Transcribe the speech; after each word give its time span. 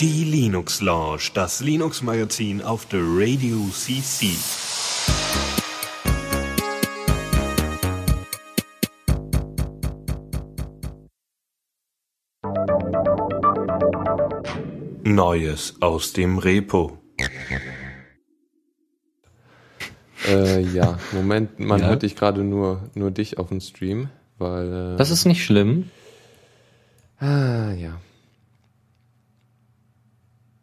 Die 0.00 0.24
Linux 0.24 0.80
Lounge, 0.80 1.30
das 1.34 1.60
Linux 1.60 2.00
Magazin 2.02 2.62
auf 2.62 2.86
der 2.86 3.00
Radio 3.02 3.58
CC. 3.70 4.30
Neues 15.02 15.76
aus 15.80 16.14
dem 16.14 16.38
Repo. 16.38 16.98
Äh, 20.26 20.62
ja, 20.62 20.98
Moment, 21.12 21.58
man 21.60 21.80
ja. 21.80 21.88
hört 21.88 22.02
dich 22.02 22.16
gerade 22.16 22.42
nur, 22.42 22.88
nur 22.94 23.10
dich 23.10 23.38
auf 23.38 23.48
dem 23.48 23.60
Stream, 23.60 24.08
weil. 24.38 24.94
Äh, 24.94 24.96
das 24.96 25.10
ist 25.10 25.26
nicht 25.26 25.44
schlimm. 25.44 25.90
Ah, 27.18 27.72
ja. 27.72 28.00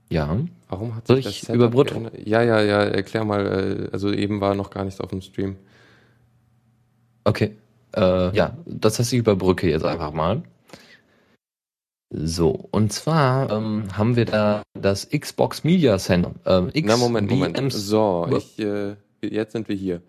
Ja. 0.09 0.37
Warum 0.67 0.95
hat 0.95 1.07
sich 1.07 1.23
Soll 1.23 1.31
ich 1.31 1.41
das 1.41 1.55
überbrücken? 1.55 2.09
Ja, 2.25 2.41
ja, 2.43 2.61
ja, 2.61 2.83
erklär 2.83 3.23
mal, 3.23 3.45
äh, 3.45 3.89
also 3.91 4.11
eben 4.11 4.41
war 4.41 4.55
noch 4.55 4.69
gar 4.69 4.83
nichts 4.83 4.99
auf 4.99 5.09
dem 5.09 5.21
Stream. 5.21 5.55
Okay. 7.23 7.55
Äh, 7.95 8.35
ja, 8.35 8.57
das 8.65 8.99
heißt, 8.99 9.13
ich 9.13 9.19
überbrücke 9.19 9.69
jetzt 9.69 9.85
einfach 9.85 10.13
mal. 10.13 10.43
So, 12.13 12.67
und 12.71 12.91
zwar 12.91 13.49
ähm, 13.51 13.97
haben 13.97 14.17
wir 14.17 14.25
da 14.25 14.63
das 14.73 15.09
Xbox 15.09 15.63
Media 15.63 15.97
Center. 15.97 16.33
Ähm, 16.45 16.69
X 16.73 16.85
Na, 16.87 16.97
Moment, 16.97 17.29
Moment. 17.31 17.71
So, 17.71 18.27
ich, 18.35 18.59
äh, 18.59 18.95
jetzt 19.21 19.53
sind 19.53 19.69
wir 19.69 19.75
hier. 19.75 20.01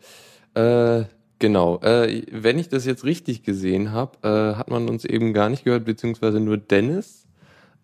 Äh, 0.55 1.05
genau. 1.43 1.81
Äh, 1.83 2.23
wenn 2.31 2.59
ich 2.59 2.71
das 2.71 2.87
jetzt 2.87 3.05
richtig 3.05 3.43
gesehen 3.43 3.93
habe, 3.93 4.17
äh, 4.23 4.57
hat 4.57 4.71
man 4.71 4.89
uns 4.89 5.05
eben 5.05 5.35
gar 5.35 5.51
nicht 5.51 5.65
gehört, 5.65 5.85
beziehungsweise 5.85 6.41
nur 6.41 6.57
Dennis. 6.57 7.27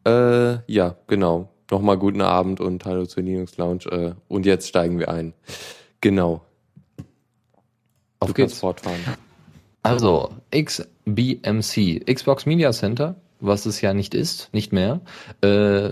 Äh, 0.06 0.58
ja, 0.72 0.96
genau. 1.08 1.50
Nochmal 1.70 1.98
guten 1.98 2.22
Abend 2.22 2.60
und 2.60 2.86
hallo 2.86 3.04
zur 3.04 3.24
Linux 3.24 3.58
Lounge. 3.58 3.84
Äh, 3.90 4.14
und 4.28 4.46
jetzt 4.46 4.68
steigen 4.68 4.98
wir 4.98 5.10
ein. 5.10 5.34
Genau. 6.00 6.40
Auf 8.20 8.28
du 8.28 8.34
geht's. 8.34 8.60
fortfahren. 8.60 9.00
Also, 9.82 10.30
XBMC, 10.52 12.04
Xbox 12.06 12.46
Media 12.46 12.72
Center, 12.72 13.16
was 13.40 13.66
es 13.66 13.80
ja 13.80 13.92
nicht 13.92 14.14
ist, 14.14 14.48
nicht 14.52 14.72
mehr, 14.72 15.00
äh, 15.42 15.90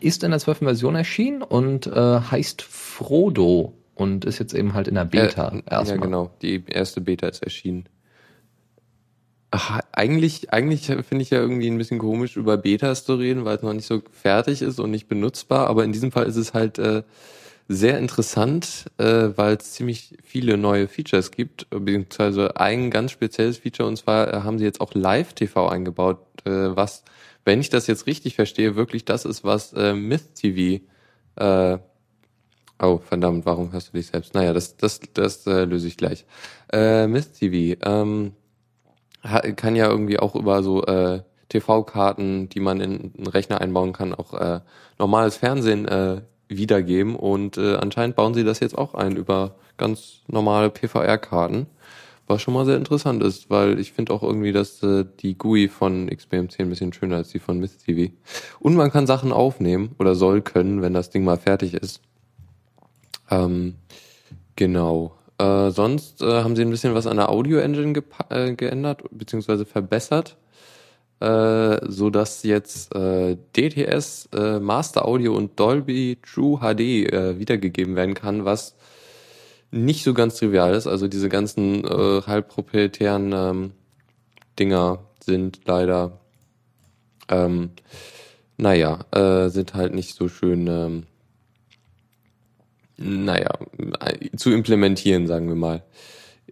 ist 0.00 0.24
in 0.24 0.30
der 0.30 0.40
12. 0.40 0.58
Version 0.58 0.94
erschienen 0.94 1.42
und 1.42 1.86
äh, 1.86 2.20
heißt 2.20 2.62
Frodo 2.62 3.74
und 3.96 4.24
ist 4.24 4.38
jetzt 4.38 4.54
eben 4.54 4.74
halt 4.74 4.86
in 4.86 4.94
der 4.94 5.06
Beta 5.06 5.48
äh, 5.48 5.62
erstmal. 5.68 5.98
Ja, 5.98 6.04
genau. 6.04 6.30
Die 6.42 6.62
erste 6.68 7.00
Beta 7.00 7.26
ist 7.26 7.42
erschienen. 7.42 7.88
Ach, 9.50 9.80
eigentlich, 9.92 10.52
eigentlich 10.52 10.84
finde 10.86 11.22
ich 11.22 11.30
ja 11.30 11.38
irgendwie 11.38 11.68
ein 11.68 11.78
bisschen 11.78 11.98
komisch, 11.98 12.36
über 12.36 12.58
Betas 12.58 13.04
zu 13.04 13.14
reden, 13.14 13.44
weil 13.44 13.56
es 13.56 13.62
noch 13.62 13.72
nicht 13.72 13.86
so 13.86 14.02
fertig 14.10 14.60
ist 14.60 14.78
und 14.78 14.90
nicht 14.90 15.08
benutzbar. 15.08 15.68
Aber 15.68 15.82
in 15.82 15.92
diesem 15.92 16.12
Fall 16.12 16.26
ist 16.26 16.36
es 16.36 16.52
halt 16.52 16.78
äh, 16.78 17.04
sehr 17.68 17.98
interessant, 17.98 18.84
äh, 18.98 19.30
weil 19.34 19.56
es 19.56 19.72
ziemlich 19.72 20.16
viele 20.22 20.58
neue 20.58 20.88
Features 20.88 21.30
gibt, 21.30 21.66
beziehungsweise 21.70 22.56
ein 22.58 22.90
ganz 22.90 23.12
spezielles 23.12 23.58
Feature 23.58 23.88
und 23.88 23.96
zwar 23.96 24.32
äh, 24.32 24.40
haben 24.42 24.58
sie 24.58 24.64
jetzt 24.64 24.80
auch 24.80 24.92
Live-TV 24.94 25.68
eingebaut, 25.68 26.18
äh, 26.44 26.76
was, 26.76 27.02
wenn 27.44 27.60
ich 27.60 27.70
das 27.70 27.86
jetzt 27.86 28.06
richtig 28.06 28.34
verstehe, 28.34 28.76
wirklich 28.76 29.06
das 29.06 29.24
ist, 29.24 29.42
was 29.42 29.72
äh, 29.72 29.94
Myth 29.94 30.34
TV 30.34 30.84
äh, 31.36 31.78
Oh, 32.80 32.98
verdammt, 32.98 33.46
warum 33.46 33.72
hörst 33.72 33.88
du 33.88 33.92
dich 33.96 34.08
selbst? 34.08 34.34
Naja, 34.34 34.52
das, 34.52 34.76
das, 34.76 35.00
das 35.14 35.46
äh, 35.46 35.64
löse 35.64 35.88
ich 35.88 35.96
gleich. 35.96 36.26
Äh, 36.70 37.06
Myth 37.06 37.32
TV 37.32 37.80
ähm, 37.82 38.32
kann 39.56 39.76
ja 39.76 39.88
irgendwie 39.88 40.18
auch 40.18 40.34
über 40.34 40.62
so 40.62 40.84
äh, 40.84 41.22
TV-Karten, 41.48 42.48
die 42.48 42.60
man 42.60 42.80
in 42.80 43.12
einen 43.16 43.26
Rechner 43.26 43.60
einbauen 43.60 43.92
kann, 43.92 44.14
auch 44.14 44.34
äh, 44.34 44.60
normales 44.98 45.36
Fernsehen 45.36 45.86
äh, 45.86 46.20
wiedergeben 46.48 47.16
und 47.16 47.56
äh, 47.56 47.76
anscheinend 47.76 48.16
bauen 48.16 48.34
sie 48.34 48.44
das 48.44 48.60
jetzt 48.60 48.76
auch 48.76 48.94
ein 48.94 49.16
über 49.16 49.56
ganz 49.76 50.22
normale 50.28 50.70
PVR-Karten, 50.70 51.66
was 52.26 52.42
schon 52.42 52.54
mal 52.54 52.66
sehr 52.66 52.76
interessant 52.76 53.22
ist, 53.22 53.50
weil 53.50 53.78
ich 53.78 53.92
finde 53.92 54.12
auch 54.12 54.22
irgendwie, 54.22 54.52
dass 54.52 54.82
äh, 54.82 55.04
die 55.20 55.38
GUI 55.38 55.68
von 55.68 56.08
XBMC 56.08 56.60
ein 56.60 56.68
bisschen 56.68 56.92
schöner 56.92 57.16
als 57.16 57.30
die 57.30 57.38
von 57.38 57.58
Myth 57.58 57.78
TV. 57.84 58.12
Und 58.58 58.74
man 58.74 58.90
kann 58.90 59.06
Sachen 59.06 59.32
aufnehmen 59.32 59.94
oder 59.98 60.14
soll 60.14 60.42
können, 60.42 60.82
wenn 60.82 60.92
das 60.92 61.10
Ding 61.10 61.24
mal 61.24 61.38
fertig 61.38 61.74
ist. 61.74 62.00
Ähm, 63.30 63.74
genau. 64.56 65.16
Äh, 65.38 65.70
sonst 65.70 66.22
äh, 66.22 66.42
haben 66.42 66.56
sie 66.56 66.62
ein 66.62 66.70
bisschen 66.70 66.94
was 66.94 67.06
an 67.06 67.16
der 67.18 67.28
Audio-Engine 67.30 68.02
äh, 68.30 68.54
geändert, 68.54 69.02
beziehungsweise 69.10 69.66
verbessert 69.66 70.36
äh, 71.20 71.78
so 71.88 72.10
dass 72.10 72.42
jetzt 72.42 72.94
äh, 72.94 73.36
DTS, 73.56 74.28
äh, 74.34 74.60
Master 74.60 75.06
Audio 75.06 75.34
und 75.34 75.58
Dolby 75.58 76.18
True 76.22 76.58
HD 76.60 76.80
äh, 77.10 77.38
wiedergegeben 77.38 77.96
werden 77.96 78.14
kann, 78.14 78.44
was 78.44 78.76
nicht 79.70 80.04
so 80.04 80.14
ganz 80.14 80.36
trivial 80.36 80.74
ist. 80.74 80.86
Also 80.86 81.08
diese 81.08 81.28
ganzen 81.28 81.84
äh, 81.84 82.22
halbproprietären 82.22 83.32
ähm, 83.32 83.72
Dinger 84.58 85.00
sind 85.24 85.60
leider, 85.66 86.20
ähm, 87.28 87.70
naja, 88.56 89.00
äh, 89.10 89.48
sind 89.48 89.74
halt 89.74 89.94
nicht 89.94 90.14
so 90.14 90.28
schön, 90.28 90.66
ähm, 90.66 91.06
naja, 92.96 93.50
zu 94.36 94.52
implementieren, 94.52 95.26
sagen 95.26 95.48
wir 95.48 95.56
mal, 95.56 95.82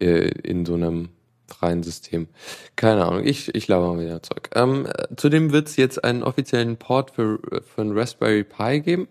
äh, 0.00 0.28
in 0.43 0.66
so 0.66 0.75
einem 0.75 1.10
freien 1.47 1.82
System. 1.82 2.28
Keine 2.77 3.05
Ahnung, 3.05 3.27
ich, 3.27 3.55
ich 3.55 3.69
laber 3.69 3.94
mal 3.94 4.05
wieder 4.05 4.22
Zeug. 4.22 4.50
Ähm, 4.55 4.87
zudem 5.16 5.53
wird 5.53 5.69
es 5.69 5.77
jetzt 5.77 6.03
einen 6.05 6.22
offiziellen 6.22 6.77
Port 6.77 7.10
für, 7.10 7.38
für 7.62 7.82
einen 7.82 7.97
Raspberry 7.97 8.44
Pi 8.44 8.81
geben. 8.81 9.09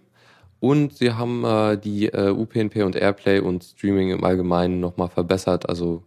Und 0.60 0.98
sie 0.98 1.12
haben 1.12 1.44
äh, 1.44 1.78
die 1.78 2.08
äh, 2.08 2.30
UPnP 2.30 2.84
und 2.84 2.96
Airplay 2.96 3.40
und 3.40 3.64
Streaming 3.66 4.12
im 4.12 4.24
Allgemeinen 4.24 4.80
nochmal 4.80 5.10
verbessert. 5.10 5.68
Also 5.68 6.04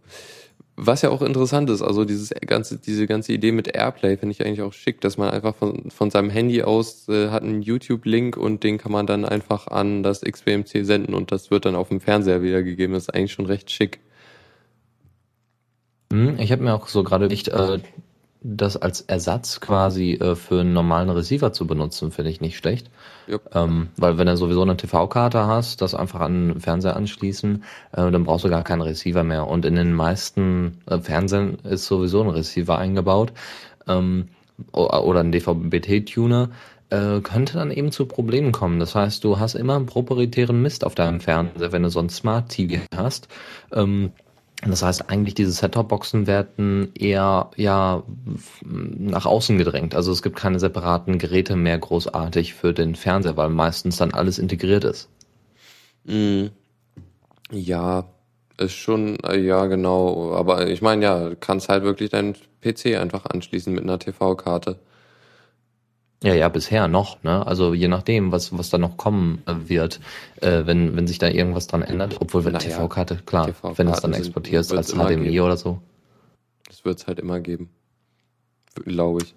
was 0.79 1.01
ja 1.01 1.09
auch 1.09 1.23
interessant 1.23 1.71
ist, 1.71 1.81
also 1.81 2.05
dieses 2.05 2.29
ganze, 2.45 2.77
diese 2.77 3.07
ganze 3.07 3.33
Idee 3.33 3.51
mit 3.51 3.75
Airplay 3.75 4.15
finde 4.15 4.33
ich 4.33 4.45
eigentlich 4.45 4.61
auch 4.61 4.73
schick, 4.73 5.01
dass 5.01 5.17
man 5.17 5.31
einfach 5.31 5.55
von, 5.55 5.89
von 5.89 6.11
seinem 6.11 6.29
Handy 6.29 6.61
aus 6.61 7.09
äh, 7.09 7.29
hat 7.29 7.41
einen 7.41 7.63
YouTube-Link 7.63 8.37
und 8.37 8.63
den 8.63 8.77
kann 8.77 8.91
man 8.91 9.07
dann 9.07 9.25
einfach 9.25 9.67
an 9.67 10.03
das 10.03 10.21
XBMC 10.21 10.85
senden 10.85 11.15
und 11.15 11.31
das 11.31 11.49
wird 11.49 11.65
dann 11.65 11.75
auf 11.75 11.89
dem 11.89 11.99
Fernseher 11.99 12.43
wiedergegeben. 12.43 12.93
Das 12.93 13.03
ist 13.03 13.09
eigentlich 13.09 13.33
schon 13.33 13.47
recht 13.47 13.71
schick. 13.71 13.99
Hm, 16.13 16.39
ich 16.39 16.51
habe 16.51 16.63
mir 16.63 16.75
auch 16.75 16.87
so 16.87 17.03
gerade 17.03 17.27
nicht 17.27 17.47
äh, 17.47 17.79
das 18.55 18.77
als 18.77 19.01
Ersatz 19.01 19.59
quasi 19.59 20.13
äh, 20.13 20.35
für 20.35 20.61
einen 20.61 20.73
normalen 20.73 21.09
Receiver 21.09 21.51
zu 21.51 21.67
benutzen, 21.67 22.11
finde 22.11 22.31
ich 22.31 22.39
nicht 22.39 22.57
schlecht. 22.57 22.89
Yep. 23.27 23.41
Ähm, 23.53 23.89
weil 23.97 24.17
wenn 24.17 24.27
du 24.27 24.37
sowieso 24.37 24.61
eine 24.61 24.77
TV-Karte 24.77 25.45
hast, 25.47 25.81
das 25.81 25.93
einfach 25.93 26.21
an 26.21 26.49
den 26.49 26.61
Fernseher 26.61 26.95
anschließen, 26.95 27.63
äh, 27.91 28.11
dann 28.11 28.23
brauchst 28.23 28.45
du 28.45 28.49
gar 28.49 28.63
keinen 28.63 28.81
Receiver 28.81 29.23
mehr. 29.23 29.47
Und 29.47 29.65
in 29.65 29.75
den 29.75 29.93
meisten 29.93 30.77
äh, 30.85 30.99
Fernsehen 30.99 31.57
ist 31.63 31.87
sowieso 31.87 32.21
ein 32.21 32.29
Receiver 32.29 32.77
eingebaut 32.77 33.33
ähm, 33.87 34.29
oder 34.71 35.19
ein 35.19 35.31
DVB-T-Tuner 35.31 36.49
äh, 36.89 37.19
könnte 37.19 37.55
dann 37.55 37.71
eben 37.71 37.91
zu 37.91 38.05
Problemen 38.05 38.51
kommen. 38.53 38.79
Das 38.79 38.95
heißt, 38.95 39.23
du 39.23 39.39
hast 39.39 39.55
immer 39.55 39.75
einen 39.75 39.87
proprietären 39.87 40.61
Mist 40.61 40.85
auf 40.85 40.95
deinem 40.95 41.19
Fernseher, 41.19 41.71
wenn 41.71 41.83
du 41.83 41.89
so 41.89 41.99
ein 41.99 42.09
Smart 42.09 42.49
TV 42.49 42.81
hast. 42.95 43.27
Ähm, 43.73 44.13
das 44.65 44.81
heißt, 44.81 45.09
eigentlich 45.09 45.35
diese 45.35 45.51
Set-Top-Boxen 45.51 46.25
werden 46.25 46.91
eher 46.95 47.51
ja 47.55 48.03
nach 48.63 49.25
außen 49.27 49.57
gedrängt. 49.57 49.93
Also 49.93 50.11
es 50.11 50.23
gibt 50.23 50.35
keine 50.35 50.59
separaten 50.59 51.19
Geräte 51.19 51.55
mehr 51.55 51.77
großartig 51.77 52.55
für 52.55 52.73
den 52.73 52.95
Fernseher, 52.95 53.37
weil 53.37 53.49
meistens 53.49 53.97
dann 53.97 54.13
alles 54.13 54.39
integriert 54.39 54.83
ist. 54.83 55.09
Mm, 56.05 56.47
ja, 57.51 58.05
ist 58.57 58.73
schon, 58.73 59.17
äh, 59.23 59.37
ja 59.37 59.67
genau. 59.67 60.33
Aber 60.33 60.67
ich 60.67 60.81
meine, 60.81 61.03
ja, 61.03 61.31
kannst 61.39 61.69
halt 61.69 61.83
wirklich 61.83 62.09
deinen 62.09 62.33
PC 62.61 62.97
einfach 62.97 63.25
anschließen 63.25 63.71
mit 63.71 63.83
einer 63.83 63.99
TV-Karte. 63.99 64.79
Ja, 66.23 66.33
ja, 66.33 66.49
bisher 66.49 66.87
noch, 66.87 67.21
ne? 67.23 67.45
Also 67.45 67.75
je 67.75 67.87
nachdem, 67.87 68.31
was, 68.31 68.57
was 68.57 68.71
da 68.71 68.79
noch 68.79 68.97
kommen 68.97 69.43
äh, 69.45 69.53
wird, 69.69 69.99
äh, 70.41 70.65
wenn, 70.65 70.95
wenn 70.95 71.05
sich 71.05 71.19
da 71.19 71.27
irgendwas 71.27 71.67
dran 71.67 71.83
ändert, 71.83 72.17
obwohl 72.19 72.43
wenn 72.43 72.53
naja, 72.53 72.69
TV-Karte, 72.69 73.19
klar, 73.25 73.45
TV 73.45 73.77
wenn 73.77 73.87
es 73.87 74.01
dann 74.01 74.13
exportierst 74.13 74.73
als 74.73 74.93
HDMI 74.93 75.29
geben. 75.29 75.41
oder 75.41 75.57
so. 75.57 75.79
Das 76.67 76.83
wird 76.85 76.97
es 76.97 77.05
halt 77.05 77.19
immer 77.19 77.39
geben. 77.39 77.69
Glaube 78.85 79.19
ich. 79.23 79.35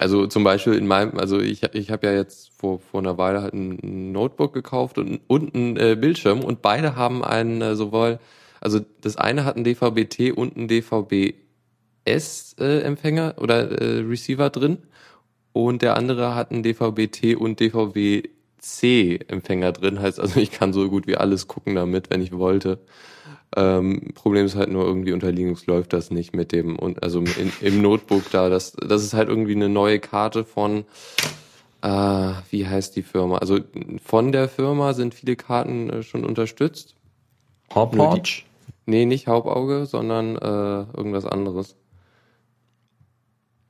Also 0.00 0.26
zum 0.26 0.42
Beispiel 0.44 0.74
in 0.74 0.88
meinem, 0.88 1.18
also 1.18 1.40
ich, 1.40 1.62
ich 1.72 1.90
habe 1.90 2.08
ja 2.08 2.12
jetzt 2.12 2.50
vor, 2.56 2.80
vor 2.80 3.00
einer 3.00 3.18
Weile 3.18 3.42
halt 3.42 3.54
ein 3.54 4.12
Notebook 4.12 4.52
gekauft 4.52 4.98
und, 4.98 5.20
und 5.28 5.54
einen 5.54 5.76
äh, 5.76 5.96
Bildschirm 5.96 6.42
und 6.42 6.62
beide 6.62 6.96
haben 6.96 7.24
einen 7.24 7.62
äh, 7.62 7.76
sowohl, 7.76 8.18
also 8.60 8.80
das 9.00 9.16
eine 9.16 9.44
hat 9.44 9.54
einen 9.54 9.62
DVB-T 9.64 10.32
und 10.32 10.56
einen 10.56 10.66
DVB-S-Empfänger 10.68 13.34
äh, 13.36 13.40
oder 13.40 13.70
äh, 13.80 14.00
Receiver 14.00 14.50
drin 14.50 14.78
und 15.66 15.82
der 15.82 15.96
andere 15.96 16.36
hat 16.36 16.52
einen 16.52 16.62
DVB-T 16.62 17.34
und 17.34 17.58
DVB-C 17.58 19.20
Empfänger 19.26 19.72
drin, 19.72 20.00
heißt 20.00 20.20
also 20.20 20.38
ich 20.38 20.52
kann 20.52 20.72
so 20.72 20.88
gut 20.88 21.08
wie 21.08 21.16
alles 21.16 21.48
gucken 21.48 21.74
damit, 21.74 22.10
wenn 22.10 22.22
ich 22.22 22.32
wollte. 22.32 22.78
Ähm, 23.56 24.12
Problem 24.14 24.46
ist 24.46 24.54
halt 24.54 24.70
nur 24.70 24.84
irgendwie 24.84 25.12
unter 25.12 25.32
Linux 25.32 25.66
läuft 25.66 25.94
das 25.94 26.10
nicht 26.10 26.32
mit 26.36 26.52
dem 26.52 26.78
und 26.78 27.02
also 27.02 27.20
in, 27.20 27.52
im 27.60 27.82
Notebook 27.82 28.30
da. 28.30 28.48
Das, 28.48 28.72
das 28.72 29.02
ist 29.02 29.14
halt 29.14 29.28
irgendwie 29.28 29.56
eine 29.56 29.68
neue 29.68 29.98
Karte 29.98 30.44
von 30.44 30.84
äh, 31.82 32.32
wie 32.50 32.66
heißt 32.66 32.94
die 32.94 33.02
Firma? 33.02 33.38
Also 33.38 33.58
von 34.04 34.30
der 34.30 34.48
Firma 34.48 34.92
sind 34.92 35.14
viele 35.14 35.34
Karten 35.34 35.90
äh, 35.90 36.02
schon 36.04 36.24
unterstützt. 36.24 36.94
Hopwatch? 37.74 38.46
Nee, 38.86 39.06
nicht 39.06 39.26
Hauptauge, 39.26 39.86
sondern 39.86 40.36
äh, 40.36 40.96
irgendwas 40.96 41.26
anderes. 41.26 41.74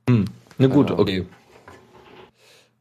Hm. 0.07 0.25
Na 0.57 0.67
gut, 0.67 0.91
okay. 0.91 1.25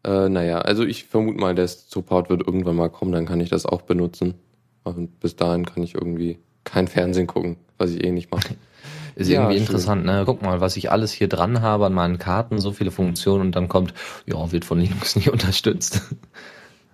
Äh, 0.09 0.31
naja, 0.31 0.61
also 0.61 0.85
ich 0.85 1.05
vermute 1.05 1.39
mal, 1.39 1.55
der 1.55 1.69
Support 1.69 2.31
wird 2.31 2.47
irgendwann 2.47 2.77
mal 2.77 2.89
kommen, 2.89 3.13
dann 3.13 3.27
kann 3.27 3.41
ich 3.41 3.51
das 3.51 3.67
auch 3.67 3.83
benutzen. 3.83 4.35
Und 4.83 5.21
bis 5.21 5.37
dahin 5.37 5.67
kann 5.67 5.83
ich 5.83 5.95
irgendwie 5.95 6.39
kein 6.65 6.89
Fernsehen 6.89 7.27
gucken, 7.27 7.57
was 7.77 7.91
ich 7.91 8.03
eh 8.03 8.11
nicht 8.11 8.31
mache. 8.31 8.55
Ist 9.17 9.29
ja, 9.29 9.41
irgendwie 9.41 9.59
schön. 9.59 9.67
interessant, 9.67 10.05
ne? 10.07 10.23
Guck 10.25 10.43
mal, 10.43 10.61
was 10.61 10.77
ich 10.77 10.91
alles 10.91 11.13
hier 11.13 11.29
dran 11.29 11.61
habe 11.61 11.87
an 11.87 11.93
meinen 11.93 12.19
Karten, 12.19 12.61
so 12.61 12.73
viele 12.73 12.91
Funktionen 12.93 13.47
und 13.47 13.57
dann 13.57 13.69
kommt, 13.69 13.93
ja, 14.27 14.51
wird 14.53 14.65
von 14.65 14.79
Linux 14.79 15.17
nicht 15.17 15.31
unterstützt. 15.31 16.03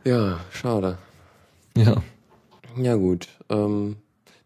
Ja, 0.05 0.41
schade. 0.51 0.99
Ja. 1.77 2.03
Ja, 2.77 2.97
gut. 2.97 3.29
Ähm, 3.49 3.97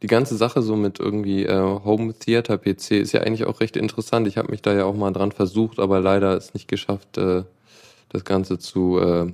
die 0.03 0.09
ganze 0.09 0.37
Sache 0.37 0.61
so 0.61 0.77
mit 0.77 0.99
irgendwie 1.01 1.47
äh, 1.47 1.59
Home 1.59 2.13
Theater 2.15 2.59
PC 2.59 2.91
ist 2.93 3.13
ja 3.13 3.21
eigentlich 3.21 3.47
auch 3.47 3.61
recht 3.61 3.77
interessant. 3.77 4.27
Ich 4.27 4.37
habe 4.37 4.51
mich 4.51 4.61
da 4.61 4.75
ja 4.75 4.85
auch 4.85 4.95
mal 4.95 5.13
dran 5.13 5.33
versucht, 5.33 5.79
aber 5.79 6.01
leider 6.01 6.37
es 6.37 6.53
nicht 6.53 6.69
geschafft, 6.69 7.17
äh, 7.17 7.45
das 8.09 8.25
Ganze 8.25 8.59
zu 8.59 8.99
äh, 8.99 9.33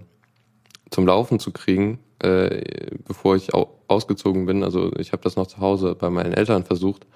zum 0.90 1.06
Laufen 1.06 1.38
zu 1.38 1.50
kriegen, 1.50 1.98
äh, 2.20 2.62
bevor 3.06 3.36
ich 3.36 3.54
au 3.54 3.68
ausgezogen 3.86 4.46
bin. 4.46 4.64
Also 4.64 4.92
ich 4.96 5.12
habe 5.12 5.22
das 5.22 5.36
noch 5.36 5.46
zu 5.46 5.58
Hause 5.58 5.94
bei 5.94 6.08
meinen 6.08 6.32
Eltern 6.32 6.64
versucht. 6.64 7.06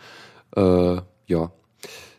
Äh, 0.55 0.97
ja. 1.27 1.53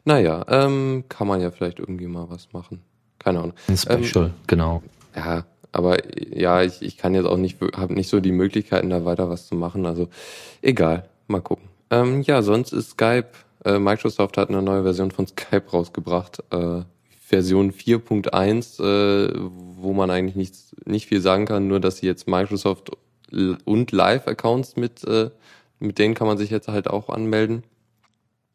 Naja, 0.05 0.43
ähm, 0.49 1.03
kann 1.07 1.27
man 1.27 1.39
ja 1.39 1.51
vielleicht 1.51 1.79
irgendwie 1.79 2.07
mal 2.07 2.29
was 2.29 2.51
machen. 2.51 2.81
Keine 3.19 3.39
Ahnung. 3.39 3.53
Ein 3.67 3.77
Special, 3.77 4.25
ähm, 4.25 4.33
genau. 4.47 4.81
Ja, 5.15 5.45
aber 5.71 5.97
ja, 6.35 6.63
ich, 6.63 6.81
ich 6.81 6.97
kann 6.97 7.13
jetzt 7.13 7.27
auch 7.27 7.37
nicht, 7.37 7.61
habe 7.75 7.93
nicht 7.93 8.09
so 8.09 8.19
die 8.19 8.31
Möglichkeiten, 8.31 8.89
da 8.89 9.05
weiter 9.05 9.29
was 9.29 9.47
zu 9.47 9.55
machen. 9.55 9.85
Also 9.85 10.09
egal, 10.61 11.07
mal 11.27 11.41
gucken. 11.41 11.69
Ähm, 11.91 12.21
ja, 12.21 12.41
sonst 12.41 12.71
ist 12.71 12.91
Skype, 12.91 13.29
äh, 13.65 13.77
Microsoft 13.77 14.37
hat 14.37 14.49
eine 14.49 14.61
neue 14.61 14.83
Version 14.83 15.11
von 15.11 15.27
Skype 15.27 15.69
rausgebracht. 15.71 16.43
Äh, 16.51 16.81
Version 17.29 17.71
4.1, 17.71 18.81
äh, 18.81 19.33
wo 19.77 19.93
man 19.93 20.09
eigentlich 20.09 20.35
nichts, 20.35 20.75
nicht 20.85 21.05
viel 21.05 21.21
sagen 21.21 21.45
kann, 21.45 21.67
nur 21.67 21.79
dass 21.79 21.97
sie 21.97 22.07
jetzt 22.07 22.27
Microsoft 22.27 22.91
und 23.65 23.91
Live-Accounts 23.91 24.75
mit, 24.77 25.03
äh, 25.03 25.29
mit 25.77 25.99
denen 25.99 26.15
kann 26.15 26.25
man 26.25 26.39
sich 26.39 26.49
jetzt 26.49 26.67
halt 26.67 26.89
auch 26.89 27.09
anmelden. 27.09 27.63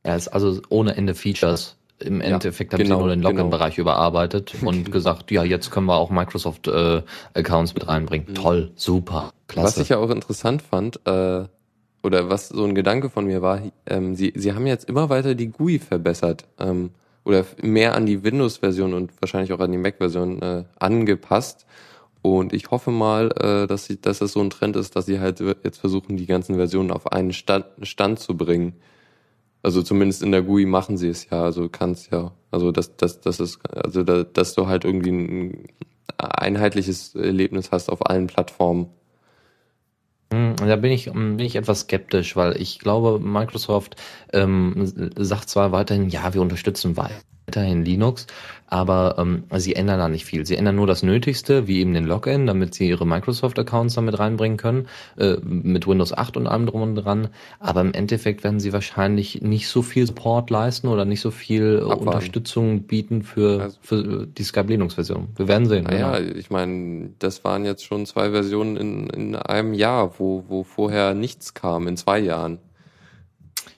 Ja, 0.05 0.17
ist 0.17 0.27
also 0.27 0.61
ohne 0.69 0.97
Ende 0.97 1.15
Features. 1.15 1.77
Im 2.01 2.21
ja, 2.21 2.27
Endeffekt 2.27 2.73
haben 2.73 2.83
genau, 2.83 2.97
sie 2.97 3.05
nur 3.05 3.11
den. 3.11 3.23
Login-Bereich 3.23 3.77
genau. 3.77 3.85
überarbeitet 3.85 4.57
und 4.63 4.91
gesagt, 4.91 5.31
ja, 5.31 5.45
jetzt 5.45 5.71
können 5.71 5.87
wir 5.87 5.95
auch 5.95 6.11
Microsoft-Accounts 6.11 7.71
äh, 7.71 7.75
mit 7.75 7.87
reinbringen. 7.87 8.27
Mhm. 8.31 8.35
Toll, 8.35 8.73
super, 8.75 9.33
klasse. 9.47 9.77
Was 9.77 9.79
ich 9.79 9.91
ja 9.91 9.99
auch 9.99 10.11
interessant 10.11 10.63
fand, 10.63 11.01
äh, 11.07 11.45
oder 12.03 12.29
was 12.29 12.49
so 12.49 12.65
ein 12.65 12.75
Gedanke 12.75 13.09
von 13.09 13.25
mir 13.25 13.41
war, 13.41 13.63
ähm, 13.87 14.17
sie, 14.17 14.33
sie 14.35 14.53
haben 14.53 14.67
jetzt 14.67 14.89
immer 14.89 15.11
weiter 15.11 15.37
die 15.37 15.47
GUI 15.47 15.79
verbessert. 15.79 16.45
Ähm, 16.59 16.91
oder 17.25 17.45
mehr 17.63 17.95
an 17.95 18.07
die 18.07 18.23
Windows-Version 18.23 18.95
und 18.95 19.11
wahrscheinlich 19.21 19.53
auch 19.53 19.61
an 19.61 19.73
die 19.73 19.79
Mac-Version 19.79 20.43
äh, 20.43 20.65
angepasst. 20.79 21.67
Und 22.23 22.53
ich 22.53 22.71
hoffe 22.71 22.91
mal, 22.91 23.31
äh, 23.39 23.67
dass, 23.67 23.87
sie, 23.87 24.01
dass 24.01 24.19
das 24.19 24.33
so 24.33 24.41
ein 24.41 24.51
Trend 24.51 24.77
ist, 24.77 24.97
dass 24.97 25.07
sie 25.07 25.21
halt 25.21 25.41
jetzt 25.63 25.79
versuchen, 25.79 26.17
die 26.17 26.27
ganzen 26.27 26.57
Versionen 26.57 26.91
auf 26.91 27.13
einen 27.13 27.33
Stand, 27.33 27.67
Stand 27.83 28.19
zu 28.19 28.37
bringen. 28.37 28.75
Also 29.63 29.83
zumindest 29.83 30.23
in 30.23 30.33
der 30.33 30.43
GUI 30.43 30.67
machen 30.67 30.99
sie 30.99 31.09
es 31.09 31.29
ja, 31.31 31.43
also 31.43 31.71
kannst 31.71 32.11
ja. 32.13 32.33
Also 32.51 32.71
dass, 32.71 32.97
dass, 32.97 33.21
dass 33.21 33.41
es, 33.41 33.59
also 33.71 34.03
da, 34.03 34.23
dass 34.23 34.55
du 34.55 34.67
halt 34.67 34.85
irgendwie 34.85 35.11
ein 35.11 35.69
einheitliches 36.19 37.15
Erlebnis 37.15 37.73
hast 37.73 37.91
auf 37.91 38.07
allen 38.07 38.27
Plattformen. 38.27 38.89
Hm, 40.35 40.57
da 40.57 40.75
bin 40.77 40.91
ich, 40.91 41.05
bin 41.13 41.39
ich 41.39 41.55
etwas 41.55 41.81
skeptisch, 41.81 42.35
weil 42.35 42.61
ich 42.61 42.81
glaube, 42.81 43.21
Microsoft 43.21 43.97
ähm, 44.33 44.93
sagt 45.17 45.49
zwar 45.49 45.71
weiterhin, 45.71 46.09
ja, 46.09 46.35
wir 46.35 46.43
unterstützen 46.43 46.97
weiterhin 47.47 47.85
Linux, 47.85 48.27
aber 48.67 49.17
ähm, 49.19 49.45
sie 49.57 49.77
ändern 49.77 49.99
da 49.99 50.09
nicht 50.09 50.25
viel. 50.25 50.47
Sie 50.47 50.57
ändern 50.57 50.77
nur 50.77 50.87
das 50.87 51.03
Nötigste, 51.03 51.69
wie 51.69 51.81
eben 51.81 51.95
den 51.95 52.05
Login, 52.05 52.47
damit 52.47 52.75
sie 52.75 52.89
ihre 52.89 53.07
Microsoft-Accounts 53.07 53.95
damit 53.95 54.19
reinbringen 54.19 54.57
können, 54.57 54.89
äh, 55.19 55.37
mit 55.43 55.87
Windows 55.87 56.13
8 56.13 56.37
und 56.37 56.47
allem 56.47 56.67
drum 56.67 56.83
und 56.83 56.97
dran. 56.97 57.29
Aber 57.61 57.83
im 57.83 57.93
Endeffekt 57.93 58.43
werden 58.45 58.61
sie 58.61 58.73
wahrscheinlich 58.73 59.43
nicht 59.43 59.69
so 59.69 59.83
viel 59.83 60.07
Support 60.07 60.51
leisten 60.51 60.89
oder 60.89 61.05
nicht 61.05 61.21
so 61.21 61.31
viel 61.31 61.81
Abwarten. 61.83 62.09
Unterstützung 62.09 62.83
bieten 62.83 63.23
für, 63.23 63.63
also, 63.63 63.79
für 63.81 64.27
die 64.27 64.43
Skype 64.43 64.69
Linux-Version. 64.69 65.29
Wir 65.37 65.49
werden 65.49 65.69
sehen. 65.69 65.85
Naja, 65.85 66.19
genau. 66.19 66.37
ich 66.37 66.51
meine, 66.51 67.11
das 67.19 67.45
waren 67.45 67.65
jetzt 67.65 67.85
schon 67.85 68.07
zwei 68.07 68.31
Versionen 68.31 68.77
in, 68.77 69.07
in 69.09 69.37
einem 69.37 69.75
Jahr, 69.75 70.19
wo, 70.19 70.45
wo 70.49 70.65
vorher 70.65 71.15
nichts 71.15 71.55
kam, 71.55 71.87
in 71.87 71.97
zwei 71.97 72.19
Jahren. 72.19 72.59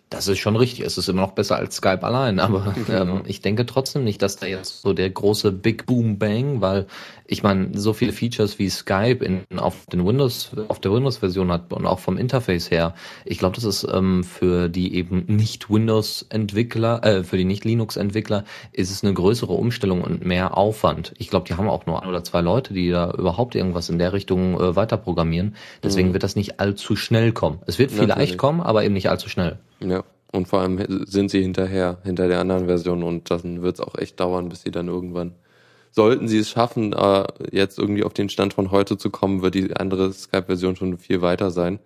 Das 0.09 0.29
ist 0.29 0.39
schon 0.39 0.55
richtig. 0.55 0.87
Es 0.87 0.99
ist 0.99 1.09
immer 1.09 1.23
noch 1.23 1.33
besser 1.33 1.57
als 1.57 1.77
Skype 1.77 2.05
allein, 2.05 2.39
aber 2.39 2.75
ähm, 2.89 3.23
ich 3.27 3.41
denke 3.41 3.67
trotzdem 3.67 4.05
nicht, 4.05 4.23
dass 4.23 4.37
da 4.37 4.47
jetzt 4.47 4.83
so 4.83 4.93
der 4.93 5.11
große 5.11 5.51
Big 5.51 5.85
Boom 5.87 6.19
Bang, 6.19 6.61
weil 6.61 6.87
ich 7.27 7.43
meine, 7.43 7.77
so 7.77 7.93
viele 7.93 8.13
Features 8.13 8.61
wie 8.61 8.69
Skype 8.69 9.25
in, 9.25 9.43
auf 9.59 9.87
den 9.87 10.07
Windows, 10.07 10.53
auf 10.69 10.81
der 10.81 10.93
Windows-Version 10.93 11.51
hat 11.51 11.73
und 11.73 11.87
auch 11.87 11.99
vom 11.99 12.19
Interface 12.19 12.71
her. 12.71 12.95
Ich 13.25 13.39
glaube, 13.39 13.57
das 13.57 13.65
ist 13.65 13.87
ähm, 13.93 14.23
für 14.23 14.69
die 14.69 14.95
eben 14.95 15.25
nicht 15.27 15.71
Windows-Entwickler, 15.71 17.05
äh, 17.05 17.25
für 17.25 17.37
die 17.37 17.45
nicht 17.45 17.65
Linux-Entwickler 17.65 18.45
ist 18.73 18.93
es 18.93 19.03
eine 19.03 19.13
größere 19.13 19.53
Umstellung 19.53 20.03
und 20.03 20.25
mehr 20.25 20.57
Aufwand. 20.57 21.15
Ich 21.19 21.31
glaube, 21.31 21.47
die 21.49 21.55
haben 21.55 21.69
auch 21.69 21.87
nur 21.87 22.03
ein 22.03 22.09
oder 22.09 22.23
zwei 22.23 22.43
Leute, 22.43 22.75
die 22.75 22.91
da 22.91 23.11
überhaupt 23.11 23.57
irgendwas 23.57 23.89
in 23.89 23.99
der 23.99 24.13
Richtung 24.13 24.55
äh, 24.61 24.77
weiter 24.77 24.99
programmieren. 24.99 25.57
Deswegen 25.83 26.11
mhm. 26.11 26.13
wird 26.13 26.23
das 26.23 26.37
nicht 26.37 26.61
allzu 26.61 26.95
schnell 26.95 27.33
kommen. 27.33 27.59
Es 27.67 27.81
wird 27.81 27.91
vielleicht 27.91 28.09
Natürlich. 28.09 28.39
kommen, 28.39 28.61
aber 28.61 28.85
eben 28.85 28.95
nicht 28.95 29.11
allzu 29.11 29.29
schnell. 29.29 29.59
Ja. 29.81 30.05
Und 30.33 30.49
vor 30.49 30.61
allem 30.61 30.85
sind 31.07 31.31
sie 31.31 31.41
hinterher, 31.41 31.99
hinter 32.05 32.29
der 32.29 32.41
anderen 32.41 32.67
Version 32.67 33.03
und 33.03 33.31
dann 33.31 33.63
wird 33.63 33.77
es 33.77 33.81
auch 33.81 33.97
echt 33.97 34.21
dauern, 34.21 34.49
bis 34.49 34.63
sie 34.63 34.71
dann 34.71 34.89
irgendwann, 34.89 35.35
sollten 35.93 36.29
sie 36.29 36.39
es 36.39 36.51
schaffen, 36.51 36.93
äh, 36.93 37.25
jetzt 37.53 37.79
irgendwie 37.79 38.05
auf 38.05 38.13
den 38.13 38.29
Stand 38.29 38.53
von 38.53 38.71
heute 38.71 38.99
zu 38.99 39.09
kommen, 39.09 39.41
wird 39.41 39.55
die 39.55 39.75
andere 39.75 40.13
Skype-Version 40.13 40.77
schon 40.77 40.99
viel 40.99 41.23
weiter 41.23 41.51
sein. 41.51 41.79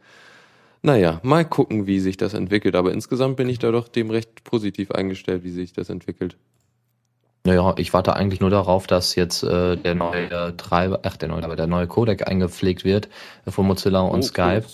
Naja, 0.83 1.21
mal 1.23 1.45
gucken, 1.45 1.87
wie 1.87 2.01
sich 2.01 2.17
das 2.17 2.35
entwickelt. 2.35 2.75
Aber 2.75 2.93
insgesamt 2.93 3.37
bin 3.37 3.49
ich 3.49 3.59
da 3.59 3.71
doch 3.71 3.89
dem 3.89 4.11
recht 4.11 4.45
positiv 4.45 4.91
eingestellt, 4.91 5.45
wie 5.45 5.51
sich 5.51 5.73
das 5.73 5.91
entwickelt. 5.91 6.37
Naja, 7.45 7.75
ich 7.79 7.93
warte 7.93 8.17
eigentlich 8.17 8.41
nur 8.41 8.51
darauf, 8.51 8.87
dass 8.87 9.15
jetzt 9.15 9.43
äh, 9.43 9.77
der 9.77 9.95
neue 9.95 10.57
Treiber, 10.57 11.01
ach 11.05 11.17
der 11.17 11.29
neue, 11.29 11.45
aber 11.45 11.57
der 11.57 11.67
neue 11.67 11.87
Codec 11.87 12.29
eingepflegt 12.29 12.85
wird 12.85 13.09
von 13.47 13.67
Mozilla 13.67 14.01
und 14.01 14.19
Opus. 14.19 14.27
Skype. 14.27 14.65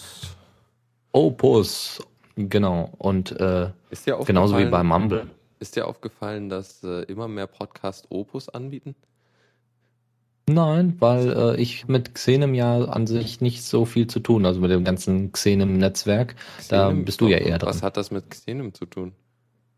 Opus, 1.12 2.02
Genau. 2.37 2.93
Und 2.99 3.33
äh, 3.40 3.71
genauso 4.26 4.59
wie 4.59 4.66
bei 4.66 4.83
Mumble. 4.83 5.26
Ist 5.59 5.75
dir 5.75 5.88
aufgefallen, 5.88 6.50
dass 6.50 6.85
äh, 6.85 7.02
immer 7.05 7.28
mehr 7.28 7.47
Podcast 7.47 8.07
Opus 8.11 8.50
anbieten? 8.50 8.95
Nein, 10.49 10.97
weil 11.00 11.33
äh, 11.33 11.61
ich 11.61 11.88
mit 11.88 12.14
Xenem 12.14 12.55
ja 12.55 12.85
an 12.85 13.07
sich 13.07 13.40
nicht 13.40 13.64
so 13.64 13.85
viel 13.85 14.07
zu 14.07 14.21
tun, 14.21 14.45
also 14.45 14.61
mit 14.61 14.71
dem 14.71 14.85
ganzen 14.85 15.33
Xenem-Netzwerk. 15.33 16.37
Da 16.69 16.90
bist 16.90 17.21
du 17.21 17.26
ja 17.26 17.38
eher 17.38 17.59
dran. 17.59 17.71
Was 17.71 17.83
hat 17.83 17.97
das 17.97 18.11
mit 18.11 18.31
Xenem 18.31 18.73
zu 18.75 18.85
tun? 18.85 19.12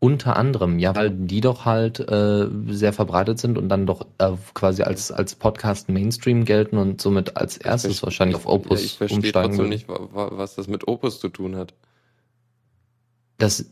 Unter 0.01 0.35
anderem, 0.35 0.77
ja, 0.79 0.95
weil 0.95 1.09
die 1.09 1.41
doch 1.41 1.65
halt 1.65 1.99
äh, 1.99 2.47
sehr 2.67 2.93
verbreitet 2.93 3.39
sind 3.39 3.57
und 3.57 3.67
dann 3.67 3.85
doch 3.85 4.05
äh, 4.17 4.31
quasi 4.53 4.83
als 4.83 5.11
als 5.11 5.35
Podcast 5.35 5.89
Mainstream 5.89 6.45
gelten 6.45 6.77
und 6.77 7.01
somit 7.01 7.35
als 7.35 7.57
erstes 7.57 8.01
wahrscheinlich 8.03 8.37
auf 8.37 8.45
Opus 8.45 8.79
ja, 8.79 8.85
ich 8.85 8.97
verstehe 8.97 9.17
umsteigen. 9.17 9.51
Ich 9.51 9.85
verstehe 9.85 9.97
nicht, 9.97 10.11
was 10.13 10.55
das 10.55 10.67
mit 10.67 10.87
Opus 10.87 11.19
zu 11.19 11.29
tun 11.29 11.55
hat 11.57 11.73
dass, 13.39 13.65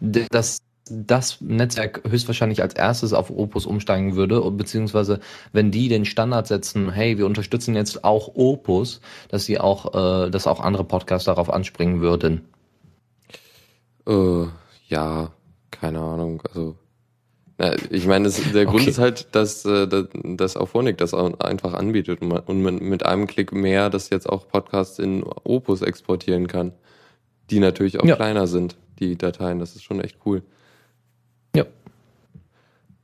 dass 0.00 0.58
das 0.90 1.40
Netzwerk 1.40 2.02
höchstwahrscheinlich 2.08 2.62
als 2.62 2.74
erstes 2.74 3.12
auf 3.12 3.30
Opus 3.30 3.66
umsteigen 3.66 4.16
würde, 4.16 4.40
beziehungsweise 4.50 5.20
wenn 5.52 5.70
die 5.70 5.88
den 5.88 6.04
Standard 6.04 6.46
setzen, 6.46 6.90
hey, 6.90 7.18
wir 7.18 7.26
unterstützen 7.26 7.74
jetzt 7.74 8.04
auch 8.04 8.34
Opus, 8.34 9.00
dass 9.28 9.44
sie 9.44 9.58
auch, 9.58 10.26
äh, 10.26 10.30
dass 10.30 10.46
auch 10.46 10.60
andere 10.60 10.84
Podcasts 10.84 11.26
darauf 11.26 11.50
anspringen 11.50 12.00
würden. 12.00 12.42
Äh, 14.06 14.46
ja, 14.88 15.30
keine 15.70 16.00
Ahnung. 16.00 16.42
Also 16.48 16.76
na, 17.58 17.74
ich 17.90 18.06
meine, 18.06 18.24
das, 18.24 18.40
der 18.52 18.64
Grund 18.64 18.80
okay. 18.80 18.90
ist 18.90 18.98
halt, 18.98 19.34
dass, 19.34 19.64
äh, 19.64 19.86
dass, 19.86 20.06
dass 20.12 20.56
Auphonic 20.56 20.98
das 20.98 21.14
einfach 21.14 21.74
anbietet 21.74 22.20
und, 22.20 22.28
man, 22.28 22.40
und 22.40 22.60
mit 22.60 23.06
einem 23.06 23.26
Klick 23.28 23.52
mehr 23.52 23.88
das 23.88 24.10
jetzt 24.10 24.28
auch 24.28 24.48
Podcasts 24.48 24.98
in 24.98 25.22
Opus 25.44 25.80
exportieren 25.80 26.48
kann, 26.48 26.72
die 27.50 27.60
natürlich 27.60 28.00
auch 28.00 28.04
ja. 28.04 28.16
kleiner 28.16 28.46
sind 28.46 28.76
die 28.98 29.16
Dateien. 29.16 29.58
Das 29.58 29.74
ist 29.76 29.82
schon 29.82 30.00
echt 30.00 30.18
cool. 30.26 30.42
Ja. 31.54 31.64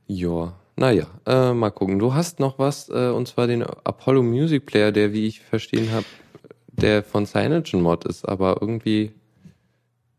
Ja, 0.07 0.53
naja, 0.75 1.07
äh, 1.25 1.53
mal 1.53 1.69
gucken. 1.71 1.99
Du 1.99 2.13
hast 2.13 2.39
noch 2.39 2.57
was, 2.59 2.89
äh, 2.89 3.09
und 3.09 3.27
zwar 3.27 3.47
den 3.47 3.63
Apollo 3.63 4.23
Music 4.23 4.65
Player, 4.65 4.91
der, 4.91 5.13
wie 5.13 5.27
ich 5.27 5.41
verstehen 5.41 5.91
habe, 5.91 6.05
der 6.71 7.03
von 7.03 7.25
CyanogenMod 7.25 8.05
ist, 8.05 8.27
aber 8.27 8.57
irgendwie 8.61 9.11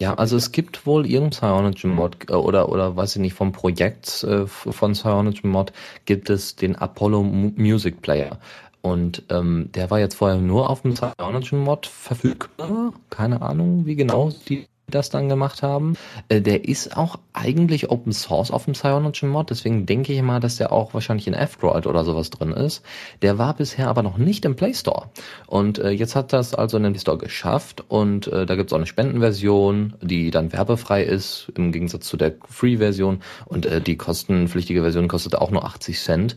Ja, 0.00 0.15
also 0.15 0.37
es 0.39 0.50
gibt 0.50 0.87
wohl 0.87 1.05
irgendein 1.07 1.33
Cyanogen-Mod 1.33 2.31
äh, 2.31 2.35
oder, 2.35 2.71
oder 2.71 2.97
weiß 2.97 3.17
ich 3.17 3.23
nicht, 3.23 3.35
vom 3.35 3.53
Projekt 3.53 4.25
äh, 4.25 4.47
von 4.47 4.95
Cyanogen-Mod 4.95 5.73
gibt 6.07 6.31
es 6.31 6.57
den 6.57 6.75
Apollo 6.77 7.23
Music 7.23 8.00
Player. 8.00 8.39
Und 8.81 9.25
ähm, 9.29 9.71
der 9.75 9.91
war 9.91 9.99
jetzt 10.00 10.15
vorher 10.15 10.39
nur 10.39 10.71
auf 10.71 10.83
dem 10.83 10.95
Cyanogen-Mod 10.97 11.87
verfügbar. 11.87 12.95
Keine 13.11 13.43
Ahnung, 13.43 13.85
wie 13.85 13.95
genau 13.95 14.31
die 14.49 14.67
das 14.90 15.11
dann 15.11 15.28
gemacht 15.28 15.62
haben. 15.62 15.94
Äh, 16.28 16.40
der 16.40 16.64
ist 16.64 16.97
auch 16.97 17.18
eigentlich 17.32 17.90
Open 17.90 18.12
Source 18.12 18.50
auf 18.50 18.64
dem 18.64 18.75
Cyanogen 18.75 19.28
Mod, 19.28 19.50
deswegen 19.50 19.87
denke 19.87 20.12
ich 20.12 20.23
mal, 20.23 20.40
dass 20.40 20.56
der 20.56 20.73
auch 20.73 20.94
wahrscheinlich 20.94 21.26
in 21.26 21.35
F-Droid 21.35 21.87
oder 21.87 22.04
sowas 22.04 22.30
drin 22.30 22.52
ist. 22.52 22.82
Der 23.23 23.38
war 23.38 23.54
bisher 23.54 23.88
aber 23.88 24.02
noch 24.02 24.18
nicht 24.18 24.44
im 24.44 24.56
Play 24.56 24.75
Store. 24.75 25.06
Und 25.47 25.78
äh, 25.78 25.90
jetzt 25.90 26.16
hat 26.16 26.32
das 26.32 26.54
also 26.54 26.76
in 26.76 26.82
den 26.82 26.92
Play 26.92 27.00
Store 27.00 27.18
geschafft 27.18 27.85
und 27.88 28.26
äh, 28.28 28.47
da 28.47 28.56
gibt's 28.56 28.73
auch 28.73 28.78
eine 28.78 28.87
Spendenversion, 28.87 29.94
die 30.00 30.30
dann 30.30 30.52
werbefrei 30.52 31.02
ist, 31.02 31.50
im 31.56 31.73
Gegensatz 31.73 32.06
zu 32.06 32.16
der 32.16 32.35
Free-Version. 32.49 33.20
Und 33.47 33.68
die 33.87 33.97
kostenpflichtige 33.97 34.82
Version 34.82 35.09
kostet 35.09 35.35
auch 35.35 35.50
nur 35.50 35.64
80 35.64 35.99
Cent. 36.00 36.37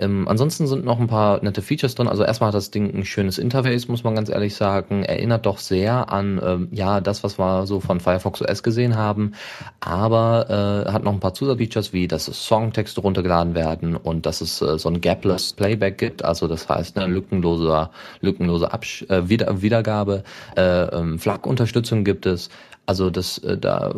Ähm, 0.00 0.26
ansonsten 0.26 0.66
sind 0.66 0.84
noch 0.84 0.98
ein 0.98 1.06
paar 1.06 1.44
nette 1.44 1.60
Features 1.60 1.94
drin. 1.94 2.08
Also 2.08 2.24
erstmal 2.24 2.48
hat 2.48 2.54
das 2.54 2.70
Ding 2.70 2.92
ein 2.94 3.04
schönes 3.04 3.36
Interface, 3.36 3.86
muss 3.86 4.02
man 4.02 4.14
ganz 4.14 4.30
ehrlich 4.30 4.54
sagen. 4.54 5.04
Erinnert 5.04 5.44
doch 5.44 5.58
sehr 5.58 6.10
an 6.10 6.40
ähm, 6.42 6.68
ja 6.72 7.00
das, 7.02 7.22
was 7.22 7.38
wir 7.38 7.66
so 7.66 7.80
von 7.80 8.00
Firefox 8.00 8.40
OS 8.40 8.62
gesehen 8.62 8.96
haben, 8.96 9.32
aber 9.80 10.86
äh, 10.86 10.90
hat 10.90 11.04
noch 11.04 11.12
ein 11.12 11.20
paar 11.20 11.34
Zusatzfeatures 11.34 11.92
wie, 11.92 12.08
dass 12.08 12.24
Songtexte 12.24 13.02
runtergeladen 13.02 13.54
werden 13.54 13.94
und 13.94 14.24
dass 14.24 14.40
es 14.40 14.62
äh, 14.62 14.78
so 14.78 14.88
ein 14.88 15.02
gapless 15.02 15.52
Playback 15.52 15.98
gibt. 15.98 16.24
Also 16.24 16.48
das 16.48 16.68
heißt 16.68 16.96
eine 16.96 17.12
lückenlose 17.12 17.90
lückenlose 18.20 18.72
Absch 18.72 19.04
äh, 19.08 19.28
Wieder 19.28 19.60
Wiedergabe. 19.60 20.24
Äh, 20.56 20.62
ähm, 20.62 21.18
FLAC-Unterstützung 21.18 22.04
gibt 22.04 22.24
es. 22.24 22.48
Also 22.86 23.10
das 23.10 23.38
äh, 23.38 23.58
da 23.58 23.94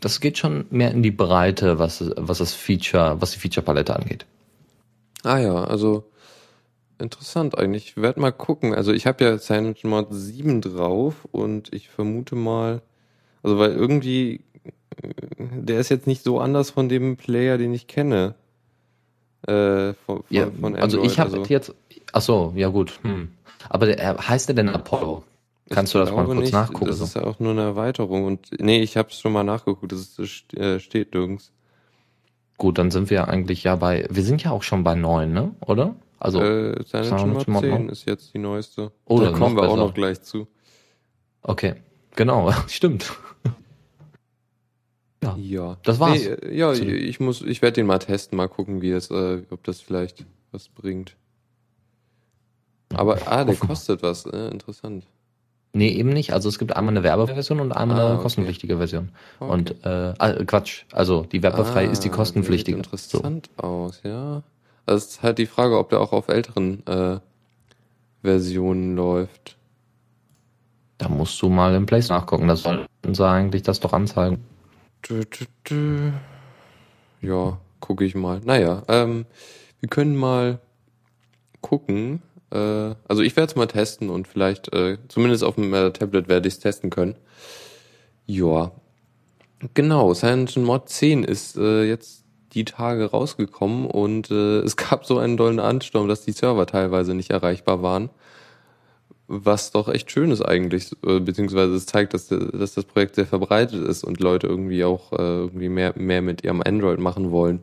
das 0.00 0.20
geht 0.20 0.36
schon 0.36 0.66
mehr 0.70 0.90
in 0.90 1.02
die 1.02 1.12
Breite, 1.12 1.78
was 1.78 2.04
was 2.16 2.38
das 2.38 2.54
Feature, 2.54 3.16
was 3.20 3.30
die 3.30 3.38
Feature-Palette 3.38 3.94
angeht. 3.94 4.26
Ah 5.24 5.38
ja, 5.38 5.64
also 5.64 6.04
interessant 6.98 7.58
eigentlich. 7.58 7.88
Ich 7.88 7.96
werde 7.96 8.20
mal 8.20 8.32
gucken. 8.32 8.74
Also 8.74 8.92
ich 8.92 9.06
habe 9.06 9.24
ja 9.24 9.38
Silent 9.38 9.82
Mod 9.84 10.08
7 10.10 10.60
drauf 10.60 11.26
und 11.32 11.72
ich 11.72 11.88
vermute 11.88 12.36
mal, 12.36 12.82
also 13.42 13.58
weil 13.58 13.72
irgendwie, 13.72 14.42
der 15.38 15.80
ist 15.80 15.88
jetzt 15.88 16.06
nicht 16.06 16.22
so 16.22 16.40
anders 16.40 16.70
von 16.70 16.88
dem 16.88 17.16
Player, 17.16 17.58
den 17.58 17.74
ich 17.74 17.86
kenne. 17.86 18.34
Äh, 19.46 19.92
von, 19.94 20.22
von, 20.22 20.24
ja, 20.30 20.50
von 20.50 20.76
also 20.76 21.02
ich 21.02 21.18
habe 21.18 21.38
also. 21.38 21.44
jetzt, 21.52 21.74
ach 22.12 22.22
so, 22.22 22.52
ja 22.56 22.68
gut. 22.68 22.98
Hm. 23.02 23.28
Aber 23.68 23.86
der, 23.86 24.16
heißt 24.16 24.48
der 24.48 24.54
denn 24.54 24.68
Apollo? 24.68 25.24
Kannst 25.70 25.90
ich 25.90 26.00
du 26.00 26.04
das 26.04 26.14
mal 26.14 26.26
kurz 26.26 26.38
nicht, 26.38 26.52
nachgucken? 26.52 26.86
Das 26.86 27.00
ist 27.00 27.14
ja 27.14 27.24
auch 27.24 27.40
nur 27.40 27.52
eine 27.52 27.62
Erweiterung 27.62 28.24
und 28.24 28.50
nee, 28.58 28.82
ich 28.82 28.96
habe 28.96 29.08
es 29.08 29.18
schon 29.18 29.32
mal 29.32 29.44
nachgeguckt. 29.44 29.92
Das 29.92 30.18
ist, 30.18 30.54
äh, 30.54 30.78
steht 30.78 31.14
nirgends. 31.14 31.52
Gut, 32.56 32.78
dann 32.78 32.90
sind 32.90 33.10
wir 33.10 33.28
eigentlich 33.28 33.64
ja 33.64 33.76
bei, 33.76 34.06
wir 34.10 34.22
sind 34.22 34.42
ja 34.42 34.52
auch 34.52 34.62
schon 34.62 34.84
bei 34.84 34.94
neun, 34.94 35.32
ne? 35.32 35.54
Oder? 35.66 35.96
Also, 36.20 36.40
äh, 36.40 36.82
Silent 36.84 37.48
Mod 37.48 37.60
10 37.60 37.88
ist 37.88 38.06
jetzt 38.06 38.32
die 38.32 38.38
neueste. 38.38 38.92
Oh, 39.04 39.18
da 39.18 39.32
kommen 39.32 39.56
wir 39.56 39.62
besser. 39.62 39.74
auch 39.74 39.76
noch 39.76 39.94
gleich 39.94 40.22
zu. 40.22 40.46
Okay, 41.42 41.74
genau, 42.14 42.50
stimmt. 42.68 43.12
ja. 45.22 45.36
ja, 45.36 45.76
das 45.82 46.00
war's. 46.00 46.18
Nee, 46.18 46.28
äh, 46.28 46.56
ja, 46.56 46.72
ich 46.72 47.20
muss, 47.20 47.42
ich 47.42 47.60
werde 47.60 47.74
den 47.74 47.86
mal 47.86 47.98
testen, 47.98 48.36
mal 48.36 48.48
gucken, 48.48 48.80
wie 48.80 48.92
es, 48.92 49.10
äh, 49.10 49.42
ob 49.50 49.64
das 49.64 49.80
vielleicht 49.80 50.24
was 50.52 50.68
bringt. 50.68 51.16
Aber, 52.94 53.18
ah, 53.26 53.44
der 53.44 53.56
kostet 53.56 54.02
was, 54.02 54.24
äh, 54.26 54.48
interessant. 54.48 55.06
Nee, 55.76 55.88
eben 55.88 56.10
nicht. 56.10 56.32
Also 56.32 56.48
es 56.48 56.60
gibt 56.60 56.76
einmal 56.76 56.94
eine 56.94 57.02
Werbeversion 57.02 57.58
und 57.58 57.72
einmal 57.72 58.00
ah, 58.00 58.10
eine 58.10 58.18
kostenpflichtige 58.18 58.76
Version. 58.76 59.08
Okay. 59.40 59.52
Und 59.52 59.84
äh, 59.84 60.10
äh, 60.12 60.44
Quatsch, 60.44 60.84
also 60.92 61.24
die 61.24 61.42
werbefreie 61.42 61.88
ah, 61.88 61.90
ist 61.90 62.04
die 62.04 62.10
ah, 62.10 62.14
kostenpflichtige. 62.14 62.76
Sieht 62.76 62.86
interessant 62.86 63.50
so. 63.56 63.66
aus, 63.66 64.00
ja. 64.04 64.44
Also 64.86 64.98
es 64.98 65.06
ist 65.06 65.22
halt 65.24 65.38
die 65.38 65.46
Frage, 65.46 65.76
ob 65.76 65.90
der 65.90 66.00
auch 66.00 66.12
auf 66.12 66.28
älteren 66.28 66.86
äh, 66.86 67.18
Versionen 68.22 68.94
läuft. 68.94 69.56
Da 70.98 71.08
musst 71.08 71.42
du 71.42 71.48
mal 71.48 71.74
im 71.74 71.86
Place 71.86 72.08
nachgucken. 72.08 72.46
Das 72.46 72.62
sollten 72.62 73.14
sie 73.14 73.26
eigentlich 73.26 73.64
das 73.64 73.80
doch 73.80 73.92
anzeigen. 73.92 74.44
Ja, 77.20 77.58
gucke 77.80 78.04
ich 78.04 78.14
mal. 78.14 78.40
Naja, 78.44 78.84
ähm, 78.86 79.26
wir 79.80 79.88
können 79.88 80.14
mal 80.14 80.60
gucken, 81.60 82.22
äh, 82.54 82.94
also 83.08 83.22
ich 83.22 83.36
werde 83.36 83.50
es 83.50 83.56
mal 83.56 83.66
testen 83.66 84.10
und 84.10 84.28
vielleicht, 84.28 84.72
äh, 84.72 84.98
zumindest 85.08 85.44
auf 85.44 85.56
dem 85.56 85.74
äh, 85.74 85.90
Tablet 85.92 86.28
werde 86.28 86.48
ich 86.48 86.54
es 86.54 86.60
testen 86.60 86.90
können. 86.90 87.16
Ja. 88.26 88.72
Genau, 89.74 90.14
Silent 90.14 90.56
Mod 90.56 90.88
10 90.88 91.24
ist 91.24 91.56
äh, 91.56 91.84
jetzt 91.84 92.24
die 92.52 92.64
Tage 92.64 93.10
rausgekommen 93.10 93.86
und 93.86 94.30
äh, 94.30 94.58
es 94.60 94.76
gab 94.76 95.04
so 95.04 95.18
einen 95.18 95.36
dollen 95.36 95.60
Ansturm, 95.60 96.08
dass 96.08 96.22
die 96.22 96.32
Server 96.32 96.66
teilweise 96.66 97.14
nicht 97.14 97.30
erreichbar 97.30 97.82
waren. 97.82 98.10
Was 99.26 99.70
doch 99.70 99.88
echt 99.88 100.10
schön 100.10 100.30
ist 100.30 100.42
eigentlich, 100.42 100.92
äh, 101.04 101.18
beziehungsweise 101.18 101.74
es 101.74 101.86
zeigt, 101.86 102.14
dass, 102.14 102.28
dass 102.28 102.74
das 102.74 102.84
Projekt 102.84 103.14
sehr 103.16 103.26
verbreitet 103.26 103.82
ist 103.86 104.04
und 104.04 104.20
Leute 104.20 104.46
irgendwie 104.46 104.84
auch 104.84 105.12
äh, 105.12 105.16
irgendwie 105.16 105.70
mehr, 105.70 105.94
mehr 105.96 106.20
mit 106.22 106.44
ihrem 106.44 106.62
Android 106.62 107.00
machen 107.00 107.30
wollen 107.30 107.60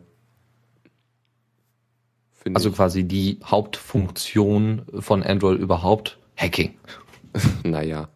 also 2.53 2.69
ich. 2.69 2.75
quasi 2.75 3.03
die 3.03 3.39
Hauptfunktion 3.43 4.83
von 5.00 5.24
Android 5.24 5.60
überhaupt 5.60 6.17
Hacking. 6.38 6.75
naja, 7.63 8.10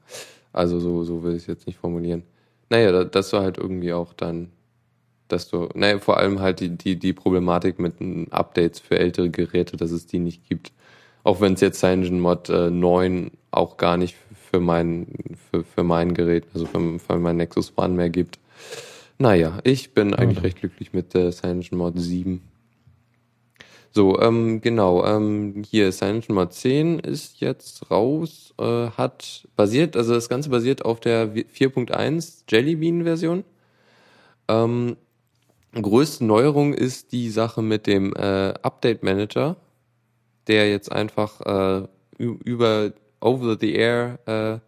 also 0.52 0.80
so, 0.80 1.04
so 1.04 1.24
will 1.24 1.36
ich 1.36 1.44
es 1.44 1.48
jetzt 1.48 1.68
nicht 1.68 1.80
formulieren. 1.80 2.24
Naja, 2.70 3.04
dass 3.04 3.30
du 3.30 3.38
halt 3.38 3.58
irgendwie 3.58 3.94
auch 3.94 4.14
dann, 4.14 4.50
dass 5.28 5.50
du, 5.50 5.70
naja, 5.76 6.00
vor 6.00 6.18
allem 6.18 6.40
halt 6.40 6.60
die, 6.60 6.70
die, 6.70 6.98
die 6.98 7.14
Problematik 7.14 7.80
mit 7.80 7.96
Updates 8.32 8.80
für 8.80 8.98
ältere 8.98 9.30
Geräte, 9.30 9.78
dass 9.78 9.92
es 9.92 10.08
die 10.08 10.20
nicht 10.20 10.48
gibt. 10.50 10.72
Auch 11.24 11.42
wenn 11.42 11.54
es 11.54 11.62
jetzt 11.62 11.80
CyanogenMod 11.80 12.50
äh, 12.50 12.70
9 12.70 13.32
auch 13.52 13.78
gar 13.78 13.98
nicht 13.98 14.16
für 14.52 14.60
mein, 14.60 15.08
für, 15.50 15.64
für 15.64 15.84
mein 15.84 16.14
Gerät, 16.14 16.46
also 16.54 16.66
für, 16.66 17.00
für 17.00 17.18
mein 17.18 17.38
Nexus 17.38 17.74
One 17.78 17.96
mehr 17.96 18.10
gibt. 18.10 18.40
Naja, 19.18 19.60
ich 19.64 19.94
bin 19.94 20.14
eigentlich 20.14 20.40
mhm. 20.40 20.46
recht 20.46 20.60
glücklich 20.60 20.94
mit 20.94 21.14
der 21.14 21.32
CyanogenMod 21.32 22.00
7. 22.00 22.42
So, 23.96 24.20
ähm, 24.20 24.60
genau, 24.60 25.06
ähm, 25.06 25.64
hier 25.66 25.90
Silent 25.94 26.28
Nummer 26.28 26.50
10 26.50 27.00
ist 27.00 27.40
jetzt 27.40 27.90
raus, 27.90 28.54
äh, 28.60 28.90
hat 28.90 29.48
basiert, 29.56 29.96
also 29.96 30.14
das 30.14 30.28
Ganze 30.28 30.50
basiert 30.50 30.84
auf 30.84 31.00
der 31.00 31.34
4.1 31.34 32.44
Jellybean-Version. 32.50 33.46
Ähm, 34.50 34.98
größte 35.74 36.26
Neuerung 36.26 36.74
ist 36.74 37.14
die 37.14 37.30
Sache 37.30 37.62
mit 37.62 37.88
dem 37.88 38.14
äh, 38.16 38.54
Update 38.64 39.02
Manager, 39.02 39.56
der 40.48 40.70
jetzt 40.70 40.92
einfach 40.92 41.40
äh, 41.42 41.88
über 42.18 42.92
over 43.22 43.58
the 43.58 43.74
air 43.76 44.20
äh, 44.26 44.65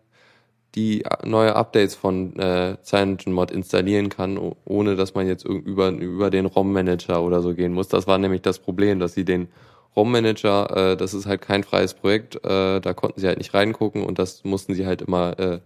die 0.78 1.04
neue 1.26 1.56
Updates 1.56 1.96
von 1.96 2.38
äh, 2.38 2.78
CyanogenMod 2.84 3.50
installieren 3.50 4.10
kann, 4.10 4.38
ohne 4.64 4.96
dass 4.96 5.16
man 5.16 5.28
jetzt 5.28 5.44
über, 5.44 5.90
über 5.90 6.30
den 6.30 6.46
ROM-Manager 6.46 7.24
oder 7.24 7.42
so 7.42 7.56
gehen 7.56 7.74
muss. 7.74 7.88
Das 7.88 8.06
war 8.06 8.20
nämlich 8.20 8.44
das 8.44 8.60
Problem, 8.60 9.00
dass 9.00 9.16
sie 9.16 9.26
den 9.26 9.48
ROM-Manager, 9.96 10.92
äh, 10.92 10.98
das 10.98 11.16
ist 11.16 11.26
halt 11.26 11.42
kein 11.42 11.64
freies 11.64 11.96
Projekt, 11.96 12.36
äh, 12.46 12.80
da 12.80 12.94
konnten 12.94 13.20
sie 13.20 13.26
halt 13.28 13.40
nicht 13.40 13.56
reingucken 13.56 14.04
und 14.04 14.20
das 14.20 14.44
mussten 14.44 14.76
sie 14.76 14.86
halt 14.86 15.02
immer 15.02 15.40
äh, 15.40 15.60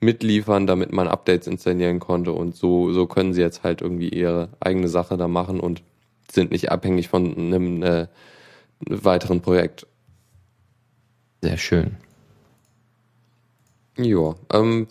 mitliefern, 0.00 0.66
damit 0.66 0.92
man 0.92 1.08
Updates 1.08 1.46
installieren 1.46 2.00
konnte 2.00 2.32
und 2.32 2.56
so, 2.56 2.90
so 2.92 3.06
können 3.06 3.34
sie 3.34 3.42
jetzt 3.42 3.64
halt 3.64 3.82
irgendwie 3.82 4.08
ihre 4.08 4.48
eigene 4.60 4.88
Sache 4.88 5.18
da 5.18 5.28
machen 5.28 5.60
und 5.60 5.82
sind 6.32 6.52
nicht 6.52 6.72
abhängig 6.72 7.08
von 7.08 7.36
einem 7.36 7.82
äh, 7.82 8.06
weiteren 8.80 9.42
Projekt. 9.42 9.86
Sehr 11.42 11.58
schön. 11.58 11.98
Ja, 13.96 14.34
ähm, 14.52 14.88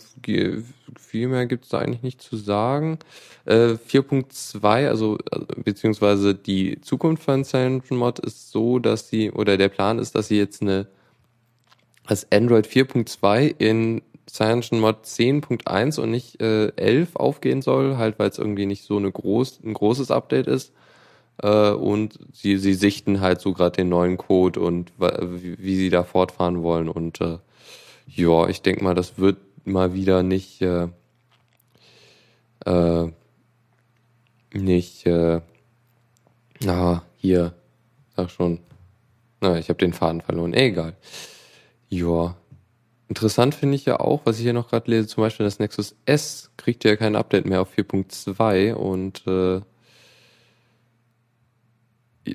viel 0.98 1.28
mehr 1.28 1.46
gibt's 1.46 1.68
da 1.68 1.78
eigentlich 1.78 2.02
nicht 2.02 2.22
zu 2.22 2.36
sagen. 2.36 2.98
Äh, 3.44 3.76
4.2, 3.76 4.88
also 4.88 5.18
äh, 5.30 5.40
beziehungsweise 5.62 6.34
die 6.34 6.80
Zukunft 6.80 7.22
von 7.22 7.44
CyanogenMod 7.44 8.20
ist 8.20 8.50
so, 8.50 8.78
dass 8.78 9.08
sie, 9.10 9.30
oder 9.30 9.58
der 9.58 9.68
Plan 9.68 9.98
ist, 9.98 10.14
dass 10.14 10.28
sie 10.28 10.38
jetzt 10.38 10.62
eine 10.62 10.86
als 12.06 12.30
Android 12.32 12.66
4.2 12.66 13.54
in 13.58 14.02
CyanogenMod 14.30 15.04
10.1 15.04 16.00
und 16.00 16.10
nicht 16.10 16.40
äh, 16.40 16.68
11 16.76 17.16
aufgehen 17.16 17.62
soll, 17.62 17.96
halt 17.96 18.18
weil 18.18 18.30
es 18.30 18.38
irgendwie 18.38 18.66
nicht 18.66 18.84
so 18.84 18.96
eine 18.96 19.10
groß, 19.12 19.60
ein 19.64 19.74
großes 19.74 20.10
Update 20.10 20.46
ist. 20.46 20.72
Äh, 21.42 21.70
und 21.70 22.18
sie, 22.32 22.58
sie 22.58 22.74
sichten 22.74 23.20
halt 23.20 23.40
so 23.40 23.52
gerade 23.52 23.76
den 23.76 23.88
neuen 23.90 24.16
Code 24.18 24.60
und 24.60 24.92
wie, 24.98 25.58
wie 25.58 25.76
sie 25.76 25.90
da 25.90 26.04
fortfahren 26.04 26.62
wollen 26.62 26.88
und 26.88 27.20
äh, 27.20 27.38
ja, 28.06 28.48
ich 28.48 28.62
denke 28.62 28.84
mal, 28.84 28.94
das 28.94 29.18
wird 29.18 29.38
mal 29.64 29.94
wieder 29.94 30.22
nicht, 30.22 30.62
äh, 30.62 30.88
äh, 32.66 33.10
nicht, 34.52 35.06
äh, 35.06 35.40
na, 36.60 37.02
hier, 37.16 37.54
sag 38.16 38.30
schon, 38.30 38.60
na, 39.40 39.58
ich 39.58 39.68
habe 39.68 39.78
den 39.78 39.92
Faden 39.92 40.20
verloren, 40.20 40.54
egal. 40.54 40.96
Ja, 41.88 42.36
Interessant 43.08 43.54
finde 43.54 43.76
ich 43.76 43.84
ja 43.84 44.00
auch, 44.00 44.22
was 44.24 44.38
ich 44.38 44.42
hier 44.44 44.54
noch 44.54 44.68
gerade 44.70 44.90
lese, 44.90 45.06
zum 45.06 45.22
Beispiel 45.22 45.44
das 45.44 45.58
Nexus 45.58 45.94
S 46.06 46.50
kriegt 46.56 46.84
ja 46.84 46.96
kein 46.96 47.16
Update 47.16 47.44
mehr 47.44 47.60
auf 47.60 47.72
4.2 47.76 48.72
und 48.72 49.26
äh, 49.26 49.60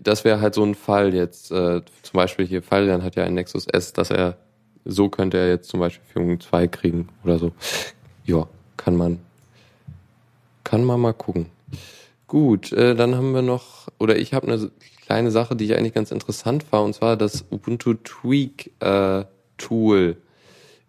das 0.04 0.24
wäre 0.24 0.42
halt 0.42 0.54
so 0.54 0.64
ein 0.64 0.76
Fall 0.76 1.16
jetzt, 1.16 1.52
äh, 1.52 1.82
zum 2.04 2.14
Beispiel 2.14 2.46
hier 2.46 2.62
Fallern 2.62 3.04
hat 3.04 3.16
ja 3.16 3.24
ein 3.24 3.34
Nexus 3.34 3.66
S, 3.68 3.94
dass 3.94 4.12
er, 4.12 4.38
so 4.86 5.10
könnte 5.10 5.38
er 5.38 5.50
jetzt 5.50 5.70
zum 5.70 5.80
Beispiel 5.80 6.24
4.2 6.24 6.68
kriegen 6.68 7.10
oder 7.24 7.40
so. 7.40 7.52
Ja, 8.26 8.48
kann 8.78 8.96
man, 8.96 9.20
kann 10.64 10.84
man 10.84 11.00
mal 11.00 11.14
gucken. 11.14 11.48
Gut, 12.28 12.72
äh, 12.72 12.96
dann 12.96 13.16
haben 13.16 13.34
wir 13.34 13.42
noch, 13.42 13.88
oder 13.98 14.18
ich 14.18 14.34
habe 14.34 14.48
eine 14.48 14.72
kleine 15.06 15.32
Sache, 15.32 15.56
die 15.56 15.66
ich 15.66 15.76
eigentlich 15.76 15.94
ganz 15.94 16.12
interessant 16.12 16.72
war, 16.72 16.84
und 16.84 16.94
zwar 16.94 17.18
das 17.18 17.46
Ubuntu 17.50 17.96
Tweak 17.96 18.72
äh, 18.80 19.26
Tool 19.58 20.18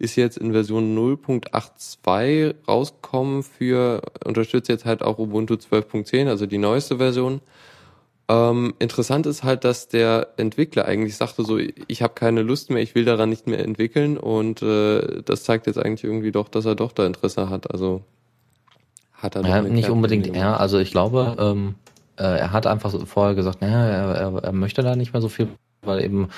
ist 0.01 0.15
jetzt 0.15 0.37
in 0.37 0.51
Version 0.51 0.97
0.82 0.97 2.55
rausgekommen 2.67 3.43
für, 3.43 4.01
unterstützt 4.25 4.67
jetzt 4.67 4.85
halt 4.85 5.03
auch 5.03 5.19
Ubuntu 5.19 5.53
12.10, 5.53 6.27
also 6.27 6.47
die 6.47 6.57
neueste 6.57 6.97
Version. 6.97 7.39
Ähm, 8.31 8.75
interessant 8.79 9.25
ist 9.25 9.43
halt, 9.43 9.65
dass 9.65 9.89
der 9.89 10.29
Entwickler 10.37 10.85
eigentlich 10.85 11.17
sagte 11.17 11.43
so, 11.43 11.57
ich 11.57 12.01
habe 12.01 12.13
keine 12.13 12.43
Lust 12.43 12.69
mehr, 12.69 12.81
ich 12.81 12.95
will 12.95 13.03
daran 13.03 13.29
nicht 13.29 13.45
mehr 13.45 13.59
entwickeln 13.59 14.17
und 14.17 14.61
äh, 14.61 15.21
das 15.23 15.43
zeigt 15.43 15.67
jetzt 15.67 15.77
eigentlich 15.77 16.05
irgendwie 16.05 16.31
doch, 16.31 16.47
dass 16.47 16.63
er 16.63 16.75
doch 16.75 16.93
da 16.93 17.05
Interesse 17.05 17.49
hat. 17.49 17.69
Also 17.71 18.03
hat 19.11 19.35
er 19.35 19.45
ja, 19.45 19.61
nicht 19.61 19.89
unbedingt 19.89 20.33
er. 20.33 20.61
Also 20.61 20.79
ich 20.79 20.91
glaube, 20.91 21.35
ähm, 21.39 21.75
äh, 22.15 22.23
er 22.23 22.53
hat 22.53 22.67
einfach 22.67 22.93
vorher 23.05 23.35
gesagt, 23.35 23.59
naja, 23.59 23.85
er, 23.85 24.15
er, 24.15 24.43
er 24.45 24.51
möchte 24.53 24.81
da 24.81 24.95
nicht 24.95 25.11
mehr 25.11 25.21
so 25.21 25.27
viel, 25.27 25.49
weil 25.81 26.01
eben 26.01 26.29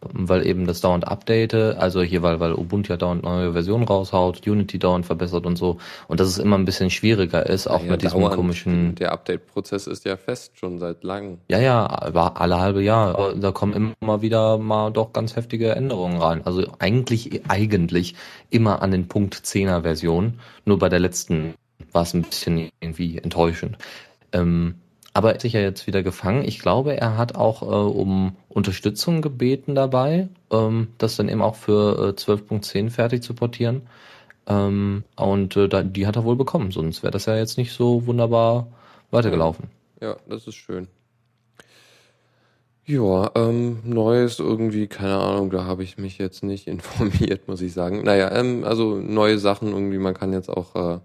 weil 0.00 0.46
eben 0.46 0.66
das 0.66 0.80
dauernd 0.80 1.06
update, 1.06 1.54
also 1.54 2.02
hier, 2.02 2.22
weil, 2.22 2.40
weil 2.40 2.54
Ubuntu 2.54 2.92
ja 2.92 2.96
dauernd 2.96 3.22
neue 3.22 3.52
Versionen 3.52 3.84
raushaut, 3.84 4.46
Unity 4.46 4.78
dauernd 4.78 5.04
verbessert 5.04 5.44
und 5.44 5.56
so. 5.56 5.78
Und 6.08 6.20
dass 6.20 6.28
es 6.28 6.38
immer 6.38 6.56
ein 6.56 6.64
bisschen 6.64 6.90
schwieriger 6.90 7.46
ist, 7.46 7.66
auch 7.66 7.82
ja, 7.82 7.90
mit 7.90 8.02
diesem 8.02 8.22
komischen. 8.22 8.94
Der 8.94 9.12
Update-Prozess 9.12 9.86
ist 9.86 10.04
ja 10.04 10.16
fest 10.16 10.58
schon 10.58 10.78
seit 10.78 11.04
langem. 11.04 11.38
Ja, 11.48 11.58
ja, 11.58 11.86
aber 11.86 12.40
alle 12.40 12.58
halbe 12.58 12.82
Jahr. 12.82 13.34
Da 13.34 13.52
kommen 13.52 13.94
immer 14.00 14.22
wieder 14.22 14.58
mal 14.58 14.90
doch 14.90 15.12
ganz 15.12 15.36
heftige 15.36 15.74
Änderungen 15.74 16.20
rein. 16.20 16.46
Also 16.46 16.66
eigentlich, 16.78 17.42
eigentlich 17.48 18.14
immer 18.48 18.82
an 18.82 18.90
den 18.90 19.08
Punkt 19.08 19.34
10er 19.34 19.82
Version. 19.82 20.40
Nur 20.64 20.78
bei 20.78 20.88
der 20.88 21.00
letzten 21.00 21.54
war 21.92 22.02
es 22.02 22.14
ein 22.14 22.22
bisschen 22.22 22.70
irgendwie 22.80 23.18
enttäuschend. 23.18 23.76
Ähm, 24.32 24.76
aber 25.12 25.28
er 25.28 25.34
hat 25.34 25.40
sich 25.40 25.54
ja 25.54 25.60
jetzt 25.60 25.86
wieder 25.86 26.02
gefangen. 26.02 26.44
Ich 26.44 26.60
glaube, 26.60 26.96
er 26.96 27.16
hat 27.16 27.34
auch 27.34 27.62
äh, 27.62 27.66
um 27.66 28.36
Unterstützung 28.48 29.22
gebeten 29.22 29.74
dabei, 29.74 30.28
ähm, 30.50 30.88
das 30.98 31.16
dann 31.16 31.28
eben 31.28 31.42
auch 31.42 31.56
für 31.56 32.10
äh, 32.10 32.20
12.10 32.20 32.90
fertig 32.90 33.22
zu 33.22 33.34
portieren. 33.34 33.82
Ähm, 34.46 35.04
und 35.16 35.56
äh, 35.56 35.68
da, 35.68 35.82
die 35.82 36.06
hat 36.06 36.16
er 36.16 36.24
wohl 36.24 36.36
bekommen, 36.36 36.70
sonst 36.70 37.02
wäre 37.02 37.10
das 37.10 37.26
ja 37.26 37.36
jetzt 37.36 37.58
nicht 37.58 37.72
so 37.72 38.06
wunderbar 38.06 38.68
weitergelaufen. 39.10 39.68
Ja, 40.00 40.16
das 40.28 40.46
ist 40.46 40.54
schön. 40.54 40.88
Ja, 42.86 43.30
ähm, 43.36 43.78
Neues 43.84 44.40
irgendwie, 44.40 44.88
keine 44.88 45.18
Ahnung, 45.18 45.50
da 45.50 45.64
habe 45.64 45.84
ich 45.84 45.98
mich 45.98 46.18
jetzt 46.18 46.42
nicht 46.42 46.66
informiert, 46.68 47.46
muss 47.46 47.60
ich 47.60 47.72
sagen. 47.72 48.02
Naja, 48.02 48.32
ähm, 48.32 48.64
also 48.64 48.96
neue 48.96 49.38
Sachen 49.38 49.72
irgendwie, 49.72 49.98
man 49.98 50.14
kann 50.14 50.32
jetzt 50.32 50.48
auch 50.48 50.74
äh, 50.74 50.98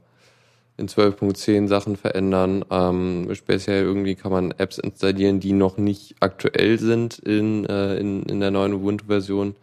in 0.78 0.88
12.10 0.88 1.68
Sachen 1.68 1.96
verändern. 1.96 2.66
Ähm, 2.70 3.30
speziell 3.34 3.84
irgendwie 3.84 4.16
kann 4.16 4.32
man 4.32 4.52
Apps 4.52 4.78
installieren, 4.78 5.40
die 5.40 5.54
noch 5.54 5.78
nicht 5.78 6.16
aktuell 6.20 6.80
sind 6.80 7.20
in, 7.20 7.66
äh, 7.66 7.96
in, 7.98 8.24
in 8.24 8.40
der 8.40 8.52
neuen 8.52 8.74
Ubuntu-Version. 8.74 9.56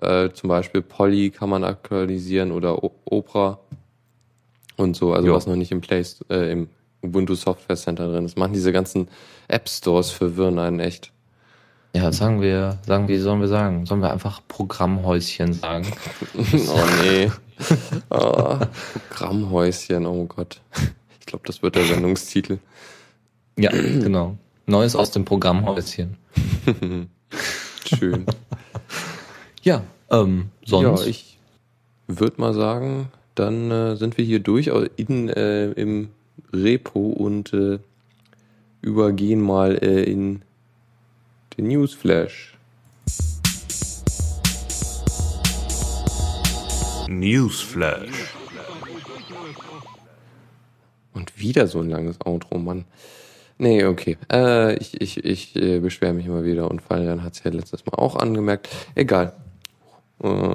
Äh, 0.00 0.30
zum 0.30 0.48
Beispiel 0.48 0.82
Polly 0.82 1.30
kann 1.30 1.50
man 1.50 1.64
aktualisieren 1.64 2.52
oder 2.52 2.82
o 2.82 2.92
Opera 3.04 3.58
und 4.76 4.96
so, 4.96 5.12
also 5.12 5.28
jo. 5.28 5.34
was 5.34 5.46
noch 5.46 5.56
nicht 5.56 5.70
im 5.70 5.80
Play 5.80 6.02
äh, 6.30 6.50
im 6.50 6.68
Ubuntu 7.02 7.34
Software 7.34 7.76
Center 7.76 8.08
drin 8.08 8.24
ist. 8.24 8.38
Machen 8.38 8.52
diese 8.52 8.72
ganzen 8.72 9.08
App 9.48 9.68
Stores 9.68 10.10
verwirren 10.10 10.58
einen 10.58 10.80
echt. 10.80 11.12
Ja, 11.94 12.10
sagen 12.10 12.40
wir, 12.40 12.78
sagen 12.86 13.06
wir, 13.08 13.20
sollen 13.20 13.40
wir 13.40 13.48
sagen? 13.48 13.84
Sollen 13.84 14.00
wir 14.00 14.10
einfach 14.10 14.40
Programmhäuschen 14.48 15.52
sagen? 15.52 15.86
oh 16.34 16.84
nee. 17.02 17.30
Oh, 18.08 18.58
Programmhäuschen, 19.10 20.06
oh 20.06 20.24
Gott. 20.24 20.60
Ich 21.20 21.26
glaube, 21.26 21.46
das 21.46 21.62
wird 21.62 21.76
der 21.76 21.84
Sendungstitel. 21.84 22.58
Ja, 23.58 23.70
genau. 23.70 24.36
Neues 24.66 24.96
aus 24.96 25.10
dem 25.10 25.24
Programmhäuschen. 25.24 26.16
Schön. 27.84 28.26
ja, 29.62 29.82
ähm, 30.10 30.50
sonst. 30.64 31.04
Ja, 31.04 31.10
ich 31.10 31.38
würde 32.06 32.40
mal 32.40 32.54
sagen, 32.54 33.08
dann 33.34 33.70
äh, 33.70 33.96
sind 33.96 34.16
wir 34.18 34.24
hier 34.24 34.40
durch 34.40 34.70
in, 34.96 35.28
äh, 35.28 35.70
im 35.72 36.08
Repo 36.52 37.00
und 37.00 37.52
äh, 37.52 37.78
übergehen 38.80 39.40
mal 39.40 39.76
äh, 39.76 40.02
in 40.04 40.42
den 41.56 41.68
Newsflash. 41.68 42.56
Newsflash. 47.08 48.34
Und 51.12 51.38
wieder 51.38 51.66
so 51.66 51.80
ein 51.80 51.90
langes 51.90 52.18
Outro, 52.24 52.58
Mann. 52.58 52.84
Nee, 53.58 53.84
okay. 53.84 54.16
Äh, 54.32 54.76
ich 54.78 55.00
ich, 55.00 55.24
ich 55.24 55.56
äh, 55.56 55.78
beschwere 55.78 56.14
mich 56.14 56.26
immer 56.26 56.44
wieder 56.44 56.70
und 56.70 56.80
Fallen 56.80 57.22
hat 57.22 57.34
es 57.34 57.44
ja 57.44 57.50
letztes 57.50 57.84
Mal 57.84 57.94
auch 57.96 58.16
angemerkt. 58.16 58.68
Egal. 58.94 59.34
Äh, 60.22 60.54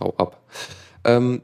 hau 0.00 0.14
ab. 0.16 0.40
Ähm, 1.04 1.42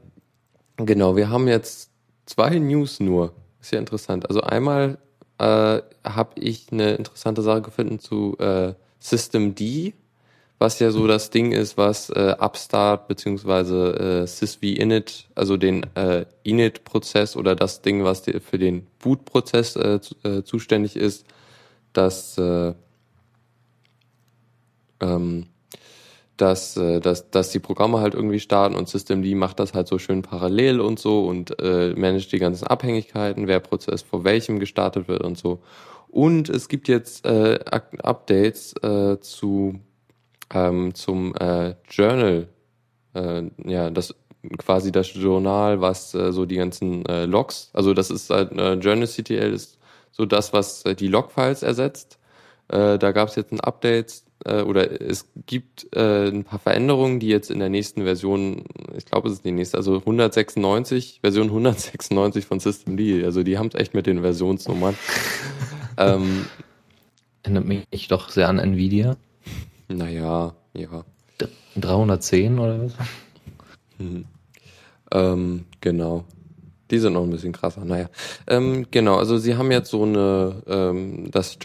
genau, 0.77 1.15
wir 1.15 1.29
haben 1.29 1.47
jetzt 1.47 1.91
zwei 2.25 2.57
News 2.59 2.99
nur. 2.99 3.33
Ist 3.59 3.71
ja 3.71 3.79
interessant. 3.79 4.27
Also 4.29 4.41
einmal 4.41 4.97
äh, 5.37 5.81
habe 6.03 6.39
ich 6.39 6.71
eine 6.71 6.95
interessante 6.95 7.41
Sache 7.41 7.61
gefunden 7.61 7.99
zu 7.99 8.37
äh, 8.39 8.73
System 9.09 9.55
D 9.55 9.93
was 10.59 10.79
ja 10.79 10.91
so 10.91 11.05
das 11.05 11.29
Ding 11.29 11.51
ist, 11.51 11.77
was 11.77 12.09
äh, 12.09 12.35
Upstart 12.39 13.07
beziehungsweise 13.07 14.23
äh, 14.23 14.27
sysv 14.27 14.63
init, 14.63 15.27
also 15.35 15.57
den 15.57 15.85
äh, 15.95 16.25
init-Prozess 16.43 17.35
oder 17.35 17.55
das 17.55 17.81
Ding, 17.81 18.03
was 18.03 18.21
für 18.21 18.57
den 18.57 18.87
Boot-Prozess 18.99 19.75
äh, 19.75 19.99
äh, 20.23 20.43
zuständig 20.43 20.95
ist, 20.95 21.25
dass 21.91 22.37
äh, 22.37 22.73
ähm, 25.01 25.47
dass, 26.37 26.75
äh, 26.75 26.99
dass, 26.99 27.29
dass 27.31 27.51
die 27.51 27.59
Programme 27.59 27.99
halt 27.99 28.13
irgendwie 28.13 28.39
starten 28.39 28.75
und 28.75 28.89
Systemd 28.89 29.25
macht 29.35 29.59
das 29.59 29.73
halt 29.73 29.87
so 29.87 29.99
schön 29.99 30.21
parallel 30.21 30.81
und 30.81 30.99
so 30.99 31.25
und 31.25 31.59
äh, 31.61 31.93
managt 31.95 32.31
die 32.31 32.39
ganzen 32.39 32.67
Abhängigkeiten, 32.67 33.47
wer 33.47 33.59
Prozess 33.61 34.01
vor 34.01 34.23
welchem 34.23 34.59
gestartet 34.59 35.07
wird 35.07 35.23
und 35.23 35.37
so. 35.37 35.59
Und 36.15 36.47
es 36.47 36.69
gibt 36.69 36.87
jetzt 36.87 37.25
äh, 37.25 37.59
Updates 38.01 38.73
äh, 38.81 39.19
zu 39.19 39.81
ähm, 40.53 40.95
zum 40.95 41.35
äh, 41.35 41.75
Journal, 41.89 42.47
äh, 43.13 43.43
ja, 43.65 43.89
das 43.89 44.15
quasi 44.57 44.93
das 44.93 45.13
Journal, 45.13 45.81
was 45.81 46.15
äh, 46.15 46.31
so 46.31 46.45
die 46.45 46.55
ganzen 46.55 47.05
äh, 47.05 47.25
Logs, 47.25 47.69
also 47.73 47.93
das 47.93 48.11
ist 48.11 48.29
halt 48.29 48.51
Journal 48.51 49.07
CTL 49.07 49.51
ist 49.51 49.77
so 50.13 50.25
das, 50.25 50.53
was 50.53 50.83
die 50.83 51.09
Logfiles 51.09 51.63
ersetzt. 51.63 52.17
Da 52.69 52.97
gab 52.97 53.27
es 53.27 53.35
jetzt 53.35 53.51
ein 53.51 53.59
Update 53.59 54.23
oder 54.43 55.01
es 55.01 55.29
gibt 55.45 55.93
ein 55.95 56.45
paar 56.45 56.57
Veränderungen, 56.59 57.19
die 57.19 57.27
jetzt 57.27 57.51
in 57.51 57.59
der 57.59 57.67
nächsten 57.67 58.03
Version, 58.03 58.63
ich 58.95 59.05
glaube, 59.05 59.27
es 59.27 59.35
ist 59.35 59.45
die 59.45 59.51
nächste, 59.51 59.77
also 59.77 59.97
196, 59.97 61.19
Version 61.21 61.47
196 61.47 62.45
von 62.45 62.61
Systemd, 62.61 63.25
also 63.25 63.43
die 63.43 63.57
haben 63.57 63.67
es 63.67 63.75
echt 63.75 63.93
mit 63.93 64.07
den 64.07 64.21
Versionsnummern. 64.21 64.95
Ähm, 65.97 66.45
Erinnert 67.45 67.65
mich 67.65 68.07
doch 68.07 68.29
sehr 68.29 68.49
an 68.49 68.57
Nvidia. 68.57 69.17
Naja, 69.87 70.55
ja. 70.73 71.05
310 71.75 72.57
oder 72.57 72.85
was? 72.85 72.93
Mhm. 73.99 74.25
Ähm, 75.11 75.65
genau. 75.79 76.25
Die 76.89 76.97
sind 76.97 77.13
noch 77.13 77.23
ein 77.23 77.29
bisschen 77.29 77.51
krasser. 77.51 77.85
Naja. 77.85 78.09
Ähm, 78.47 78.87
genau, 78.89 79.17
also 79.17 79.37
sie 79.37 79.55
haben 79.57 79.71
jetzt 79.71 79.91
so 79.91 80.03
eine, 80.03 80.63
ähm, 80.67 81.29
das, 81.29 81.59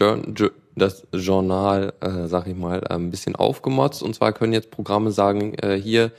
das 0.75 1.07
Journal, 1.13 1.93
äh, 1.99 2.27
sag 2.27 2.45
ich 2.45 2.55
mal, 2.55 2.83
ein 2.87 3.09
bisschen 3.09 3.35
aufgemotzt. 3.35 4.03
Und 4.03 4.13
zwar 4.13 4.33
können 4.33 4.53
jetzt 4.53 4.69
Programme 4.69 5.11
sagen, 5.11 5.55
äh, 5.55 5.75
hier, 5.75 6.11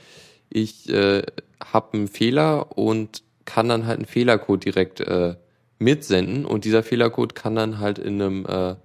ich 0.49 0.89
äh, 0.89 1.23
habe 1.63 1.93
einen 1.93 2.07
Fehler 2.09 2.77
und 2.77 3.23
kann 3.45 3.69
dann 3.69 3.87
halt 3.87 3.99
einen 3.99 4.07
Fehlercode 4.07 4.65
direkt 4.65 4.99
äh, 4.99 5.35
mitsenden. 5.83 6.45
Und 6.45 6.65
dieser 6.65 6.83
Fehlercode 6.83 7.35
kann 7.35 7.55
dann 7.55 7.79
halt 7.79 7.99
in 7.99 8.21
einem 8.21 8.45
äh, 8.45 8.75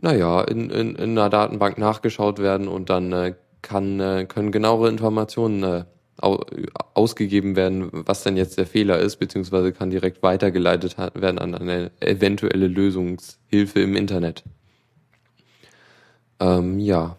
naja, 0.00 0.42
in, 0.42 0.70
in, 0.70 0.96
in 0.96 1.10
einer 1.18 1.30
Datenbank 1.30 1.78
nachgeschaut 1.78 2.38
werden 2.38 2.68
und 2.68 2.90
dann 2.90 3.12
äh, 3.12 3.34
kann, 3.60 4.00
äh, 4.00 4.26
können 4.26 4.52
genauere 4.52 4.88
Informationen 4.88 5.62
äh, 5.62 5.84
ausgegeben 6.94 7.56
werden, 7.56 7.90
was 7.92 8.22
denn 8.22 8.36
jetzt 8.36 8.56
der 8.58 8.66
Fehler 8.66 8.98
ist, 8.98 9.16
beziehungsweise 9.16 9.72
kann 9.72 9.90
direkt 9.90 10.22
weitergeleitet 10.22 10.96
werden 10.98 11.38
an 11.38 11.54
eine 11.54 11.90
eventuelle 12.00 12.68
Lösungshilfe 12.68 13.80
im 13.80 13.96
Internet. 13.96 14.44
Ähm, 16.38 16.78
ja. 16.78 17.16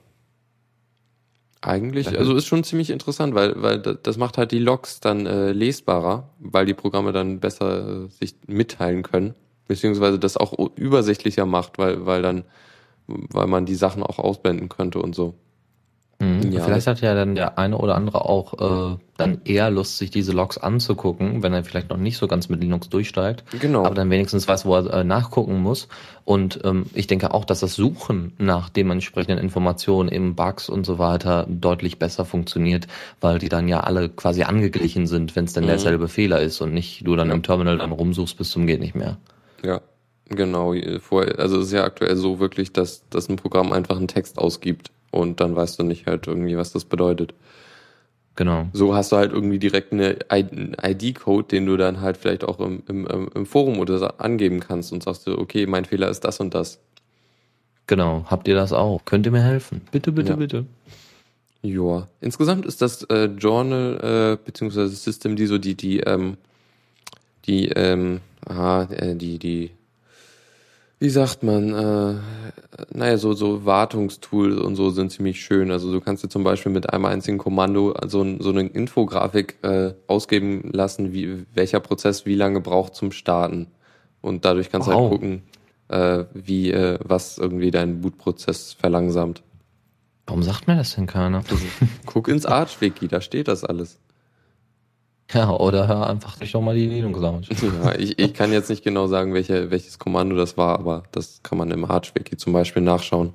Eigentlich, 1.66 2.20
also 2.20 2.36
ist 2.36 2.46
schon 2.46 2.66
ziemlich 2.66 2.90
interessant, 2.90 3.36
weil, 3.36 3.62
weil 3.62 3.80
das 3.80 4.18
macht 4.18 4.38
halt 4.38 4.52
die 4.52 4.60
Logs 4.60 5.00
dann 5.00 5.26
äh, 5.26 5.54
lesbarer, 5.54 6.30
weil 6.40 6.66
die 6.66 6.74
Programme 6.74 7.14
dann 7.14 7.40
besser 7.40 8.04
äh, 8.04 8.08
sich 8.10 8.36
mitteilen 8.48 9.02
können, 9.02 9.34
beziehungsweise 9.66 10.20
das 10.20 10.36
auch 10.36 10.54
übersichtlicher 10.76 11.46
macht, 11.46 11.78
weil, 11.78 12.06
weil 12.06 12.22
dann, 12.22 12.44
weil 13.08 13.48
man 13.48 13.66
die 13.66 13.76
Sachen 13.76 14.04
auch 14.04 14.20
ausblenden 14.20 14.68
könnte 14.68 15.00
und 15.00 15.16
so. 15.16 15.36
Mhm. 16.20 16.52
Ja, 16.52 16.62
vielleicht 16.62 16.88
hat 16.88 17.02
ja 17.02 17.16
dann 17.16 17.36
der 17.36 17.58
eine 17.58 17.78
oder 17.78 17.96
andere 17.96 18.26
auch 18.26 18.94
äh, 18.94 18.98
dann 19.18 19.42
eher 19.46 19.70
Lust, 19.70 19.98
sich 19.98 20.12
diese 20.12 20.32
Logs 20.32 20.58
anzugucken, 20.58 21.44
wenn 21.44 21.54
er 21.54 21.64
vielleicht 21.64 21.90
noch 21.90 21.98
nicht 21.98 22.18
so 22.18 22.28
ganz 22.28 22.50
mit 22.50 22.62
Linux 22.62 22.90
durchsteigt. 22.90 23.44
Genau. 23.60 23.86
Aber 23.86 23.96
dann 23.96 24.10
wenigstens 24.10 24.48
weiß, 24.48 24.66
wo 24.66 24.76
er 24.76 24.94
äh, 24.94 25.04
nachgucken 25.04 25.62
muss. 25.62 25.88
Und 26.26 26.60
ähm, 26.64 26.86
ich 26.94 27.08
denke 27.08 27.34
auch, 27.34 27.46
dass 27.46 27.60
das 27.60 27.76
Suchen 27.76 28.34
nach 28.38 28.70
dementsprechenden 28.70 29.38
Informationen 29.38 30.10
im 30.10 30.36
Bugs 30.36 30.70
und 30.70 30.86
so 30.86 30.98
weiter 30.98 31.46
deutlich 31.50 32.00
besser 32.00 32.26
funktioniert, 32.26 32.88
weil 33.20 33.40
die 33.40 33.50
dann 33.50 33.68
ja 33.68 33.82
alle 33.82 34.10
quasi 34.10 34.44
angeglichen 34.44 35.08
sind, 35.08 35.36
wenn 35.36 35.46
es 35.46 35.54
denn 35.54 35.64
mhm. 35.64 35.70
derselbe 35.70 36.08
Fehler 36.08 36.42
ist 36.42 36.62
und 36.62 36.74
nicht 36.74 37.06
du 37.06 37.16
dann 37.16 37.30
ja. 37.30 37.34
im 37.34 37.44
Terminal 37.44 37.78
dann 37.78 37.92
rumsuchst 37.92 38.38
bis 38.38 38.50
zum 38.50 38.68
geht 38.68 38.80
nicht 38.80 38.96
mehr. 38.96 39.18
Ja, 39.64 39.82
Genau, 40.30 40.74
also 40.74 41.60
es 41.60 41.68
ist 41.68 41.74
ja 41.74 41.84
aktuell 41.84 42.16
so 42.16 42.40
wirklich, 42.40 42.74
dass, 42.74 43.08
dass 43.10 43.30
ein 43.30 43.36
Programm 43.36 43.72
einfach 43.72 43.98
einen 43.98 44.08
Text 44.08 44.40
ausgibt 44.40 44.90
und 45.14 45.40
dann 45.40 45.56
weißt 45.56 45.80
du 45.80 45.84
nicht 45.84 46.08
halt 46.08 46.28
irgendwie, 46.28 46.58
was 46.58 46.72
das 46.72 46.86
bedeutet. 46.86 47.34
Genau. 48.36 48.68
So 48.74 48.96
hast 48.96 49.12
du 49.12 49.18
halt 49.18 49.32
irgendwie 49.32 49.60
direkt 49.60 49.94
eine 49.94 50.18
ID-Code, 50.32 51.48
den 51.48 51.68
du 51.68 51.78
dann 51.78 52.02
halt 52.02 52.18
vielleicht 52.18 52.44
auch 52.44 52.60
im, 52.60 52.82
im, 52.88 53.30
im 53.34 53.46
Forum 53.46 53.80
oder 53.80 54.00
so 54.00 54.08
angeben 54.08 54.60
kannst 54.60 54.92
und 54.92 55.04
sagst 55.04 55.28
du, 55.28 55.38
okay, 55.38 55.68
mein 55.68 55.86
Fehler 55.86 56.10
ist 56.10 56.22
das 56.22 56.40
und 56.40 56.56
das. 56.56 56.80
Genau, 57.86 58.26
habt 58.28 58.48
ihr 58.48 58.56
das 58.56 58.74
auch? 58.74 59.06
Könnt 59.06 59.26
ihr 59.28 59.32
mir 59.32 59.44
helfen? 59.44 59.82
Bitte, 59.92 60.12
bitte, 60.12 60.32
ja. 60.32 60.36
bitte. 60.36 60.66
Ja, 61.62 62.08
insgesamt 62.22 62.66
ist 62.66 62.82
das 62.82 63.04
äh, 63.04 63.26
Journal 63.26 64.38
äh, 64.42 64.46
beziehungsweise 64.46 64.90
System, 64.96 65.36
die 65.36 65.46
so 65.46 65.58
die 65.58 65.76
die 65.76 66.00
ähm, 66.00 66.38
die 67.46 67.70
ähm, 67.70 68.20
aha, 68.46 68.84
äh, 68.92 69.16
die 69.16 69.38
die 69.40 69.72
wie 71.04 71.10
sagt 71.10 71.44
man, 71.44 71.74
äh, 71.74 72.16
naja, 72.94 73.18
so, 73.18 73.34
so 73.34 73.66
Wartungstools 73.66 74.58
und 74.58 74.78
so 74.78 74.90
sind 74.90 75.12
ziemlich 75.12 75.42
schön. 75.42 75.70
Also 75.70 75.92
du 75.92 76.00
kannst 76.00 76.24
dir 76.24 76.30
zum 76.30 76.46
Beispiel 76.46 76.72
mit 76.72 76.94
einem 76.94 77.04
einzigen 77.04 77.38
Kommando 77.38 77.94
so, 78.08 78.26
so 78.40 78.52
eine 78.52 78.62
Infografik 78.62 79.58
äh, 79.64 79.96
ausgeben 80.08 80.70
lassen, 80.72 81.12
wie, 81.12 81.46
welcher 81.54 81.82
Prozess 81.82 82.26
wie 82.26 82.36
lange 82.36 82.62
braucht 82.62 82.96
zum 82.96 83.12
Starten. 83.12 83.68
Und 84.22 84.46
dadurch 84.46 84.72
kannst 84.72 84.88
wow. 84.88 84.96
du 84.96 85.02
halt 85.02 85.12
gucken, 85.12 85.44
äh, 85.90 86.24
wie, 86.34 86.72
äh, 86.72 86.98
was 87.04 87.38
irgendwie 87.38 87.70
dein 87.70 88.00
Bootprozess 88.00 88.72
verlangsamt. 88.72 89.44
Warum 90.26 90.42
sagt 90.42 90.68
mir 90.68 90.78
das 90.78 90.96
denn 90.96 91.06
keiner? 91.06 91.44
Guck 92.06 92.30
ins 92.30 92.46
Arch-Wiki, 92.46 93.10
da 93.10 93.20
steht 93.20 93.50
das 93.50 93.66
alles. 93.66 94.00
Ja, 95.32 95.50
oder 95.52 95.88
hör 95.88 96.08
einfach 96.08 96.38
dich 96.38 96.52
doch 96.52 96.62
mal 96.62 96.76
die 96.76 96.88
Linux 96.88 97.20
Lounge. 97.20 97.48
Ja, 97.84 97.96
ich, 97.96 98.20
ich 98.20 98.34
kann 98.34 98.52
jetzt 98.52 98.70
nicht 98.70 98.84
genau 98.84 99.08
sagen, 99.08 99.34
welche, 99.34 99.72
welches 99.72 99.98
Kommando 99.98 100.36
das 100.36 100.58
war, 100.58 100.78
aber 100.78 101.04
das 101.12 101.42
kann 101.44 101.58
man 101.58 101.72
im 101.72 101.86
Arch-Wiki 101.86 102.38
zum 102.38 102.54
Beispiel 102.54 102.84
nachschauen. 102.84 103.34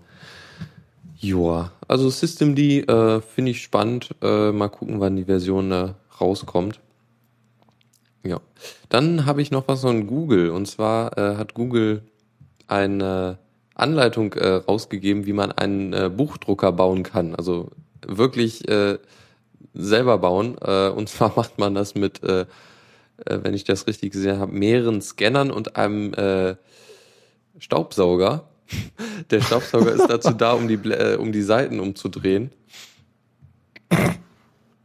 Joa, 1.17 1.73
also 1.89 2.11
Systemd 2.11 2.59
äh, 2.59 3.21
finde 3.21 3.51
ich 3.51 3.63
spannend. 3.63 4.11
Äh, 4.23 4.53
mal 4.53 4.69
gucken, 4.69 5.01
wann 5.01 5.17
die 5.17 5.25
Version 5.25 5.73
äh, 5.73 5.89
rauskommt. 6.21 6.79
Ja, 8.25 8.41
dann 8.89 9.27
habe 9.27 9.43
ich 9.43 9.51
noch 9.51 9.67
was 9.67 9.81
von 9.81 10.07
Google. 10.07 10.51
Und 10.51 10.67
zwar 10.67 11.17
äh, 11.19 11.37
hat 11.37 11.55
Google 11.55 12.03
eine 12.69 13.39
Anleitung 13.75 14.33
äh, 14.35 14.49
rausgegeben, 14.49 15.27
wie 15.27 15.33
man 15.33 15.51
einen 15.51 15.93
äh, 15.93 16.11
Buchdrucker 16.15 16.71
bauen 16.73 17.03
kann. 17.03 17.35
Also 17.35 17.71
wirklich 18.07 18.69
äh, 18.69 18.99
selber 19.75 20.19
bauen. 20.19 20.57
Äh, 20.61 20.89
und 20.89 21.09
zwar 21.09 21.33
macht 21.37 21.59
man 21.59 21.75
das 21.75 21.95
mit, 21.95 22.23
äh, 22.23 22.43
äh, 22.43 22.47
wenn 23.43 23.55
ich 23.55 23.65
das 23.65 23.87
richtig 23.87 24.13
gesehen 24.13 24.39
habe, 24.39 24.53
mehreren 24.53 25.01
Scannern 25.01 25.51
und 25.51 25.77
einem 25.77 26.15
äh, 26.15 26.57
Staubsauger. 27.59 28.49
Der 29.31 29.41
Staubsauger 29.41 29.93
ist 29.93 30.09
dazu 30.09 30.33
da, 30.33 30.53
um 30.53 30.69
die, 30.69 30.75
äh, 30.91 31.17
um 31.17 31.33
die 31.33 31.43
Seiten 31.43 31.81
umzudrehen. 31.81 32.53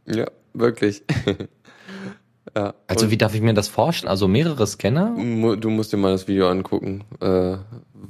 Ja, 0.06 0.26
wirklich. 0.54 1.02
ja. 2.56 2.74
Also 2.86 3.10
wie 3.10 3.16
darf 3.16 3.34
ich 3.34 3.42
mir 3.42 3.54
das 3.54 3.68
vorstellen? 3.68 4.10
Also 4.10 4.28
mehrere 4.28 4.66
Scanner? 4.66 5.14
Du 5.56 5.70
musst 5.70 5.92
dir 5.92 5.96
mal 5.96 6.12
das 6.12 6.28
Video 6.28 6.48
angucken. 6.48 7.04
Äh, 7.20 7.56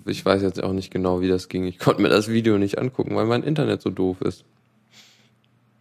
ich 0.07 0.24
weiß 0.24 0.42
jetzt 0.42 0.62
auch 0.62 0.72
nicht 0.72 0.90
genau, 0.90 1.20
wie 1.20 1.29
das 1.29 1.48
ging. 1.48 1.64
Ich 1.64 1.79
konnte 1.79 2.03
mir 2.03 2.09
das 2.09 2.29
Video 2.29 2.59
nicht 2.59 2.79
angucken, 2.79 3.14
weil 3.16 3.27
mein 3.27 3.42
Internet 3.42 3.83
so 3.83 3.90
doof 3.90 4.20
ist. 4.20 4.44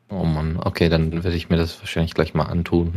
Oh 0.09 0.23
Mann, 0.23 0.59
okay, 0.63 0.89
dann 0.89 1.23
werde 1.23 1.35
ich 1.35 1.49
mir 1.49 1.57
das 1.57 1.79
wahrscheinlich 1.79 2.13
gleich 2.13 2.33
mal 2.33 2.45
antun. 2.45 2.93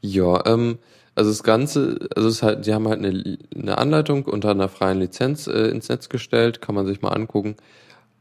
ja, 0.00 0.46
ähm, 0.46 0.78
also 1.14 1.30
das 1.30 1.42
Ganze, 1.42 2.08
also 2.16 2.28
es 2.28 2.36
ist 2.36 2.42
halt, 2.42 2.66
die 2.66 2.74
haben 2.74 2.88
halt 2.88 2.98
eine, 3.04 3.38
eine 3.54 3.78
Anleitung 3.78 4.24
unter 4.24 4.50
einer 4.50 4.68
freien 4.68 4.98
Lizenz 4.98 5.46
äh, 5.46 5.68
ins 5.68 5.88
Netz 5.88 6.08
gestellt, 6.08 6.60
kann 6.62 6.74
man 6.74 6.86
sich 6.86 7.02
mal 7.02 7.10
angucken. 7.10 7.56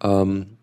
Ähm, 0.03 0.57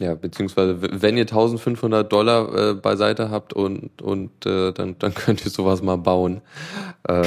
ja, 0.00 0.14
beziehungsweise 0.14 0.78
wenn 0.80 1.16
ihr 1.16 1.22
1500 1.22 2.10
Dollar 2.10 2.70
äh, 2.70 2.74
beiseite 2.74 3.30
habt 3.30 3.52
und 3.52 4.02
und 4.02 4.44
äh, 4.44 4.72
dann 4.72 4.96
dann 4.98 5.14
könnt 5.14 5.44
ihr 5.44 5.50
sowas 5.50 5.82
mal 5.82 5.98
bauen. 5.98 6.40
Äh, 7.04 7.22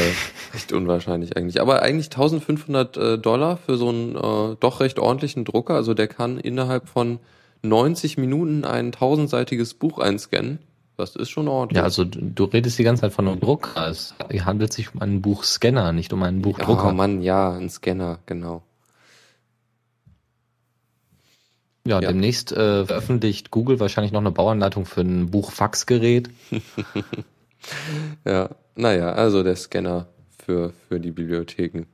recht 0.54 0.74
unwahrscheinlich 0.74 1.38
eigentlich, 1.38 1.62
aber 1.62 1.82
eigentlich 1.82 2.08
1500 2.08 2.98
äh, 2.98 3.18
Dollar 3.20 3.58
für 3.58 3.78
so 3.78 3.90
einen 3.90 4.16
äh, 4.16 4.58
doch 4.60 4.80
recht 4.82 5.00
ordentlichen 5.00 5.46
Drucker. 5.46 5.76
Also 5.76 5.94
der 5.94 6.08
kann 6.08 6.40
innerhalb 6.40 6.90
von 6.90 7.20
90 7.62 8.18
Minuten 8.18 8.66
ein 8.66 8.92
tausendseitiges 8.92 9.74
Buch 9.74 10.00
einscannen. 10.00 10.60
Das 10.98 11.16
ist 11.16 11.30
schon 11.30 11.48
ordentlich. 11.48 11.78
Ja, 11.78 11.84
also 11.84 12.04
du 12.04 12.44
redest 12.46 12.80
die 12.80 12.84
ganze 12.84 13.02
Zeit 13.02 13.14
von 13.14 13.28
einem 13.28 13.40
Drucker. 13.40 13.88
Es 13.88 14.16
handelt 14.44 14.74
sich 14.74 14.94
um 14.96 15.02
einen 15.02 15.22
Buchscanner, 15.22 15.92
nicht 15.92 16.12
um 16.12 16.24
einen 16.24 16.42
Buchdrucker. 16.42 16.90
Oh 16.90 16.94
Mann, 16.94 17.22
ja, 17.22 17.54
ein 17.54 17.70
Scanner, 17.70 18.20
genau. 18.26 18.64
Ja, 21.86 22.02
ja. 22.02 22.10
demnächst 22.10 22.52
äh, 22.52 22.86
veröffentlicht 22.86 23.52
Google 23.52 23.80
wahrscheinlich 23.80 24.12
noch 24.12 24.20
eine 24.20 24.32
Bauanleitung 24.32 24.86
für 24.86 25.02
ein 25.02 25.30
Buchfaxgerät. 25.30 26.30
ja, 28.26 28.50
naja, 28.76 29.14
also 29.14 29.44
der 29.44 29.56
Scanner 29.56 30.08
für, 30.38 30.74
für 30.90 31.00
die 31.00 31.12
Bibliotheken. 31.12 31.86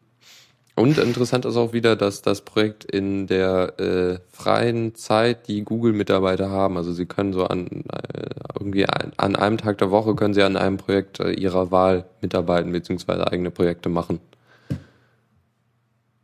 Und 0.75 0.97
interessant 0.97 1.45
ist 1.45 1.55
auch 1.55 1.71
wieder, 1.71 1.95
dass 1.95 2.23
das 2.23 2.41
Projekt 2.41 2.83
in 2.83 3.27
der 3.27 3.79
äh, 3.79 4.19
freien 4.31 4.95
Zeit 4.95 5.47
die 5.47 5.63
Google-Mitarbeiter 5.63 6.49
haben. 6.49 6.77
Also 6.77 6.93
sie 6.93 7.05
können 7.05 7.31
so 7.31 7.45
an 7.45 7.67
äh, 7.67 8.29
irgendwie 8.57 8.87
an, 8.87 9.11
an, 9.17 9.35
einem 9.35 9.57
Tag 9.57 9.77
der 9.77 9.91
Woche 9.91 10.15
können 10.15 10.33
sie 10.33 10.41
an 10.41 10.57
einem 10.57 10.77
Projekt 10.77 11.19
äh, 11.19 11.31
ihrer 11.31 11.69
Wahl 11.69 12.05
mitarbeiten 12.21 12.71
beziehungsweise 12.71 13.27
eigene 13.27 13.51
Projekte 13.51 13.89
machen. 13.89 14.19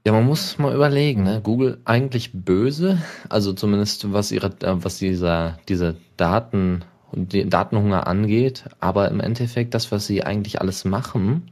Ja, 0.06 0.14
man 0.14 0.26
muss 0.26 0.58
mal 0.58 0.74
überlegen, 0.74 1.24
ne? 1.24 1.42
Google 1.44 1.80
eigentlich 1.86 2.32
böse, 2.34 2.98
also 3.28 3.54
zumindest 3.54 4.12
was 4.12 4.32
ihre, 4.32 4.48
äh, 4.62 4.84
was 4.84 4.98
dieser 4.98 5.60
diese 5.68 5.96
Daten 6.18 6.84
und 7.12 7.34
Datenhunger 7.54 8.08
angeht, 8.08 8.66
aber 8.80 9.10
im 9.10 9.20
Endeffekt 9.20 9.74
das, 9.74 9.92
was 9.92 10.08
sie 10.08 10.24
eigentlich 10.24 10.62
alles 10.62 10.86
machen, 10.86 11.52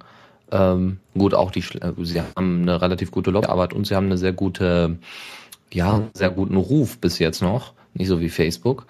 ähm, 0.51 0.99
gut, 1.17 1.33
auch 1.33 1.51
die, 1.51 1.59
äh, 1.59 1.93
sie 2.03 2.21
haben 2.21 2.61
eine 2.61 2.81
relativ 2.81 3.11
gute 3.11 3.31
Lobbyarbeit 3.31 3.73
und 3.73 3.85
sie 3.85 3.95
haben 3.95 4.05
eine 4.07 4.17
sehr 4.17 4.33
gute, 4.33 4.97
ja, 5.71 6.03
sehr 6.13 6.29
guten 6.29 6.57
Ruf 6.57 6.97
bis 6.99 7.19
jetzt 7.19 7.41
noch. 7.41 7.73
Nicht 7.93 8.07
so 8.07 8.21
wie 8.21 8.29
Facebook 8.29 8.85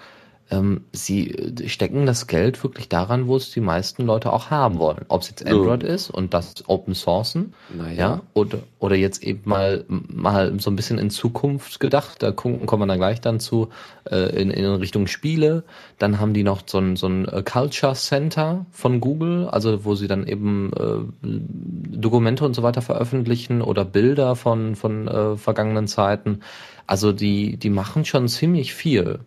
ähm, 0.49 0.81
sie 0.93 1.31
äh, 1.31 1.67
stecken 1.67 2.05
das 2.05 2.27
Geld 2.27 2.63
wirklich 2.63 2.89
daran, 2.89 3.27
wo 3.27 3.36
es 3.36 3.51
die 3.51 3.62
meisten 3.62 4.05
Leute 4.05 4.31
auch 4.31 4.49
haben 4.49 4.79
wollen. 4.79 5.05
Ob 5.10 5.21
es 5.21 5.29
jetzt 5.29 5.45
Android 5.45 5.81
so. 5.83 5.88
ist 5.88 6.10
und 6.10 6.33
das 6.33 6.63
Open 6.67 6.93
Sourcen, 6.93 7.53
naja. 7.75 7.93
ja, 7.93 8.21
oder, 8.33 8.60
oder 8.79 8.95
jetzt 8.95 9.23
eben 9.23 9.41
mal, 9.45 9.83
mal 9.88 10.57
so 10.60 10.69
ein 10.69 10.75
bisschen 10.75 10.99
in 10.99 11.10
Zukunft 11.10 11.79
gedacht, 11.79 12.23
da 12.23 12.31
kommen 12.31 12.62
wir 12.65 12.88
dann 12.88 12.97
gleich 12.97 13.19
dann 13.19 13.39
zu, 13.39 13.69
äh, 14.10 14.41
in, 14.41 14.49
in 14.51 14.65
Richtung 14.65 15.07
Spiele. 15.07 15.63
Dann 15.97 16.19
haben 16.19 16.33
die 16.33 16.43
noch 16.43 16.62
so 16.65 16.79
ein, 16.79 16.95
so 16.95 17.07
ein 17.07 17.27
äh, 17.27 17.43
Culture 17.43 17.93
Center 17.93 18.65
von 18.71 19.01
Google, 19.01 19.47
also 19.49 19.83
wo 19.83 19.95
sie 19.95 20.07
dann 20.07 20.27
eben 20.27 20.71
äh, 20.73 21.97
Dokumente 21.97 22.45
und 22.45 22.53
so 22.53 22.63
weiter 22.63 22.81
veröffentlichen 22.81 23.62
oder 23.62 23.83
Bilder 23.83 24.36
von, 24.36 24.75
von 24.75 25.07
äh, 25.07 25.36
vergangenen 25.36 25.88
Zeiten. 25.88 26.39
Also 26.86 27.12
die, 27.12 27.57
die 27.57 27.69
machen 27.69 28.05
schon 28.05 28.29
ziemlich 28.29 28.73
viel. 28.73 29.19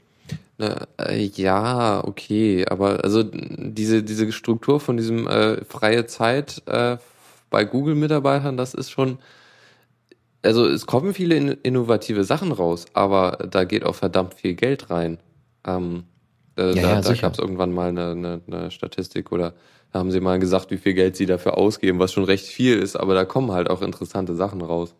Äh, 0.61 1.31
ja, 1.35 2.05
okay, 2.05 2.66
aber 2.68 3.03
also 3.03 3.23
diese, 3.23 4.03
diese 4.03 4.31
Struktur 4.33 4.81
von 4.81 4.96
diesem 4.96 5.27
äh, 5.27 5.64
freie 5.64 6.07
Zeit 6.07 6.62
äh, 6.66 6.99
bei 7.49 7.64
Google-Mitarbeitern, 7.64 8.57
das 8.57 8.75
ist 8.75 8.90
schon, 8.90 9.18
also 10.42 10.66
es 10.66 10.87
kommen 10.87 11.14
viele 11.14 11.37
in, 11.37 11.49
innovative 11.49 12.25
Sachen 12.25 12.53
raus, 12.53 12.87
aber 12.92 13.38
da 13.51 13.64
geht 13.64 13.85
auch 13.85 13.94
verdammt 13.94 14.35
viel 14.35 14.55
Geld 14.55 14.90
rein. 14.90 15.18
Ähm, 15.66 16.05
äh, 16.59 16.75
ja, 16.75 16.83
da 16.83 16.94
ja, 16.94 17.01
da 17.01 17.14
gab 17.14 17.33
es 17.33 17.38
irgendwann 17.38 17.73
mal 17.73 17.88
eine, 17.88 18.11
eine, 18.11 18.40
eine 18.46 18.70
Statistik 18.70 19.33
oder 19.33 19.55
da 19.92 19.99
haben 19.99 20.11
sie 20.11 20.20
mal 20.20 20.38
gesagt, 20.38 20.70
wie 20.70 20.79
viel 20.79 20.94
Geld 20.94 21.16
sie 21.16 21.27
dafür 21.27 21.57
ausgeben, 21.57 21.99
was 21.99 22.12
schon 22.12 22.25
recht 22.25 22.46
viel 22.46 22.79
ist, 22.79 22.96
aber 22.96 23.14
da 23.14 23.25
kommen 23.25 23.51
halt 23.53 23.70
auch 23.70 23.83
interessante 23.83 24.35
Sachen 24.35 24.61
raus. 24.61 24.94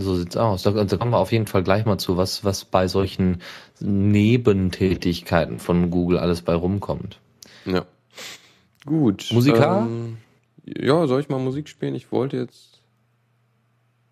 So 0.00 0.14
sieht's 0.14 0.36
aus. 0.36 0.62
Da, 0.62 0.70
da 0.70 0.96
kommen 0.96 1.12
wir 1.12 1.18
auf 1.18 1.32
jeden 1.32 1.46
Fall 1.46 1.62
gleich 1.62 1.84
mal 1.84 1.98
zu, 1.98 2.16
was, 2.16 2.44
was 2.44 2.64
bei 2.64 2.88
solchen 2.88 3.42
Nebentätigkeiten 3.80 5.58
von 5.58 5.90
Google 5.90 6.18
alles 6.18 6.40
bei 6.42 6.54
rumkommt. 6.54 7.18
Ja. 7.66 7.84
Gut. 8.86 9.28
Musiker? 9.30 9.86
Ähm, 9.86 10.16
ja, 10.64 11.06
soll 11.06 11.20
ich 11.20 11.28
mal 11.28 11.38
Musik 11.38 11.68
spielen? 11.68 11.94
Ich 11.94 12.12
wollte 12.12 12.38
jetzt. 12.38 12.80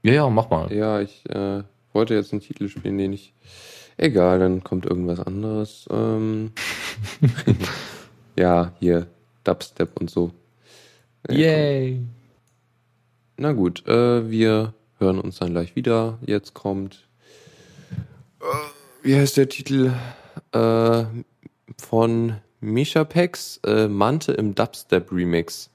Ja, 0.03 0.13
ja, 0.13 0.29
mach 0.29 0.51
mal. 0.51 0.73
Ja, 0.73 1.01
ich 1.01 1.25
äh, 1.31 1.63
wollte 1.93 2.15
jetzt 2.15 2.33
einen 2.33 2.43
Titel 2.43 2.69
spielen, 2.69 2.99
den 2.99 3.15
ich. 3.15 3.33
Egal, 3.97 4.39
dann 4.39 4.63
kommt 4.63 4.85
irgendwas 4.85 5.21
anderes. 5.21 5.89
Ähm, 5.91 6.53
ja, 8.37 8.73
hier, 8.79 9.07
Dubstep 9.43 9.99
und 9.99 10.11
so. 10.11 10.33
Yay! 11.31 12.03
Na 13.39 13.53
gut, 13.53 13.87
äh, 13.89 14.31
wir 14.31 14.75
hören 14.99 15.19
uns 15.21 15.39
dann 15.39 15.51
gleich 15.53 15.77
wieder. 15.77 16.19
Jetzt 16.27 16.55
kommt, 16.55 17.07
äh, 18.41 18.45
wie 19.03 19.17
heißt 19.17 19.37
der 19.37 19.49
Titel? 19.49 19.93
Äh, 20.53 21.05
von 21.79 22.37
Misha 22.61 23.05
Pex, 23.05 23.61
äh, 23.65 23.89
Mante 23.89 24.33
im 24.33 24.55
Dubstep 24.55 25.13
Remix. 25.13 25.71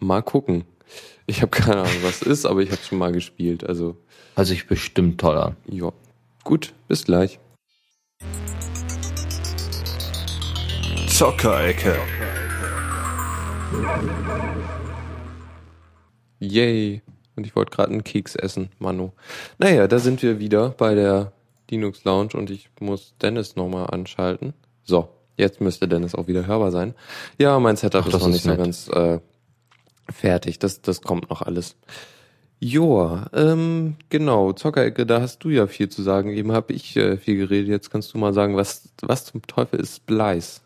Mal 0.00 0.22
gucken. 0.22 0.64
Ich 1.26 1.42
habe 1.42 1.50
keine 1.50 1.82
Ahnung, 1.82 2.02
was 2.02 2.22
ist, 2.22 2.46
aber 2.46 2.60
ich 2.60 2.70
habe 2.70 2.80
schon 2.82 2.98
mal 2.98 3.12
gespielt. 3.12 3.68
Also, 3.68 3.96
Also 4.34 4.54
ich 4.54 4.66
bestimmt 4.66 5.20
toll 5.20 5.36
an. 5.36 5.56
ja. 5.66 5.92
Gut, 6.44 6.72
bis 6.86 7.04
gleich. 7.04 7.38
Zockerecke. 11.08 11.96
Yay. 16.38 17.02
Und 17.38 17.46
ich 17.46 17.54
wollte 17.54 17.70
gerade 17.70 17.92
einen 17.92 18.02
Keks 18.02 18.34
essen, 18.34 18.70
Manu. 18.80 19.12
Naja, 19.58 19.86
da 19.86 20.00
sind 20.00 20.24
wir 20.24 20.40
wieder 20.40 20.70
bei 20.70 20.96
der 20.96 21.30
Linux 21.70 22.02
Lounge 22.02 22.30
und 22.34 22.50
ich 22.50 22.68
muss 22.80 23.14
Dennis 23.22 23.54
nochmal 23.54 23.86
anschalten. 23.90 24.54
So, 24.82 25.08
jetzt 25.36 25.60
müsste 25.60 25.86
Dennis 25.86 26.16
auch 26.16 26.26
wieder 26.26 26.48
hörbar 26.48 26.72
sein. 26.72 26.94
Ja, 27.38 27.60
mein 27.60 27.76
Setup 27.76 28.02
Ach, 28.02 28.08
ist 28.08 28.20
noch 28.20 28.26
nicht 28.26 28.42
so 28.42 28.56
ganz 28.56 28.88
äh, 28.88 29.20
fertig. 30.10 30.58
Das, 30.58 30.82
das 30.82 31.00
kommt 31.00 31.30
noch 31.30 31.42
alles. 31.42 31.76
Joa, 32.58 33.30
ähm, 33.32 33.94
genau, 34.08 34.52
Zockerecke, 34.52 35.06
da 35.06 35.20
hast 35.20 35.38
du 35.44 35.50
ja 35.50 35.68
viel 35.68 35.88
zu 35.88 36.02
sagen. 36.02 36.32
Eben 36.32 36.50
habe 36.50 36.72
ich 36.72 36.96
äh, 36.96 37.18
viel 37.18 37.36
geredet. 37.36 37.68
Jetzt 37.68 37.90
kannst 37.92 38.12
du 38.12 38.18
mal 38.18 38.34
sagen, 38.34 38.56
was, 38.56 38.88
was 39.00 39.26
zum 39.26 39.42
Teufel 39.46 39.78
ist 39.78 39.94
Splice? 39.94 40.60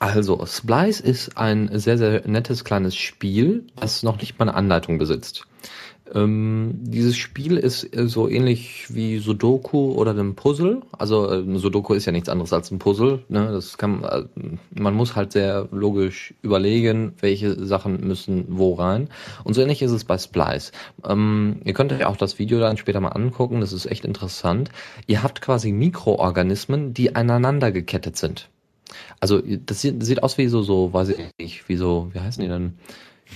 Also, 0.00 0.44
Splice 0.46 0.98
ist 0.98 1.38
ein 1.38 1.70
sehr, 1.78 1.96
sehr 1.96 2.26
nettes 2.26 2.64
kleines 2.64 2.96
Spiel, 2.96 3.68
das 3.76 4.02
noch 4.02 4.20
nicht 4.20 4.36
mal 4.40 4.48
eine 4.48 4.56
Anleitung 4.56 4.98
besitzt. 4.98 5.46
Ähm, 6.14 6.74
dieses 6.74 7.16
Spiel 7.16 7.56
ist 7.56 7.96
äh, 7.96 8.06
so 8.06 8.28
ähnlich 8.28 8.86
wie 8.94 9.18
Sudoku 9.18 9.92
oder 9.92 10.10
einem 10.10 10.34
Puzzle. 10.34 10.82
Also 10.96 11.30
äh, 11.30 11.58
Sudoku 11.58 11.94
ist 11.94 12.04
ja 12.04 12.12
nichts 12.12 12.28
anderes 12.28 12.52
als 12.52 12.70
ein 12.70 12.78
Puzzle. 12.78 13.24
Ne? 13.28 13.50
Das 13.52 13.78
kann, 13.78 14.04
äh, 14.04 14.24
man 14.74 14.94
muss 14.94 15.16
halt 15.16 15.32
sehr 15.32 15.68
logisch 15.70 16.34
überlegen, 16.42 17.14
welche 17.20 17.64
Sachen 17.64 18.06
müssen 18.06 18.44
wo 18.48 18.74
rein. 18.74 19.08
Und 19.44 19.54
so 19.54 19.62
ähnlich 19.62 19.80
ist 19.80 19.92
es 19.92 20.04
bei 20.04 20.18
Splice. 20.18 20.72
Ähm, 21.08 21.60
ihr 21.64 21.72
könnt 21.72 21.92
euch 21.92 22.04
auch 22.04 22.16
das 22.16 22.38
Video 22.38 22.60
dann 22.60 22.76
später 22.76 23.00
mal 23.00 23.08
angucken. 23.08 23.60
Das 23.60 23.72
ist 23.72 23.86
echt 23.86 24.04
interessant. 24.04 24.70
Ihr 25.06 25.22
habt 25.22 25.40
quasi 25.40 25.72
Mikroorganismen, 25.72 26.92
die 26.92 27.16
aneinander 27.16 27.72
gekettet 27.72 28.16
sind. 28.16 28.50
Also 29.20 29.40
das 29.40 29.80
sieht, 29.80 30.04
sieht 30.04 30.22
aus 30.22 30.36
wie 30.36 30.48
so, 30.48 30.62
so, 30.62 30.92
weiß 30.92 31.10
ich 31.10 31.18
nicht, 31.38 31.68
wie 31.68 31.76
so, 31.76 32.10
wie 32.12 32.20
heißen 32.20 32.42
die 32.42 32.48
denn? 32.48 32.74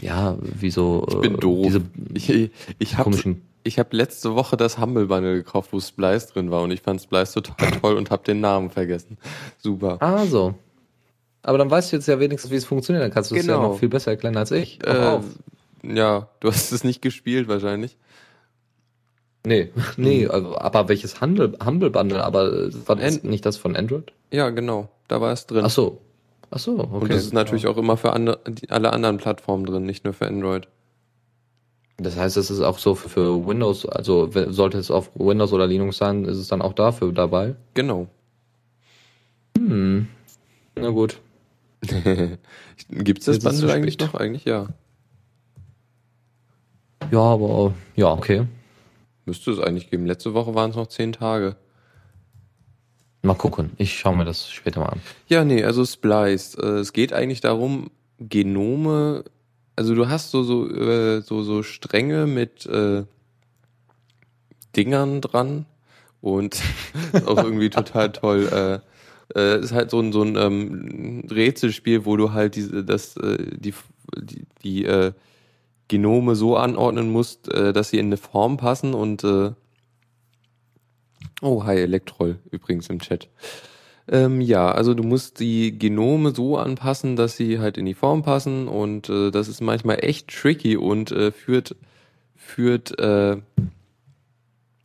Ja, 0.03 0.37
wie 0.41 0.71
so. 0.71 1.07
Ich 1.11 1.21
bin 1.21 1.35
äh, 1.37 1.39
doof. 1.39 1.67
Diese 1.67 1.83
Ich, 2.15 2.51
ich 2.79 2.99
habe. 2.99 3.37
Ich 3.65 3.81
habe 3.81 3.97
letzte 3.97 4.37
Woche 4.37 4.57
das 4.57 4.79
Humble 4.79 5.07
Bundle 5.07 5.35
gekauft, 5.35 5.71
wo 5.73 5.81
Splice 5.81 6.29
drin 6.29 6.53
war 6.53 6.63
und 6.63 6.71
ich 6.71 6.83
fand 6.83 7.01
Splice 7.03 7.33
total 7.33 7.73
toll 7.73 7.97
und 7.97 8.11
habe 8.13 8.23
den 8.23 8.41
Namen 8.41 8.71
vergessen. 8.71 9.19
Super. 9.59 9.97
Ah, 10.01 10.25
so. 10.27 10.55
Aber 11.43 11.59
dann 11.59 11.69
weißt 11.69 11.91
du 11.91 11.97
jetzt 11.97 12.07
ja 12.07 12.21
wenigstens, 12.21 12.53
wie 12.53 12.57
es 12.57 12.65
funktioniert. 12.65 13.03
Dann 13.05 13.11
kannst 13.11 13.33
du 13.33 13.35
es 13.35 13.45
ja 13.45 13.57
Genau. 13.57 13.71
noch 13.73 13.79
viel 13.81 13.89
besser 13.89 14.13
erklären 14.13 14.37
als 14.37 14.53
ich. 14.53 14.79
Äh, 14.87 15.19
ja, 15.83 16.29
du 16.39 16.49
hast 16.49 16.71
es 16.71 16.85
nicht 16.85 17.03
gespielt 17.03 17.49
wahrscheinlich. 17.49 17.97
Nee, 19.45 19.71
nee, 19.97 20.27
aber 20.29 20.63
aber 20.63 20.89
welches 20.89 21.21
Handel, 21.21 21.57
Humble 21.65 21.91
Bundle? 21.91 22.23
Aber 22.25 22.53
äh, 22.53 22.71
war 22.87 22.95
das 22.97 23.25
nicht 23.25 23.47
das 23.47 23.57
von 23.57 23.75
Android? 23.77 24.13
Ja, 24.31 24.51
genau. 24.51 24.89
Da 25.09 25.21
war 25.21 25.33
es 25.33 25.47
drin. 25.47 25.63
Ach 25.65 25.71
so. 25.71 26.01
Ach 26.57 26.59
so, 26.59 26.79
okay. 26.79 26.95
und 26.95 27.11
das 27.13 27.23
ist 27.23 27.35
natürlich 27.35 27.67
auch 27.67 27.77
immer 27.77 27.99
für 27.99 28.15
andere, 28.15 28.41
die, 28.49 28.71
alle 28.71 28.91
anderen 28.91 29.19
Plattformen 29.19 29.67
drin, 29.67 29.85
nicht 29.85 30.05
nur 30.05 30.15
für 30.15 30.27
Android. 30.27 30.69
Das 31.99 32.17
heißt, 32.17 32.39
es 32.39 32.51
ist 32.51 32.63
auch 32.63 32.79
so 32.79 32.95
für, 32.95 33.11
für 33.11 33.47
Windows, 33.47 33.85
also 33.85 34.31
sollte 34.49 34.79
es 34.79 34.91
auf 34.91 35.11
Windows 35.15 35.53
oder 35.53 35.67
Linux 35.67 35.99
sein, 35.99 36.25
ist 36.25 36.39
es 36.39 36.49
dann 36.49 36.63
auch 36.63 36.73
dafür 36.73 37.13
dabei? 37.13 37.57
Genau. 37.75 38.09
Hm. 39.59 40.09
Na 40.77 40.89
gut. 40.91 41.21
Das 42.89 43.09
ist 43.09 43.29
es 43.29 43.45
Bundle 43.45 43.69
zu 43.69 43.73
eigentlich 43.73 43.95
spät. 43.95 44.13
noch? 44.13 44.21
Eigentlich 44.21 44.45
ja. 44.45 44.69
Ja, 47.11 47.21
aber 47.21 47.75
ja, 47.97 48.13
okay. 48.13 48.47
Müsste 49.25 49.51
es 49.51 49.61
eigentlich 49.61 49.91
geben. 49.91 50.07
Letzte 50.07 50.35
Woche 50.35 50.55
waren 50.55 50.71
es 50.71 50.77
noch 50.77 50.87
zehn 50.87 51.13
Tage. 51.13 51.57
Mal 53.27 53.35
gucken. 53.35 53.73
Ich 53.77 53.99
schaue 53.99 54.17
mir 54.17 54.25
das 54.25 54.49
später 54.49 54.81
mal 54.81 54.87
an. 54.87 55.01
Ja, 55.27 55.45
nee, 55.45 55.65
also 55.65 55.85
Splice. 55.85 56.57
Äh, 56.59 56.79
es 56.79 56.93
geht 56.93 57.13
eigentlich 57.13 57.41
darum, 57.41 57.91
Genome, 58.21 59.25
also 59.75 59.95
du 59.95 60.09
hast 60.09 60.31
so 60.31 60.43
so 60.43 60.69
äh, 60.69 61.21
so 61.21 61.43
so 61.43 61.63
Stränge 61.63 62.27
mit 62.27 62.65
äh, 62.67 63.05
Dingern 64.77 65.21
dran 65.21 65.67
und 66.21 66.63
auch 67.27 67.37
irgendwie 67.37 67.71
total 67.71 68.13
toll. 68.13 68.49
Äh, 69.35 69.39
äh, 69.39 69.61
ist 69.61 69.73
halt 69.73 69.91
so 69.91 70.01
ein 70.01 70.13
so 70.13 70.23
ein 70.23 70.37
ähm, 70.37 71.25
Rätselspiel, 71.29 72.07
wo 72.07 72.17
du 72.17 72.33
halt 72.33 72.55
diese 72.55 72.85
das 72.85 73.17
äh, 73.17 73.39
die 73.57 73.75
die, 74.17 74.47
die 74.63 74.85
äh, 74.85 75.13
Genome 75.89 76.37
so 76.37 76.57
anordnen 76.57 77.11
musst, 77.11 77.53
äh, 77.53 77.73
dass 77.73 77.91
sie 77.91 77.99
in 77.99 78.07
eine 78.07 78.17
Form 78.17 78.57
passen 78.57 78.95
und 78.95 79.25
äh, 79.25 79.51
Oh, 81.43 81.65
hi 81.65 81.77
Elektrol 81.77 82.39
übrigens 82.51 82.89
im 82.89 82.99
Chat. 82.99 83.29
Ähm, 84.09 84.41
ja, 84.41 84.71
also 84.71 84.95
du 84.95 85.03
musst 85.03 85.41
die 85.41 85.77
Genome 85.79 86.35
so 86.35 86.57
anpassen, 86.57 87.17
dass 87.17 87.37
sie 87.37 87.59
halt 87.59 87.77
in 87.77 87.87
die 87.87 87.95
Form 87.95 88.23
passen 88.23 88.69
und 88.69 89.09
äh, 89.09 89.31
das 89.31 89.49
ist 89.49 89.61
manchmal 89.61 89.99
echt 90.03 90.29
tricky 90.29 90.77
und 90.77 91.11
äh, 91.11 91.33
führt 91.33 91.75
führt 92.37 92.99
äh, 93.01 93.37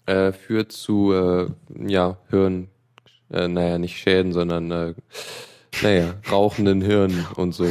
äh, 0.07 0.31
führt 0.31 0.71
zu 0.71 1.13
äh, 1.13 1.47
ja 1.87 2.17
Hirn 2.29 2.67
äh, 3.31 3.47
naja 3.47 3.77
nicht 3.77 3.97
Schäden, 3.97 4.33
sondern 4.33 4.71
äh, 4.71 4.93
naja 5.81 6.15
rauchenden 6.29 6.81
Hirnen 6.81 7.25
und 7.35 7.53
so. 7.53 7.67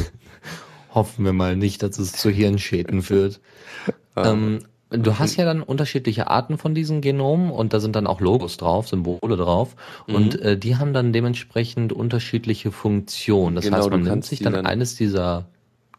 Hoffen 0.94 1.24
wir 1.24 1.32
mal 1.32 1.56
nicht, 1.56 1.82
dass 1.82 1.98
es 1.98 2.12
zu 2.12 2.30
Hirnschäden 2.30 3.02
führt. 3.02 3.40
ähm, 4.16 4.60
du 4.90 5.18
hast 5.18 5.36
ja 5.36 5.44
dann 5.44 5.62
unterschiedliche 5.62 6.28
Arten 6.28 6.58
von 6.58 6.74
diesen 6.74 7.00
Genomen 7.00 7.50
und 7.50 7.72
da 7.72 7.80
sind 7.80 7.96
dann 7.96 8.06
auch 8.06 8.20
Logos 8.20 8.56
drauf, 8.56 8.88
Symbole 8.88 9.36
drauf 9.36 9.76
und 10.06 10.40
äh, 10.40 10.58
die 10.58 10.76
haben 10.76 10.92
dann 10.92 11.12
dementsprechend 11.12 11.92
unterschiedliche 11.92 12.72
Funktionen. 12.72 13.56
Das 13.56 13.64
Genau, 13.64 13.78
heißt, 13.78 13.90
man 13.90 14.02
nimmt 14.02 14.24
sich 14.24 14.40
dann, 14.40 14.52
dann- 14.54 14.66
eines 14.66 14.96
dieser 14.96 15.46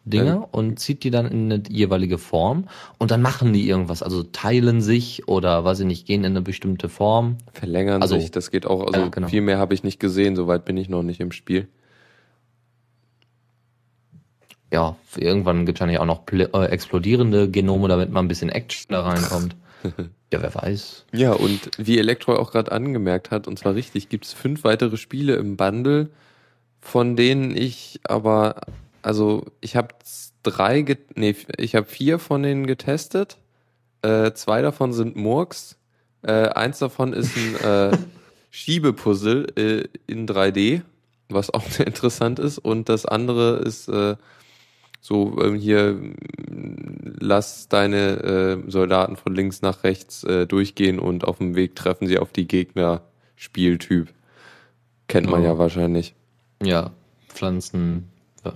Dinger 0.03 0.47
und 0.51 0.79
zieht 0.79 1.03
die 1.03 1.11
dann 1.11 1.27
in 1.27 1.51
eine 1.51 1.63
jeweilige 1.69 2.17
Form 2.17 2.65
und 2.97 3.11
dann 3.11 3.21
machen 3.21 3.53
die 3.53 3.69
irgendwas, 3.69 4.01
also 4.01 4.23
teilen 4.23 4.81
sich 4.81 5.27
oder 5.27 5.63
weiß 5.63 5.81
ich 5.81 5.85
nicht, 5.85 6.07
gehen 6.07 6.23
in 6.23 6.31
eine 6.31 6.41
bestimmte 6.41 6.89
Form. 6.89 7.37
Verlängern 7.53 8.01
Also- 8.01 8.19
sich, 8.19 8.31
das 8.31 8.49
geht 8.49 8.65
auch, 8.65 8.87
also 8.87 8.99
Ja, 8.99 9.07
genau. 9.09 9.27
viel 9.27 9.41
mehr 9.41 9.59
habe 9.59 9.75
ich 9.75 9.83
nicht 9.83 9.99
gesehen, 9.99 10.35
soweit 10.35 10.65
bin 10.65 10.75
ich 10.77 10.89
noch 10.89 11.03
nicht 11.03 11.19
im 11.19 11.31
Spiel. 11.31 11.67
Ja, 14.71 14.95
irgendwann 15.17 15.65
gibt 15.65 15.77
es 15.77 15.81
wahrscheinlich 15.81 15.99
auch 15.99 16.05
noch 16.05 16.23
äh, 16.31 16.65
explodierende 16.67 17.49
Genome, 17.49 17.89
damit 17.89 18.09
mal 18.09 18.21
ein 18.21 18.29
bisschen 18.29 18.49
Action 18.49 18.93
da 18.93 19.01
reinkommt. 19.01 19.55
ja, 20.31 20.41
wer 20.41 20.55
weiß. 20.55 21.05
Ja, 21.11 21.33
und 21.33 21.71
wie 21.77 21.99
Elektro 21.99 22.35
auch 22.35 22.51
gerade 22.51 22.71
angemerkt 22.71 23.31
hat, 23.31 23.47
und 23.47 23.59
zwar 23.59 23.75
richtig, 23.75 24.07
gibt 24.07 24.25
es 24.25 24.33
fünf 24.33 24.63
weitere 24.63 24.95
Spiele 24.95 25.35
im 25.35 25.57
Bundle, 25.57 26.09
von 26.79 27.17
denen 27.17 27.55
ich 27.55 27.99
aber, 28.05 28.61
also 29.01 29.45
ich 29.59 29.75
habe 29.75 29.89
drei, 30.43 30.81
get 30.81 31.17
nee, 31.17 31.35
ich 31.57 31.75
habe 31.75 31.85
vier 31.85 32.17
von 32.17 32.41
denen 32.41 32.65
getestet. 32.65 33.37
Äh, 34.01 34.31
zwei 34.33 34.61
davon 34.61 34.93
sind 34.93 35.15
Murks. 35.15 35.77
Äh, 36.23 36.49
eins 36.49 36.79
davon 36.79 37.13
ist 37.13 37.35
ein 37.35 37.55
äh, 37.55 37.97
Schiebepuzzle 38.51 39.47
äh, 39.55 39.87
in 40.07 40.27
3D, 40.27 40.81
was 41.29 41.53
auch 41.53 41.63
sehr 41.69 41.87
interessant 41.87 42.39
ist. 42.39 42.57
Und 42.57 42.89
das 42.89 43.05
andere 43.05 43.57
ist 43.57 43.89
äh, 43.89 44.15
so 45.01 45.41
ähm, 45.41 45.55
hier 45.55 45.99
lass 47.19 47.67
deine 47.67 48.61
äh, 48.67 48.69
Soldaten 48.71 49.15
von 49.17 49.35
links 49.35 49.61
nach 49.61 49.83
rechts 49.83 50.23
äh, 50.23 50.45
durchgehen 50.47 50.99
und 50.99 51.25
auf 51.25 51.39
dem 51.39 51.55
Weg 51.55 51.75
treffen 51.75 52.07
sie 52.07 52.19
auf 52.19 52.31
die 52.31 52.47
Gegner 52.47 53.01
Spieltyp. 53.35 54.13
Kennt 55.07 55.29
man 55.29 55.41
Oh. 55.41 55.45
ja 55.45 55.57
wahrscheinlich. 55.57 56.13
Ja, 56.63 56.91
Pflanzen 57.27 58.09
ja, 58.45 58.53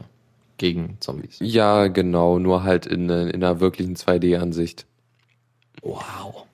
gegen 0.57 0.97
Zombies. 0.99 1.37
Ja, 1.41 1.87
genau, 1.87 2.37
nur 2.37 2.63
halt 2.63 2.85
in, 2.85 3.09
äh, 3.09 3.29
in 3.29 3.43
einer 3.43 3.59
wirklichen 3.59 3.95
2D-Ansicht. 3.95 4.85
Wow. 5.81 6.45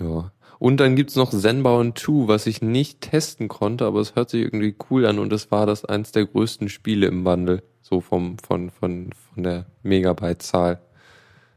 Ja. 0.00 0.32
Und 0.58 0.78
dann 0.78 0.96
gibt's 0.96 1.16
noch 1.16 1.30
Zenbound 1.30 1.98
2, 1.98 2.28
was 2.28 2.46
ich 2.46 2.62
nicht 2.62 3.00
testen 3.00 3.48
konnte, 3.48 3.84
aber 3.84 4.00
es 4.00 4.14
hört 4.14 4.30
sich 4.30 4.42
irgendwie 4.42 4.74
cool 4.90 5.06
an 5.06 5.18
und 5.18 5.32
es 5.32 5.50
war 5.50 5.66
das 5.66 5.84
eins 5.84 6.12
der 6.12 6.26
größten 6.26 6.68
Spiele 6.68 7.06
im 7.06 7.24
Bundle, 7.24 7.62
so 7.82 8.00
vom, 8.00 8.38
von, 8.38 8.70
von, 8.70 9.10
von 9.12 9.42
der 9.42 9.66
Megabyte-Zahl. 9.82 10.80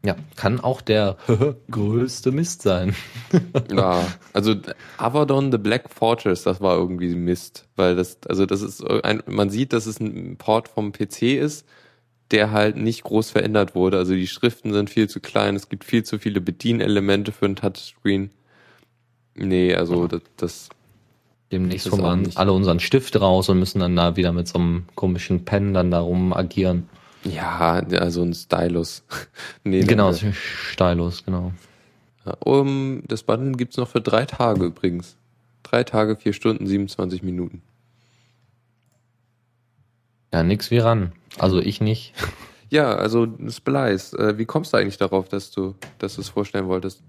Ja, 0.03 0.15
kann 0.37 0.61
auch 0.61 0.81
der 0.81 1.17
größte 1.71 2.31
Mist 2.31 2.61
sein. 2.61 2.95
ja, 3.71 4.05
also 4.33 4.55
Avadon 4.97 5.51
The 5.51 5.57
Black 5.57 5.89
Fortress, 5.89 6.43
das 6.43 6.61
war 6.61 6.77
irgendwie 6.77 7.13
Mist, 7.15 7.67
weil 7.75 7.95
das, 7.95 8.17
also 8.27 8.45
das 8.45 8.61
ist 8.61 8.81
ein, 8.83 9.23
man 9.27 9.49
sieht, 9.49 9.73
dass 9.73 9.85
es 9.85 9.99
ein 9.99 10.37
Port 10.37 10.69
vom 10.69 10.93
PC 10.93 11.23
ist, 11.23 11.65
der 12.31 12.51
halt 12.51 12.77
nicht 12.77 13.03
groß 13.03 13.31
verändert 13.31 13.75
wurde. 13.75 13.97
Also 13.97 14.13
die 14.13 14.27
Schriften 14.27 14.71
sind 14.71 14.89
viel 14.89 15.09
zu 15.09 15.19
klein, 15.19 15.55
es 15.55 15.67
gibt 15.67 15.83
viel 15.83 16.03
zu 16.03 16.17
viele 16.17 16.39
Bedienelemente 16.39 17.31
für 17.31 17.45
ein 17.45 17.55
Touchscreen. 17.57 18.29
Nee, 19.39 19.73
also 19.73 20.07
das, 20.07 20.21
das 20.37 20.69
Demnächst 21.51 21.91
holen 21.91 22.25
wir 22.25 22.37
alle 22.37 22.53
unseren 22.53 22.79
Stift 22.79 23.19
raus 23.19 23.49
und 23.49 23.59
müssen 23.59 23.79
dann 23.79 23.95
da 23.95 24.15
wieder 24.15 24.33
mit 24.33 24.47
so 24.47 24.59
einem 24.59 24.85
komischen 24.95 25.45
Pen 25.45 25.73
dann 25.73 25.89
darum 25.89 26.33
agieren. 26.33 26.87
Ja, 27.23 27.81
also 27.97 28.21
ein 28.21 28.33
Stylus. 28.33 29.03
nee, 29.63 29.81
genau, 29.81 30.11
das 30.11 30.23
Stylus, 30.33 31.25
genau. 31.25 31.53
Um, 32.39 33.01
das 33.07 33.23
Button 33.23 33.57
gibt's 33.57 33.77
noch 33.77 33.87
für 33.87 34.01
drei 34.01 34.25
Tage 34.25 34.65
übrigens. 34.65 35.15
Drei 35.63 35.83
Tage, 35.83 36.15
vier 36.15 36.33
Stunden, 36.33 36.67
27 36.67 37.23
Minuten. 37.23 37.61
Ja, 40.31 40.43
nix 40.43 40.69
wie 40.69 40.77
ran. 40.77 41.13
Also 41.37 41.59
ich 41.59 41.81
nicht. 41.81 42.13
Ja, 42.71 42.93
also 42.93 43.27
Splice. 43.49 44.13
Äh, 44.13 44.37
wie 44.37 44.45
kommst 44.45 44.73
du 44.73 44.77
eigentlich 44.77 44.99
darauf, 44.99 45.27
dass 45.27 45.49
du, 45.49 45.73
dass 45.97 46.13
du 46.13 46.21
es 46.21 46.29
vorstellen 46.29 46.67
wolltest? 46.67 47.01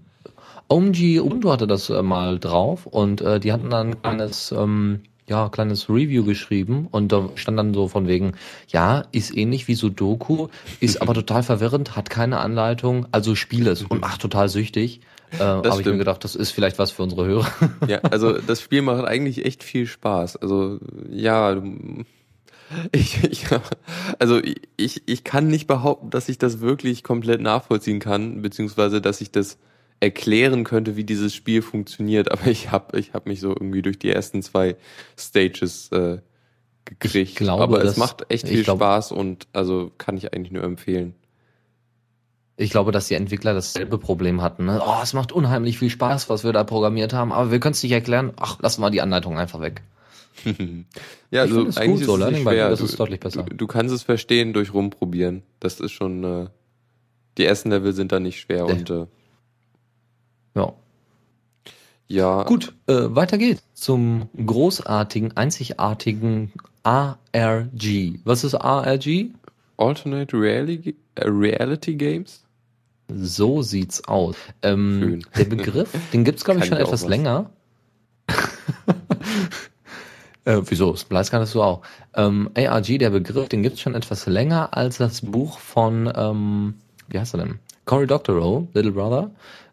OMG 0.71 1.19
Ubuntu 1.19 1.51
hatte 1.51 1.67
das 1.67 1.89
äh, 1.89 2.01
mal 2.01 2.39
drauf 2.39 2.85
und 2.85 3.21
äh, 3.21 3.39
die 3.39 3.51
hatten 3.51 3.69
dann 3.69 3.89
ein 3.89 4.01
kleines 4.01 4.51
ähm, 4.51 5.01
ja, 5.27 5.49
kleines 5.49 5.89
Review 5.89 6.25
geschrieben 6.25 6.87
und 6.91 7.11
da 7.11 7.29
stand 7.35 7.57
dann 7.57 7.73
so 7.73 7.87
von 7.87 8.07
wegen, 8.07 8.33
ja, 8.67 9.03
ist 9.11 9.35
ähnlich 9.35 9.67
wie 9.67 9.75
Sudoku, 9.75 10.47
ist 10.79 11.01
aber 11.01 11.13
total 11.13 11.43
verwirrend, 11.43 11.95
hat 11.95 12.09
keine 12.09 12.39
Anleitung, 12.39 13.07
also 13.11 13.35
spiel 13.35 13.67
es 13.67 13.83
und 13.83 14.01
macht 14.01 14.21
total 14.21 14.49
süchtig. 14.49 15.01
Äh, 15.33 15.43
habe 15.43 15.79
ich 15.79 15.85
mir 15.85 15.97
gedacht, 15.97 16.23
das 16.25 16.35
ist 16.35 16.51
vielleicht 16.51 16.79
was 16.79 16.91
für 16.91 17.03
unsere 17.03 17.25
Hörer. 17.25 17.47
Ja, 17.87 17.99
also 17.99 18.33
das 18.39 18.61
Spiel 18.61 18.81
macht 18.81 19.05
eigentlich 19.05 19.45
echt 19.45 19.63
viel 19.63 19.87
Spaß. 19.87 20.37
Also 20.37 20.79
ja, 21.09 21.61
ich, 22.91 23.23
ich 23.23 23.45
also 24.19 24.41
ich, 24.75 25.03
ich 25.05 25.23
kann 25.23 25.47
nicht 25.47 25.67
behaupten, 25.67 26.09
dass 26.09 26.27
ich 26.27 26.37
das 26.37 26.59
wirklich 26.59 27.03
komplett 27.03 27.41
nachvollziehen 27.41 27.99
kann, 27.99 28.41
beziehungsweise 28.41 29.01
dass 29.01 29.21
ich 29.21 29.31
das 29.31 29.57
erklären 30.01 30.65
könnte, 30.65 30.97
wie 30.97 31.05
dieses 31.05 31.33
Spiel 31.33 31.61
funktioniert, 31.61 32.31
aber 32.31 32.47
ich 32.47 32.71
habe 32.71 32.99
ich 32.99 33.13
hab 33.13 33.25
mich 33.27 33.39
so 33.39 33.49
irgendwie 33.49 33.81
durch 33.81 33.97
die 33.97 34.09
ersten 34.09 34.41
zwei 34.41 34.75
Stages 35.17 35.89
äh, 35.91 36.17
gekriegt. 36.85 37.29
Ich 37.31 37.35
glaube, 37.35 37.63
aber 37.63 37.83
es 37.83 37.95
macht 37.95 38.25
echt 38.29 38.47
viel 38.47 38.63
glaub, 38.63 38.79
Spaß 38.79 39.13
und 39.13 39.47
also 39.53 39.91
kann 39.97 40.17
ich 40.17 40.33
eigentlich 40.33 40.51
nur 40.51 40.63
empfehlen. 40.63 41.13
Ich 42.57 42.71
glaube, 42.71 42.91
dass 42.91 43.07
die 43.07 43.15
Entwickler 43.15 43.53
dasselbe 43.53 43.97
Problem 43.97 44.41
hatten. 44.41 44.65
Ne? 44.65 44.81
Oh, 44.85 44.99
es 45.01 45.13
macht 45.13 45.31
unheimlich 45.31 45.79
viel 45.79 45.89
Spaß, 45.89 46.29
was 46.29 46.43
wir 46.43 46.51
da 46.51 46.63
programmiert 46.63 47.13
haben, 47.13 47.31
aber 47.31 47.51
wir 47.51 47.59
können 47.59 47.73
es 47.73 47.81
nicht 47.81 47.93
erklären. 47.93 48.33
Ach, 48.39 48.59
lassen 48.59 48.81
wir 48.81 48.89
die 48.89 49.01
Anleitung 49.01 49.37
einfach 49.37 49.61
weg. 49.61 49.81
ja, 51.31 51.41
also 51.41 51.61
eigentlich 51.61 51.75
gut, 51.85 51.99
ist 52.01 52.05
so, 52.05 52.17
es 52.17 52.31
nicht 52.31 52.41
schwer. 52.41 52.69
Das 52.69 52.81
ist 52.81 52.99
deutlich 52.99 53.19
besser. 53.19 53.43
Du, 53.43 53.55
du, 53.55 53.67
kannst 53.67 53.93
es 53.93 54.03
verstehen 54.03 54.53
durch 54.53 54.73
rumprobieren. 54.73 55.43
Das 55.59 55.79
ist 55.79 55.91
schon 55.91 56.23
äh, 56.23 56.47
die 57.37 57.45
ersten 57.45 57.69
Level 57.69 57.93
sind 57.93 58.11
da 58.11 58.19
nicht 58.19 58.39
schwer 58.39 58.65
Der. 58.65 58.75
und 58.75 58.89
äh, 58.89 59.07
ja. 60.55 60.73
Ja. 62.11 62.43
Gut, 62.43 62.73
äh, 62.87 63.15
weiter 63.15 63.37
geht's 63.37 63.63
zum 63.73 64.27
großartigen, 64.45 65.37
einzigartigen 65.37 66.51
ARG. 66.83 68.19
Was 68.25 68.43
ist 68.43 68.55
ARG? 68.55 69.29
Alternate 69.77 70.37
Reality, 70.37 70.95
äh, 71.15 71.23
Reality 71.25 71.95
Games? 71.95 72.43
So 73.07 73.61
sieht's 73.61 74.05
aus. 74.09 74.35
Ähm, 74.61 75.21
der 75.37 75.45
Begriff, 75.45 75.89
den 76.13 76.25
gibt's 76.25 76.43
glaube 76.43 76.59
ich 76.59 76.65
schon 76.65 76.77
etwas 76.77 77.07
länger. 77.07 77.49
äh, 80.45 80.61
wieso? 80.65 80.97
Splice 80.97 81.31
kannst 81.31 81.55
du 81.55 81.63
auch. 81.63 81.81
Ähm, 82.13 82.49
ARG, 82.55 82.99
der 82.99 83.11
Begriff, 83.11 83.47
den 83.47 83.63
gibt's 83.63 83.79
schon 83.79 83.95
etwas 83.95 84.25
länger 84.25 84.75
als 84.75 84.97
das 84.97 85.21
Buch 85.21 85.59
von, 85.59 86.11
ähm, 86.13 86.73
wie 87.07 87.19
heißt 87.19 87.35
er 87.35 87.45
denn? 87.45 87.59
Cory 87.85 88.05
Doctorow, 88.05 88.67
Little 88.73 88.91
Brother. 88.91 89.31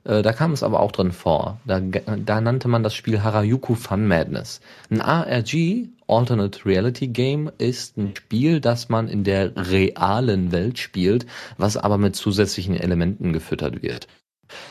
Äh, 0.09 0.23
da 0.23 0.33
kam 0.33 0.53
es 0.53 0.63
aber 0.63 0.81
auch 0.81 0.91
drin 0.91 1.13
vor. 1.13 1.61
Da, 1.67 1.81
da 1.81 2.41
nannte 2.41 2.67
man 2.67 2.83
das 2.83 2.95
Spiel 2.95 3.23
Harajuku 3.23 3.75
Fun 3.75 4.09
Madness. 4.09 4.61
Ein 4.91 5.03
ARG, 5.03 5.87
Alternate 6.09 6.65
Reality 6.65 7.09
Game, 7.09 7.51
ist 7.59 7.99
ein 7.99 8.17
Spiel, 8.17 8.61
das 8.61 8.89
man 8.89 9.09
in 9.09 9.23
der 9.23 9.53
realen 9.55 10.51
Welt 10.51 10.79
spielt, 10.79 11.27
was 11.59 11.77
aber 11.77 11.99
mit 11.99 12.17
zusätzlichen 12.17 12.75
Elementen 12.75 13.35
gefüttert 13.35 13.83
wird. 13.83 14.09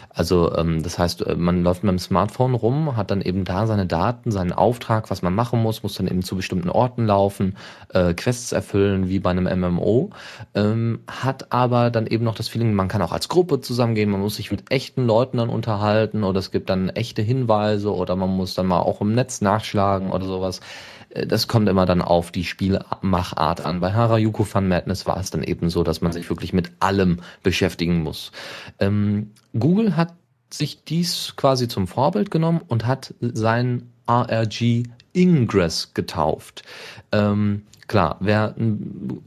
Also 0.09 0.55
ähm, 0.55 0.83
das 0.83 0.97
heißt, 0.97 1.25
äh, 1.25 1.35
man 1.35 1.63
läuft 1.63 1.83
mit 1.83 1.91
dem 1.91 1.99
Smartphone 1.99 2.55
rum, 2.55 2.95
hat 2.95 3.11
dann 3.11 3.21
eben 3.21 3.45
da 3.45 3.67
seine 3.67 3.85
Daten, 3.85 4.31
seinen 4.31 4.51
Auftrag, 4.51 5.09
was 5.09 5.21
man 5.21 5.35
machen 5.35 5.61
muss, 5.61 5.83
muss 5.83 5.95
dann 5.95 6.07
eben 6.07 6.23
zu 6.23 6.35
bestimmten 6.35 6.69
Orten 6.69 7.05
laufen, 7.05 7.55
äh, 7.93 8.13
Quests 8.13 8.51
erfüllen, 8.51 9.09
wie 9.09 9.19
bei 9.19 9.29
einem 9.29 9.45
MMO, 9.45 10.09
ähm, 10.55 10.99
hat 11.07 11.51
aber 11.51 11.91
dann 11.91 12.07
eben 12.07 12.23
noch 12.23 12.35
das 12.35 12.47
Feeling, 12.47 12.73
man 12.73 12.87
kann 12.87 13.01
auch 13.01 13.11
als 13.11 13.29
Gruppe 13.29 13.61
zusammengehen, 13.61 14.09
man 14.09 14.21
muss 14.21 14.35
sich 14.35 14.51
mit 14.51 14.71
echten 14.71 15.05
Leuten 15.05 15.37
dann 15.37 15.49
unterhalten 15.49 16.23
oder 16.23 16.39
es 16.39 16.51
gibt 16.51 16.69
dann 16.69 16.89
echte 16.89 17.21
Hinweise 17.21 17.93
oder 17.93 18.15
man 18.15 18.29
muss 18.29 18.55
dann 18.55 18.67
mal 18.67 18.79
auch 18.79 19.01
im 19.01 19.13
Netz 19.13 19.41
nachschlagen 19.41 20.11
oder 20.11 20.25
sowas. 20.25 20.61
Äh, 21.09 21.27
das 21.27 21.47
kommt 21.47 21.69
immer 21.69 21.85
dann 21.85 22.01
auf 22.01 22.31
die 22.31 22.43
Spielmachart 22.43 23.65
an. 23.65 23.79
Bei 23.79 23.93
Harajuku 23.93 24.43
Fun 24.43 24.67
Madness 24.67 25.05
war 25.05 25.17
es 25.17 25.29
dann 25.29 25.43
eben 25.43 25.69
so, 25.69 25.83
dass 25.83 26.01
man 26.01 26.11
sich 26.11 26.29
wirklich 26.29 26.53
mit 26.53 26.71
allem 26.79 27.19
beschäftigen 27.43 28.03
muss. 28.03 28.31
Ähm, 28.79 29.31
Google 29.57 29.95
hat 29.95 30.13
sich 30.49 30.83
dies 30.83 31.33
quasi 31.35 31.67
zum 31.67 31.87
Vorbild 31.87 32.31
genommen 32.31 32.61
und 32.67 32.85
hat 32.85 33.13
sein 33.19 33.89
ARG 34.05 34.83
Ingress 35.13 35.93
getauft. 35.93 36.63
Ähm, 37.11 37.63
klar, 37.87 38.17
wer 38.19 38.55
ein 38.57 39.21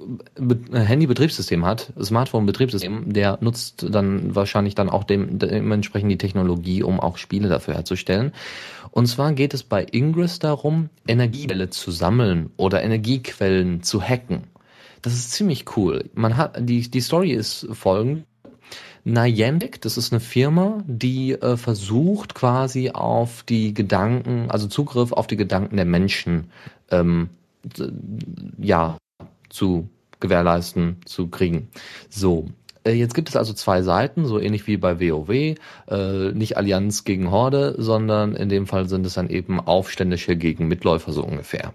Handy-Betriebssystem 0.73 1.65
hat, 1.65 1.93
Smartphone-Betriebssystem, 2.01 3.13
der 3.13 3.39
nutzt 3.41 3.87
dann 3.89 4.35
wahrscheinlich 4.35 4.75
dann 4.75 4.91
auch 4.91 5.05
dem, 5.05 5.39
dementsprechend 5.39 6.11
die 6.11 6.19
Technologie, 6.19 6.83
um 6.83 7.01
auch 7.01 7.17
Spiele 7.17 7.49
dafür 7.49 7.75
herzustellen. 7.75 8.33
Und 8.91 9.07
zwar 9.07 9.33
geht 9.33 9.55
es 9.55 9.63
bei 9.63 9.87
Ingress 9.91 10.39
darum, 10.39 10.91
Energiewelle 11.07 11.71
zu 11.71 11.91
sammeln 11.91 12.51
oder 12.57 12.83
Energiequellen 12.83 13.83
zu 13.83 14.03
hacken. 14.03 14.45
Das 15.03 15.15
ist 15.15 15.33
ziemlich 15.33 15.77
cool. 15.77 16.11
Man 16.15 16.37
hat, 16.37 16.57
die, 16.61 16.91
die 16.91 17.01
Story 17.01 17.33
ist 17.33 17.67
folgend. 17.73 18.25
Niantic, 19.03 19.81
das 19.81 19.97
ist 19.97 20.13
eine 20.13 20.21
Firma, 20.21 20.85
die 20.87 21.33
äh, 21.33 21.57
versucht 21.57 22.35
quasi 22.35 22.91
auf 22.91 23.43
die 23.45 23.73
Gedanken, 23.73 24.51
also 24.51 24.67
Zugriff 24.67 25.13
auf 25.13 25.27
die 25.27 25.39
Gedanken 25.39 25.77
der 25.77 25.87
Menschen, 25.87 26.51
ähm, 26.91 27.31
ja, 28.59 28.97
zu 29.49 29.89
gewährleisten, 30.21 30.97
zu 31.05 31.29
kriegen. 31.29 31.69
So, 32.09 32.49
äh, 32.85 32.93
jetzt 32.93 33.15
gibt 33.15 33.29
es 33.29 33.37
also 33.37 33.53
zwei 33.53 33.83
Seiten, 33.83 34.27
so 34.27 34.39
ähnlich 34.39 34.67
wie 34.67 34.77
bei 34.77 35.01
WoW, 35.01 35.57
äh, 35.89 36.33
nicht 36.33 36.57
Allianz 36.57 37.05
gegen 37.05 37.31
Horde, 37.31 37.75
sondern 37.79 38.35
in 38.35 38.49
dem 38.49 38.67
Fall 38.67 38.89
sind 38.89 39.07
es 39.07 39.15
dann 39.15 39.29
eben 39.29 39.61
Aufständische 39.61 40.37
gegen 40.37 40.69
Mitläufer 40.69 41.13
so 41.13 41.25
ungefähr. 41.25 41.75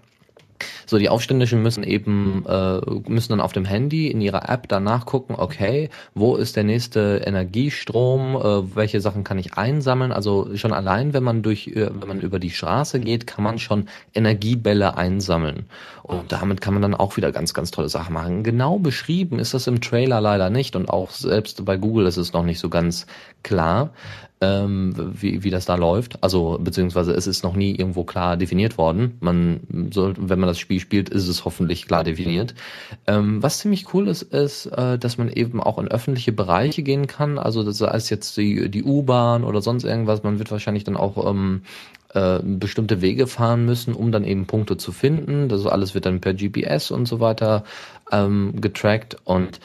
So, 0.86 0.98
die 0.98 1.08
Aufständischen 1.08 1.62
müssen 1.62 1.82
eben, 1.82 2.44
äh, 2.46 2.80
müssen 3.08 3.32
dann 3.32 3.40
auf 3.40 3.52
dem 3.52 3.64
Handy 3.64 4.08
in 4.08 4.20
ihrer 4.20 4.48
App 4.48 4.68
dann 4.68 4.84
nachgucken, 4.84 5.34
okay, 5.36 5.90
wo 6.14 6.36
ist 6.36 6.56
der 6.56 6.64
nächste 6.64 7.22
Energiestrom, 7.24 8.36
äh, 8.36 8.76
welche 8.76 9.00
Sachen 9.00 9.24
kann 9.24 9.38
ich 9.38 9.54
einsammeln. 9.54 10.12
Also 10.12 10.54
schon 10.56 10.72
allein, 10.72 11.12
wenn 11.12 11.22
man 11.22 11.42
durch, 11.42 11.68
äh, 11.68 11.90
wenn 11.92 12.08
man 12.08 12.20
über 12.20 12.38
die 12.38 12.50
Straße 12.50 13.00
geht, 13.00 13.26
kann 13.26 13.44
man 13.44 13.58
schon 13.58 13.88
Energiebälle 14.14 14.96
einsammeln. 14.96 15.66
Und 16.02 16.30
damit 16.30 16.60
kann 16.60 16.74
man 16.74 16.82
dann 16.82 16.94
auch 16.94 17.16
wieder 17.16 17.32
ganz, 17.32 17.52
ganz 17.52 17.72
tolle 17.72 17.88
Sachen 17.88 18.14
machen. 18.14 18.44
Genau 18.44 18.78
beschrieben 18.78 19.38
ist 19.40 19.54
das 19.54 19.66
im 19.66 19.80
Trailer 19.80 20.20
leider 20.20 20.50
nicht 20.50 20.76
und 20.76 20.88
auch 20.88 21.10
selbst 21.10 21.64
bei 21.64 21.76
Google 21.76 22.06
ist 22.06 22.16
es 22.16 22.32
noch 22.32 22.44
nicht 22.44 22.60
so 22.60 22.68
ganz 22.68 23.06
klar 23.42 23.90
ähm, 24.40 24.92
wie, 24.96 25.42
wie 25.44 25.50
das 25.50 25.64
da 25.64 25.76
läuft. 25.76 26.22
Also 26.22 26.58
beziehungsweise 26.60 27.12
es 27.12 27.26
ist 27.26 27.42
noch 27.42 27.56
nie 27.56 27.74
irgendwo 27.74 28.04
klar 28.04 28.36
definiert 28.36 28.76
worden. 28.76 29.16
Man 29.20 29.90
soll, 29.92 30.14
wenn 30.18 30.38
man 30.38 30.48
das 30.48 30.58
Spiel 30.58 30.80
spielt, 30.80 31.08
ist 31.08 31.26
es 31.26 31.44
hoffentlich 31.44 31.86
klar 31.86 32.04
definiert. 32.04 32.54
Ähm, 33.06 33.42
was 33.42 33.58
ziemlich 33.58 33.94
cool 33.94 34.08
ist, 34.08 34.22
ist, 34.22 34.66
äh, 34.66 34.98
dass 34.98 35.16
man 35.16 35.30
eben 35.30 35.62
auch 35.62 35.78
in 35.78 35.88
öffentliche 35.88 36.32
Bereiche 36.32 36.82
gehen 36.82 37.06
kann. 37.06 37.38
Also 37.38 37.62
das 37.62 37.80
heißt 37.80 38.10
jetzt 38.10 38.36
die, 38.36 38.68
die 38.70 38.84
U-Bahn 38.84 39.42
oder 39.42 39.62
sonst 39.62 39.84
irgendwas. 39.84 40.22
Man 40.22 40.38
wird 40.38 40.50
wahrscheinlich 40.50 40.84
dann 40.84 40.96
auch 40.96 41.28
ähm, 41.28 41.62
äh, 42.12 42.40
bestimmte 42.42 43.00
Wege 43.00 43.26
fahren 43.26 43.64
müssen, 43.64 43.94
um 43.94 44.12
dann 44.12 44.24
eben 44.24 44.46
Punkte 44.46 44.76
zu 44.76 44.92
finden. 44.92 45.48
Das 45.48 45.64
alles 45.66 45.94
wird 45.94 46.04
dann 46.04 46.20
per 46.20 46.34
GPS 46.34 46.90
und 46.90 47.06
so 47.06 47.20
weiter 47.20 47.64
ähm, 48.12 48.60
getrackt 48.60 49.16
und 49.24 49.60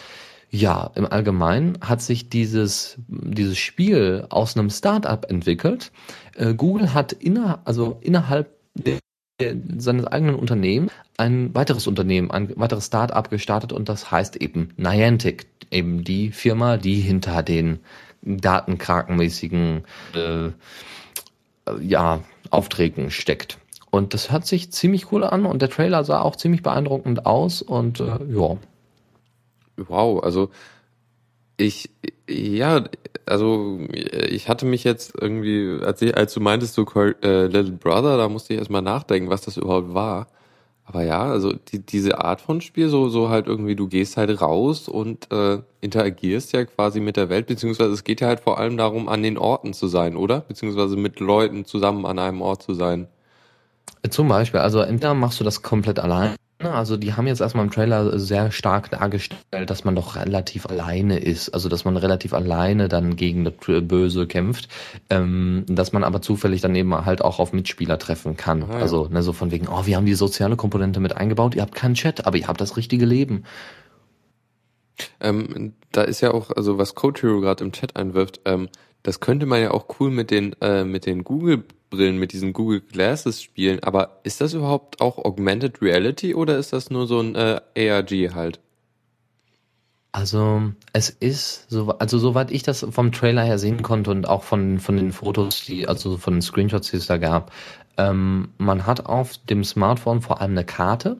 Ja, 0.54 0.91
im 0.95 1.06
Allgemeinen 1.06 1.78
hat 1.80 2.02
sich 2.02 2.28
dieses, 2.30 2.97
dieses 3.08 3.58
Spiel 3.58 4.26
aus 4.30 4.58
einem 4.58 4.70
Startup 4.70 5.26
entwickelt. 5.30 5.93
Äh, 6.36 6.54
Google 6.54 6.93
hat 6.93 7.14
inner, 7.14 7.62
also 7.64 7.97
innerhalb 8.02 8.49
der, 8.76 8.99
seines 9.78 10.06
eigenen 10.06 10.36
Unternehmens 10.36 10.91
ein 11.16 11.56
weiteres 11.56 11.88
Unternehmen, 11.88 12.32
ein 12.32 12.52
weiteres 12.58 12.88
Startup 12.88 13.30
gestartet 13.30 13.72
und 13.72 13.88
das 13.88 14.12
heißt 14.12 14.36
eben 14.36 14.74
Niantic, 14.76 15.47
eben 15.72 16.04
die 16.04 16.32
Firma, 16.32 16.76
die 16.76 16.95
hinter 16.95 17.43
den 17.43 17.80
datenkrakenmäßigen 18.22 19.86
äh, 20.16 20.49
ja, 21.82 22.20
Aufträgen 22.49 23.10
steckt. 23.10 23.58
Und 23.89 24.14
das 24.14 24.32
hört 24.32 24.45
sich 24.45 24.72
ziemlich 24.72 25.12
cool 25.14 25.24
an 25.24 25.45
und 25.45 25.62
der 25.62 25.70
Trailer 25.70 26.04
sah 26.04 26.22
auch 26.22 26.36
ziemlich 26.36 26.62
beeindruckend 26.62 27.26
aus 27.26 27.62
und 27.62 28.02
äh, 28.02 28.18
ja. 28.30 28.58
Wow, 29.78 30.24
also 30.24 30.49
ich, 31.57 31.89
ja, 32.28 32.84
also 33.26 33.80
ich 33.91 34.49
hatte 34.49 34.65
mich 34.65 34.84
jetzt 34.84 35.13
irgendwie, 35.19 35.80
als, 35.84 36.01
ich, 36.01 36.15
als 36.17 36.34
du 36.34 36.39
meintest, 36.39 36.74
so 36.74 36.86
äh, 36.95 37.45
Little 37.45 37.72
Brother, 37.74 38.17
da 38.17 38.30
musste 38.30 38.53
ich 38.53 38.59
erstmal 38.59 38.82
nachdenken, 38.82 39.30
was 39.30 39.41
das 39.41 39.57
überhaupt 39.57 39.93
war. 39.93 40.28
Aber 40.86 41.03
ja, 41.03 41.24
also 41.24 41.53
die, 41.53 41.80
diese 41.80 42.19
Art 42.19 42.41
von 42.41 42.59
Spiel, 42.59 42.89
so, 42.89 43.07
so 43.09 43.30
halt 43.30 43.47
irgendwie, 43.47 43.76
du 43.76 43.88
gehst 43.88 44.17
halt 44.17 44.41
raus 44.41 44.89
und 44.89 45.32
äh, 45.32 45.59
interagierst 45.80 46.51
ja 46.53 46.65
quasi 46.65 46.99
mit 46.99 47.15
der 47.15 47.30
Welt, 47.30 47.47
beziehungsweise 47.47 47.91
es 47.91 48.03
geht 48.03 48.19
ja 48.19 48.28
halt 48.28 48.41
vor 48.41 48.59
allem 48.59 48.76
darum, 48.76 49.07
an 49.07 49.24
den 49.24 49.38
Orten 49.38 49.74
zu 49.74 49.88
sein, 49.88 50.17
oder? 50.17 50.41
Beziehungsweise 50.41 50.97
mit 50.97 51.19
Leuten 51.19 51.65
zusammen 51.65 52.05
an 52.05 52.19
einem 52.19 52.41
Ort 52.41 52.63
zu 52.63 52.74
sein. 52.74 53.07
Zum 54.09 54.28
Beispiel, 54.28 54.59
also 54.59 54.80
entweder 54.80 55.13
machst 55.13 55.39
du 55.39 55.43
das 55.43 55.61
komplett 55.61 55.99
allein, 55.99 56.36
also 56.70 56.97
die 56.97 57.14
haben 57.14 57.28
jetzt 57.28 57.41
erstmal 57.41 57.66
im 57.66 57.72
Trailer 57.72 58.20
sehr 58.20 58.51
stark 58.51 58.91
dargestellt, 58.91 59.70
dass 59.70 59.84
man 59.84 59.95
doch 59.95 60.16
relativ 60.16 60.66
alleine 60.66 61.20
ist, 61.20 61.49
also 61.49 61.70
dass 61.70 61.86
man 61.86 61.97
relativ 61.97 62.34
alleine 62.34 62.88
dann 62.88 63.16
gegen 63.16 63.43
das 63.43 63.53
Böse 63.55 64.28
kämpft, 64.28 64.68
ähm, 65.09 65.66
dass 65.68 65.93
man 65.93 66.03
aber 66.03 66.22
zufällig 66.22 66.62
dann 66.62 66.76
eben 66.76 66.93
halt 67.05 67.22
auch 67.22 67.39
auf 67.39 67.53
Mitspieler 67.53 67.97
treffen 67.97 68.38
kann. 68.38 68.64
Ah, 68.64 68.74
ja. 68.74 68.80
Also 68.80 69.07
ne, 69.09 69.24
so 69.24 69.34
von 69.34 69.51
wegen, 69.51 69.68
oh, 69.68 69.86
wir 69.86 69.95
haben 69.95 70.05
die 70.05 70.14
soziale 70.14 70.55
Komponente 70.55 70.99
mit 70.99 71.16
eingebaut, 71.18 71.55
ihr 71.55 71.62
habt 71.62 71.76
keinen 71.76 71.95
Chat, 71.95 72.26
aber 72.26 72.38
ihr 72.38 72.47
habt 72.47 72.62
das 72.62 72.78
richtige 72.78 73.05
Leben. 73.05 73.43
Ähm, 75.20 75.74
da 75.91 76.03
ist 76.03 76.22
ja 76.22 76.32
auch, 76.32 76.51
also 76.51 76.78
was 76.78 76.95
Code 76.95 77.22
Hero 77.22 77.41
gerade 77.41 77.64
im 77.64 77.72
Chat 77.72 77.95
einwirft, 77.95 78.41
ähm, 78.45 78.70
das 79.03 79.20
könnte 79.20 79.45
man 79.45 79.62
ja 79.62 79.72
auch 79.72 79.86
cool 79.99 80.12
mit 80.12 80.30
den 80.30 80.53
äh, 80.62 80.84
mit 80.84 81.05
den 81.05 81.24
Google 81.24 81.64
Brillen, 81.92 82.18
mit 82.18 82.34
diesen 82.34 82.54
Google 82.54 82.82
Glasses 82.82 83.44
spielen. 83.44 83.84
Aber 83.84 84.22
ist 84.24 84.42
das 84.42 84.56
überhaupt 84.56 85.00
auch 85.00 85.20
Augmented 85.20 85.82
Reality 85.84 86.34
oder 86.34 86.58
ist 86.58 86.74
das 86.74 86.89
nur 86.89 87.06
so 87.06 87.20
ein 87.20 87.36
äh, 87.36 87.62
ARG 87.76 88.34
halt? 88.34 88.60
Also 90.14 90.64
es 90.92 91.10
ist 91.10 91.70
so, 91.70 91.89
also 92.00 92.18
soweit 92.18 92.52
ich 92.52 92.64
das 92.64 92.86
vom 92.89 93.12
Trailer 93.14 93.44
her 93.44 93.58
sehen 93.58 93.82
konnte 93.82 94.12
und 94.12 94.28
auch 94.28 94.44
von 94.44 94.80
von 94.80 94.98
den 94.98 95.14
Fotos, 95.14 95.64
die 95.64 95.88
also 95.88 96.18
von 96.18 96.34
den 96.34 96.42
Screenshots, 96.42 96.92
die 96.92 96.98
es 96.98 97.06
da 97.06 97.18
gab, 97.18 97.52
ähm, 97.98 98.50
man 98.58 98.86
hat 98.86 99.06
auf 99.06 99.38
dem 99.38 99.64
Smartphone 99.64 100.22
vor 100.22 100.42
allem 100.42 100.52
eine 100.52 100.66
Karte, 100.66 101.18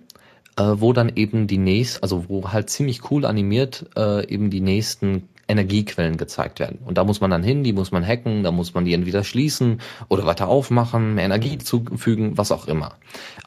äh, 0.58 0.64
wo 0.64 0.92
dann 0.92 1.10
eben 1.16 1.48
die 1.48 1.58
nächsten, 1.58 2.04
also 2.04 2.28
wo 2.28 2.52
halt 2.52 2.70
ziemlich 2.70 3.10
cool 3.12 3.26
animiert 3.26 3.86
äh, 3.96 4.28
eben 4.28 4.50
die 4.50 4.62
nächsten 4.62 5.30
Energiequellen 5.52 6.18
gezeigt 6.18 6.60
werden. 6.60 6.80
Und 6.86 6.98
da 6.98 7.04
muss 7.04 7.22
man 7.22 7.30
dann 7.30 7.44
hin, 7.44 7.64
die 7.64 7.74
muss 7.74 7.92
man 7.92 8.06
hacken, 8.06 8.44
da 8.44 8.52
muss 8.52 8.74
man 8.74 8.86
die 8.86 8.94
entweder 8.94 9.24
schließen 9.24 9.82
oder 10.10 10.26
weiter 10.26 10.48
aufmachen, 10.48 11.16
mehr 11.16 11.26
Energie 11.26 11.58
zufügen, 11.58 12.38
was 12.38 12.52
auch 12.52 12.68
immer. 12.68 12.96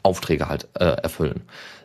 Aufträge 0.02 0.48
halt 0.48 0.68
äh, 0.74 0.84
erfüllen. 0.84 1.42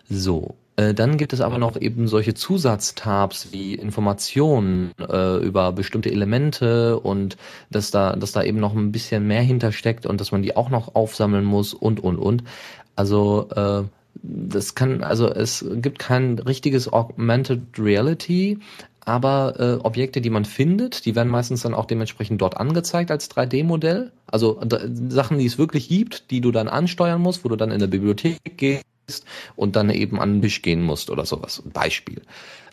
So, 0.09 0.55
äh, 0.80 0.93
dann 0.93 1.17
gibt 1.17 1.34
es 1.34 1.41
aber 1.41 1.57
noch 1.57 1.80
eben 1.80 2.07
solche 2.07 2.34
Zusatztabs 2.34 3.49
wie 3.51 3.76
Informationen 3.76 4.91
äh, 4.97 5.38
über 5.38 5.74
bestimmte 5.74 6.09
Elemente 6.09 6.99
und 6.99 7.36
dass 7.70 7.91
da, 7.91 8.15
dass 8.15 8.32
da 8.32 8.43
eben 8.43 8.59
noch 8.59 8.74
ein 8.74 8.91
bisschen 8.91 9.28
mehr 9.28 9.41
hintersteckt 9.41 10.05
und 10.05 10.22
dass 10.22 10.32
man 10.32 10.41
die 10.41 10.55
auch 10.55 10.70
noch 10.70 10.95
aufsammeln 10.95 11.43
muss 11.43 11.74
und 11.74 11.99
und 11.99 12.17
und. 12.17 12.43
Also 12.95 13.49
äh, 13.55 13.84
das 14.24 14.76
kann, 14.76 15.03
also 15.03 15.30
es 15.30 15.65
gibt 15.76 15.99
kein 15.99 16.39
richtiges 16.39 16.91
Augmented 16.91 17.61
Reality, 17.78 18.59
aber 19.10 19.60
äh, 19.60 19.84
Objekte, 19.84 20.22
die 20.22 20.30
man 20.30 20.45
findet, 20.45 21.05
die 21.05 21.16
werden 21.16 21.30
meistens 21.30 21.64
dann 21.64 21.74
auch 21.74 21.86
dementsprechend 21.86 22.39
dort 22.41 22.57
angezeigt 22.57 23.10
als 23.10 23.32
3D-Modell. 23.32 24.12
Also 24.28 24.62
Sachen, 25.10 25.39
die 25.39 25.47
es 25.47 25.57
wirklich 25.57 25.89
gibt, 25.89 26.30
die 26.30 26.41
du 26.41 26.51
dann 26.51 26.68
ansteuern 26.68 27.20
musst, 27.20 27.43
wo 27.43 27.49
du 27.49 27.55
dann 27.55 27.72
in 27.72 27.80
der 27.80 27.88
Bibliothek 27.88 28.38
gehst 28.55 29.26
und 29.55 29.76
dann 29.76 29.89
eben 29.89 30.20
an 30.20 30.34
den 30.34 30.41
Tisch 30.43 30.62
gehen 30.62 30.84
musst 30.84 31.10
oder 31.10 31.26
sowas. 31.26 31.64
Beispiel. 31.74 32.22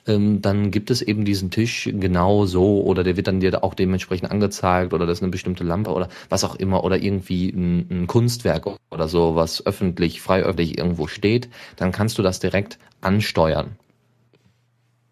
Ähm, 0.07 0.43
dann 0.43 0.71
gibt 0.71 0.91
es 0.91 1.01
eben 1.01 1.25
diesen 1.25 1.51
Tisch 1.51 1.89
genau 1.91 2.45
so 2.45 2.83
oder 2.83 3.03
der 3.03 3.17
wird 3.17 3.29
dann 3.29 3.41
dir 3.41 3.65
auch 3.65 3.73
dementsprechend 3.73 4.31
angezeigt 4.31 4.93
oder 4.93 5.07
das 5.07 5.19
ist 5.19 5.23
eine 5.23 5.33
bestimmte 5.33 5.65
Lampe 5.65 5.91
oder 5.91 6.11
was 6.29 6.45
auch 6.45 6.57
immer 6.57 6.85
oder 6.85 7.03
irgendwie 7.03 7.49
ein, 7.49 7.87
ein 7.91 8.07
Kunstwerk 8.07 8.67
oder 8.91 9.09
so, 9.09 9.37
was 9.37 9.65
öffentlich, 9.65 10.21
frei 10.21 10.43
öffentlich 10.43 10.77
irgendwo 10.77 11.07
steht. 11.07 11.49
Dann 11.77 11.93
kannst 11.93 12.19
du 12.19 12.23
das 12.23 12.41
direkt 12.41 12.79
ansteuern. 13.01 13.77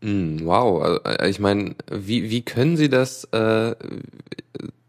Mm, 0.05 0.45
wow, 0.45 0.83
also, 0.83 1.01
äh, 1.05 1.31
ich 1.31 1.41
meine, 1.41 1.77
wie, 1.91 2.29
wie 2.29 2.43
können 2.43 2.77
Sie 2.77 2.91
das, 2.91 3.25
äh, 3.33 3.75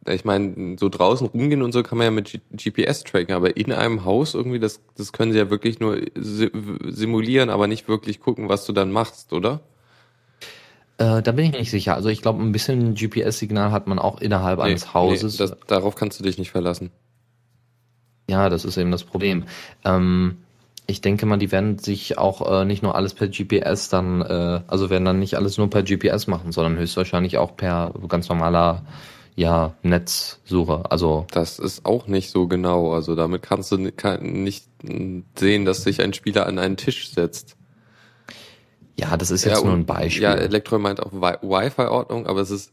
ich 0.07 0.25
meine, 0.25 0.75
so 0.77 0.89
draußen 0.89 1.25
rumgehen 1.25 1.61
und 1.61 1.71
so 1.71 1.83
kann 1.83 1.97
man 1.97 2.05
ja 2.05 2.11
mit 2.11 2.33
G 2.51 2.71
GPS 2.71 3.05
tracken, 3.05 3.33
aber 3.33 3.55
in 3.55 3.71
einem 3.71 4.03
Haus 4.03 4.33
irgendwie, 4.33 4.59
das, 4.59 4.81
das 4.97 5.13
können 5.13 5.31
Sie 5.31 5.37
ja 5.37 5.49
wirklich 5.49 5.79
nur 5.79 6.01
simulieren, 6.83 7.49
aber 7.49 7.67
nicht 7.67 7.87
wirklich 7.87 8.19
gucken, 8.19 8.49
was 8.49 8.65
du 8.65 8.73
dann 8.73 8.91
machst, 8.91 9.31
oder? 9.31 9.61
Äh, 10.97 11.21
da 11.21 11.31
bin 11.31 11.45
ich 11.45 11.53
nicht 11.53 11.71
sicher. 11.71 11.95
Also 11.95 12.09
ich 12.09 12.21
glaube, 12.21 12.43
ein 12.43 12.51
bisschen 12.51 12.93
GPS-Signal 12.95 13.71
hat 13.71 13.87
man 13.87 13.99
auch 13.99 14.19
innerhalb 14.19 14.59
nee, 14.59 14.65
eines 14.65 14.93
Hauses. 14.93 15.39
Nee, 15.39 15.47
das, 15.47 15.57
darauf 15.67 15.95
kannst 15.95 16.19
du 16.19 16.25
dich 16.25 16.37
nicht 16.37 16.51
verlassen. 16.51 16.91
Ja, 18.29 18.49
das 18.49 18.65
ist 18.65 18.75
eben 18.75 18.91
das 18.91 19.05
Problem. 19.05 19.45
Ähm, 19.85 20.39
ich 20.87 21.01
denke 21.01 21.25
mal, 21.25 21.37
die 21.37 21.51
werden 21.51 21.79
sich 21.79 22.17
auch 22.17 22.61
äh, 22.61 22.65
nicht 22.65 22.83
nur 22.83 22.95
alles 22.95 23.13
per 23.13 23.27
GPS 23.27 23.89
dann, 23.89 24.21
äh, 24.21 24.61
also 24.67 24.89
werden 24.89 25.05
dann 25.05 25.19
nicht 25.19 25.35
alles 25.35 25.57
nur 25.57 25.69
per 25.69 25.83
GPS 25.83 26.27
machen, 26.27 26.51
sondern 26.51 26.77
höchstwahrscheinlich 26.77 27.37
auch 27.37 27.55
per 27.55 27.93
ganz 28.07 28.29
normaler 28.29 28.83
ja, 29.35 29.73
Netzsuche. 29.83 30.83
Also 30.89 31.25
das 31.31 31.59
ist 31.59 31.85
auch 31.85 32.07
nicht 32.07 32.29
so 32.29 32.47
genau. 32.47 32.93
Also 32.93 33.15
damit 33.15 33.41
kannst 33.41 33.71
du 33.71 33.77
nicht 33.77 34.65
sehen, 35.37 35.65
dass 35.65 35.83
sich 35.83 36.01
ein 36.01 36.13
Spieler 36.13 36.45
an 36.45 36.57
einen 36.57 36.77
Tisch 36.77 37.09
setzt. 37.11 37.57
Ja, 38.97 39.17
das 39.17 39.31
ist 39.31 39.43
jetzt 39.43 39.59
ja, 39.59 39.65
nur 39.65 39.75
ein 39.75 39.85
Beispiel. 39.85 40.23
Ja, 40.23 40.35
Elektro 40.35 40.79
meint 40.79 41.01
auch 41.01 41.11
Wi-Fi-Ordnung, 41.11 42.27
aber 42.27 42.39
es 42.39 42.49
ist 42.49 42.71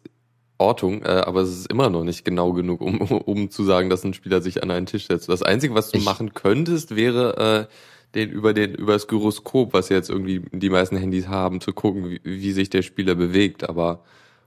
Ortung, 0.58 1.02
äh, 1.02 1.08
aber 1.26 1.40
es 1.40 1.50
ist 1.50 1.66
immer 1.70 1.90
noch 1.90 2.04
nicht 2.04 2.24
genau 2.24 2.52
genug, 2.52 2.80
um, 2.80 3.00
um 3.00 3.50
zu 3.50 3.64
sagen, 3.64 3.90
dass 3.90 4.04
ein 4.04 4.14
Spieler 4.14 4.40
sich 4.40 4.62
an 4.62 4.70
einen 4.70 4.86
Tisch 4.86 5.08
setzt. 5.08 5.28
Das 5.28 5.42
Einzige, 5.42 5.74
was 5.74 5.90
du 5.90 5.98
ich, 5.98 6.04
machen 6.04 6.32
könntest, 6.32 6.94
wäre 6.94 7.68
äh, 7.68 7.74
den 8.14 8.30
über 8.30 8.52
den 8.54 8.74
über 8.74 8.92
das 8.92 9.08
Gyroskop, 9.08 9.72
was 9.72 9.88
jetzt 9.88 10.10
irgendwie 10.10 10.42
die 10.52 10.70
meisten 10.70 10.96
Handys 10.96 11.28
haben, 11.28 11.60
zu 11.60 11.72
gucken, 11.72 12.10
wie, 12.10 12.20
wie 12.24 12.52
sich 12.52 12.70
der 12.70 12.82
Spieler 12.82 13.14
bewegt. 13.14 13.68
Aber 13.68 14.00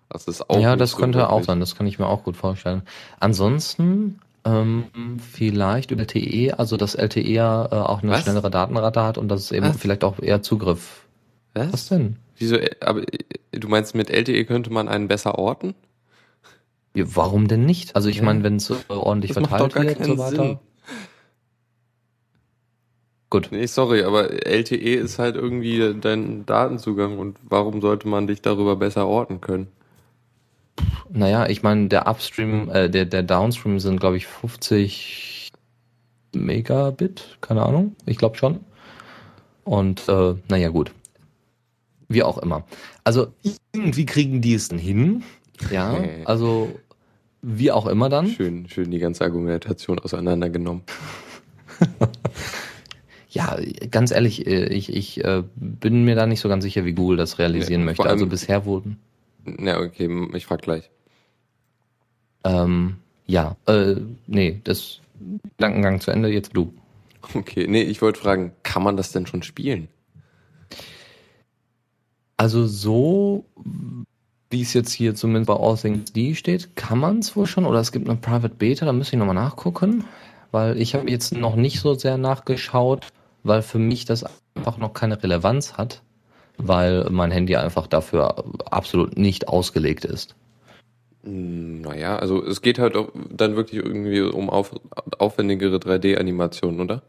das 0.10 0.28
ist 0.28 0.50
auch 0.50 0.60
ja, 0.60 0.76
das 0.76 0.92
so 0.92 0.98
könnte 0.98 1.30
auch 1.30 1.44
sein. 1.44 1.60
Das 1.60 1.76
kann 1.76 1.88
ich 1.88 2.00
mir 2.00 2.08
auch 2.08 2.24
gut 2.24 2.38
vorstellen. 2.38 2.84
Ansonsten 3.20 4.20
ähm, 4.46 4.86
vielleicht 5.20 5.92
über 5.92 6.04
LTE, 6.04 6.60
also 6.60 6.78
dass 6.78 6.96
LTE 6.96 7.22
ja 7.22 7.66
äh, 7.66 7.76
auch 7.76 8.04
eine 8.04 8.12
was? 8.12 8.24
schnellere 8.24 8.52
Datenrate 8.52 9.04
hat 9.04 9.18
und 9.18 9.28
dass 9.28 9.42
es 9.42 9.52
eben 9.52 9.68
was? 9.68 9.78
vielleicht 9.78 10.04
auch 10.04 10.20
eher 10.20 10.42
Zugriff. 10.42 11.06
Was? 11.54 11.74
Was 11.74 11.88
denn? 11.90 12.18
Wieso? 12.38 12.58
Äh, 12.58 12.70
aber 12.82 13.02
äh, 13.02 13.18
du 13.52 13.68
meinst 13.68 13.96
mit 13.96 14.10
LTE 14.10 14.46
könnte 14.46 14.72
man 14.72 14.88
einen 14.88 15.08
besser 15.08 15.40
orten? 15.40 15.74
Ja, 16.94 17.06
warum 17.08 17.48
denn 17.48 17.66
nicht? 17.66 17.96
Also 17.96 18.08
ich 18.08 18.18
ja. 18.18 18.24
meine, 18.24 18.44
wenn 18.44 18.58
es 18.58 18.72
ordentlich 18.88 19.34
das 19.34 19.48
verteilt 19.48 19.76
wird 19.76 19.98
und 20.00 20.06
so 20.06 20.18
weiter. 20.18 20.44
Sinn. 20.44 20.60
Gut. 23.36 23.50
Nee, 23.52 23.66
sorry, 23.66 24.04
aber 24.04 24.32
LTE 24.48 24.96
ist 24.96 25.20
halt 25.20 25.36
irgendwie 25.36 25.94
dein 26.00 26.46
Datenzugang 26.46 27.18
und 27.18 27.36
warum 27.44 27.82
sollte 27.82 28.08
man 28.08 28.28
dich 28.28 28.42
darüber 28.42 28.78
besser 28.78 29.08
orten 29.08 29.42
können? 29.42 29.68
Naja, 31.10 31.46
ich 31.50 31.62
meine, 31.62 31.90
der 31.90 32.08
Upstream, 32.08 32.70
äh, 32.70 32.90
der, 32.90 33.04
der 33.04 33.24
Downstream 33.24 33.82
sind, 33.82 34.00
glaube 34.00 34.16
ich, 34.16 34.26
50 34.26 35.52
Megabit, 36.34 37.38
keine 37.42 37.64
Ahnung, 37.64 37.98
ich 38.06 38.16
glaube 38.16 38.38
schon. 38.38 38.62
Und 39.66 40.08
äh, 40.08 40.36
naja, 40.48 40.70
gut. 40.70 40.94
Wie 42.08 42.24
auch 42.24 42.38
immer. 42.38 42.64
Also 43.04 43.28
irgendwie 43.74 44.06
kriegen 44.06 44.40
die 44.40 44.54
es 44.54 44.70
dann 44.70 44.80
hin. 44.80 45.26
Ja, 45.72 45.94
also 46.24 46.74
wie 47.42 47.74
auch 47.74 47.88
immer 47.88 48.08
dann. 48.08 48.30
Schön, 48.30 48.70
schön 48.70 48.92
die 48.92 49.00
ganze 49.00 49.26
Argumentation 49.26 50.00
auseinandergenommen. 50.00 50.84
Ja, 53.36 53.58
ganz 53.92 54.12
ehrlich, 54.12 54.48
äh, 54.48 54.68
ich, 54.68 54.96
ich 54.96 55.22
äh, 55.26 55.44
bin 55.56 56.06
mir 56.06 56.16
da 56.16 56.26
nicht 56.26 56.40
so 56.40 56.48
ganz 56.48 56.64
sicher, 56.64 56.86
wie 56.86 56.94
Google 56.94 57.18
das 57.18 57.38
realisieren 57.38 57.82
ja, 57.82 57.86
möchte. 57.88 58.06
Also 58.06 58.28
bisher 58.28 58.64
wurden. 58.64 58.98
Ja, 59.60 59.82
okay, 59.82 60.10
ich 60.34 60.46
frag 60.46 60.62
gleich. 60.62 60.90
Ähm, 62.46 62.96
ja, 63.28 63.58
äh, 63.68 63.96
nee, 64.26 64.62
das 64.64 65.02
Gedankengang 65.58 66.00
zu 66.00 66.12
Ende, 66.12 66.30
jetzt 66.30 66.56
du. 66.56 66.74
Okay, 67.34 67.68
nee, 67.68 67.82
ich 67.82 68.02
wollte 68.02 68.22
fragen, 68.22 68.54
kann 68.64 68.84
man 68.84 68.96
das 68.96 69.12
denn 69.12 69.28
schon 69.28 69.44
spielen? 69.44 69.90
Also 72.38 72.66
so, 72.66 73.44
wie 74.50 74.62
es 74.62 74.74
jetzt 74.74 74.94
hier 74.94 75.14
zumindest 75.14 75.48
bei 75.48 75.56
All 75.56 75.76
Things 75.76 76.14
D 76.14 76.36
steht, 76.36 76.78
kann 76.78 77.00
man 77.00 77.20
es 77.20 77.36
wohl 77.36 77.48
schon 77.48 77.66
oder 77.66 77.82
es 77.82 77.92
gibt 77.92 78.08
eine 78.08 78.18
Private 78.18 78.56
Beta, 78.56 78.86
da 78.86 78.94
müsste 78.94 79.18
ich 79.18 79.20
nochmal 79.20 79.36
nachgucken, 79.36 80.06
weil 80.52 80.80
ich 80.80 80.96
habe 80.96 81.10
jetzt 81.10 81.34
noch 81.34 81.58
nicht 81.58 81.82
so 81.82 81.96
sehr 81.96 82.18
nachgeschaut, 82.18 83.08
weil 83.46 83.62
für 83.62 83.78
mich 83.78 84.06
das 84.06 84.26
einfach 84.56 84.78
noch 84.78 84.94
keine 84.94 85.22
Relevanz 85.22 85.74
hat, 85.74 86.02
weil 86.58 87.08
mein 87.12 87.32
Handy 87.32 87.56
einfach 87.56 87.86
dafür 87.86 88.44
absolut 88.70 89.18
nicht 89.18 89.48
ausgelegt 89.48 90.04
ist. 90.04 90.36
Hm, 91.24 91.82
naja, 91.82 92.18
also 92.18 92.44
es 92.44 92.62
geht 92.62 92.80
halt 92.80 92.96
auch 92.98 93.10
dann 93.30 93.56
wirklich 93.56 93.84
irgendwie 93.84 94.22
um 94.22 94.50
auf, 94.50 94.72
aufwendigere 95.20 95.78
3D-Animationen, 95.78 96.82
oder? 96.82 97.04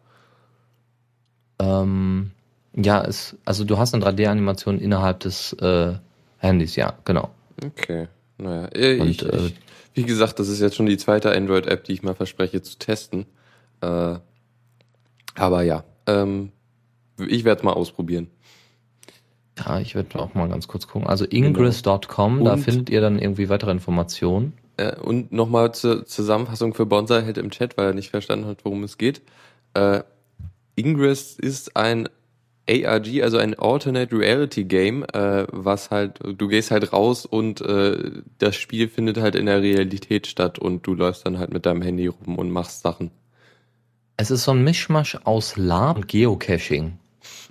Ähm, 1.59 2.33
ja, 2.75 3.03
es, 3.03 3.37
also 3.47 3.65
du 3.65 3.79
hast 3.79 3.95
eine 3.95 4.05
3D-Animation 4.05 4.79
innerhalb 4.79 5.21
des 5.21 5.55
äh, 5.55 5.95
Handys, 6.37 6.77
ja, 6.77 6.93
genau. 7.07 7.31
Okay, 7.65 8.09
naja. 8.37 8.69
Ich, 8.75 9.01
Und, 9.01 9.23
äh, 9.23 9.47
ich, 9.47 9.55
wie 9.95 10.05
gesagt, 10.05 10.39
das 10.39 10.49
ist 10.49 10.61
jetzt 10.61 10.77
schon 10.77 10.85
die 10.85 10.99
zweite 10.99 11.35
Android-App, 11.35 11.85
die 11.85 11.95
ich 11.95 12.03
mal 12.03 12.15
verspreche 12.15 12.61
zu 12.61 12.79
testen. 12.79 13.25
Äh, 13.81 14.17
aber 15.35 15.63
ja, 15.63 15.85
ähm, 16.07 16.53
ich 17.19 17.45
werde 17.45 17.61
es 17.61 17.65
mal 17.65 17.73
ausprobieren. 17.73 18.29
Ja, 19.59 19.81
ich 19.81 19.95
werde 19.95 20.19
auch 20.19 20.35
mal 20.35 20.49
ganz 20.49 20.69
kurz 20.69 20.87
gucken. 20.87 21.09
Also 21.09 21.25
ingress.com, 21.25 22.39
genau. 22.39 22.51
da 22.51 22.57
findet 22.57 22.91
ihr 22.91 23.01
dann 23.01 23.19
irgendwie 23.19 23.49
weitere 23.49 23.71
Informationen. 23.71 24.53
Äh, 24.77 24.97
und 24.97 25.33
nochmal 25.33 25.73
zur 25.73 26.05
Zusammenfassung 26.05 26.75
für 26.75 26.85
Bonsai 26.87 27.23
hält 27.23 27.39
im 27.39 27.51
Chat, 27.51 27.79
weil 27.79 27.87
er 27.87 27.95
nicht 27.95 28.11
verstanden 28.11 28.47
hat, 28.47 28.65
worum 28.65 28.85
es 28.85 28.99
geht. 28.99 29.23
Äh, 29.75 30.03
Ingress 30.75 31.35
ist 31.39 31.75
ein 31.77 32.09
ARG, 32.69 33.23
also 33.23 33.39
ein 33.39 33.59
Alternate 33.59 34.17
Reality 34.17 34.65
Game, 34.65 35.05
äh, 35.05 35.47
was 35.51 35.91
halt, 35.91 36.19
du 36.23 36.49
gehst 36.49 36.71
halt 36.71 36.93
raus 36.93 37.25
und 37.25 37.61
äh, 37.61 38.23
das 38.39 38.57
Spiel 38.57 38.89
findet 38.89 39.19
halt 39.19 39.37
in 39.37 39.47
der 39.47 39.63
Realität 39.63 40.27
statt 40.27 40.59
und 40.59 40.87
du 40.87 40.95
läufst 40.95 41.25
dann 41.25 41.39
halt 41.39 41.53
mit 41.53 41.65
deinem 41.65 41.83
Handy 41.83 42.09
rum 42.09 42.37
und 42.37 42.51
machst 42.51 42.83
Sachen. 42.83 43.11
Es 44.19 44.31
ist 44.31 44.45
so 44.45 44.53
ein 44.53 44.65
Mischmasch 44.65 45.19
aus 45.25 45.57
LARP 45.57 45.97
und 45.97 46.09
Geocaching. 46.09 46.99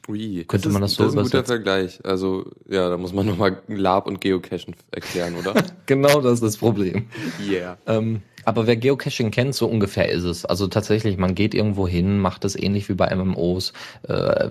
Ui, 0.07 0.43
Könnte 0.45 0.67
das 0.67 0.73
man 0.73 0.81
das 0.81 0.93
so 0.93 1.03
Das 1.03 1.13
ist 1.13 1.17
ein 1.17 1.23
guter 1.23 1.43
Vergleich. 1.43 1.99
Also, 2.03 2.51
ja, 2.69 2.89
da 2.89 2.97
muss 2.97 3.13
man 3.13 3.25
nochmal 3.27 3.61
Lab 3.67 4.07
und 4.07 4.21
Geocaching 4.21 4.75
erklären, 4.91 5.35
oder? 5.35 5.53
genau 5.85 6.21
das 6.21 6.33
ist 6.33 6.43
das 6.43 6.57
Problem. 6.57 7.07
Yeah. 7.47 7.77
Ähm, 7.87 8.21
aber 8.45 8.67
wer 8.67 8.75
Geocaching 8.75 9.31
kennt, 9.31 9.55
so 9.55 9.67
ungefähr 9.67 10.09
ist 10.09 10.23
es. 10.23 10.45
Also 10.45 10.67
tatsächlich, 10.67 11.17
man 11.17 11.33
geht 11.35 11.53
irgendwo 11.53 11.87
hin, 11.87 12.19
macht 12.19 12.45
es 12.45 12.55
ähnlich 12.55 12.89
wie 12.89 12.93
bei 12.93 13.13
MMOs, 13.15 13.73
äh, 14.07 14.49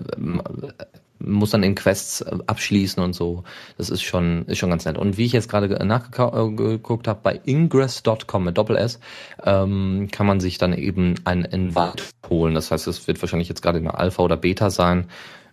muss 1.19 1.51
dann 1.51 1.63
in 1.63 1.75
Quests 1.75 2.21
äh, 2.21 2.37
abschließen 2.47 3.01
und 3.01 3.13
so. 3.13 3.43
Das 3.77 3.89
ist 3.89 4.01
schon, 4.01 4.45
ist 4.45 4.57
schon 4.57 4.69
ganz 4.69 4.85
nett. 4.85 4.97
Und 4.97 5.17
wie 5.17 5.25
ich 5.25 5.31
jetzt 5.31 5.49
gerade 5.49 5.67
nachgeguckt 5.85 7.07
habe, 7.07 7.19
bei 7.23 7.41
ingress.com 7.45 8.43
mit 8.43 8.57
Doppel-S, 8.57 8.99
ähm, 9.43 10.09
kann 10.11 10.27
man 10.27 10.39
sich 10.39 10.57
dann 10.57 10.73
eben 10.73 11.15
ein 11.25 11.45
Invite 11.45 12.03
holen. 12.29 12.53
Das 12.55 12.71
heißt, 12.71 12.87
es 12.87 13.07
wird 13.07 13.21
wahrscheinlich 13.21 13.49
jetzt 13.49 13.61
gerade 13.61 13.77
in 13.77 13.85
der 13.85 13.99
Alpha 13.99 14.23
oder 14.23 14.37
Beta 14.37 14.69
sein. 14.69 15.07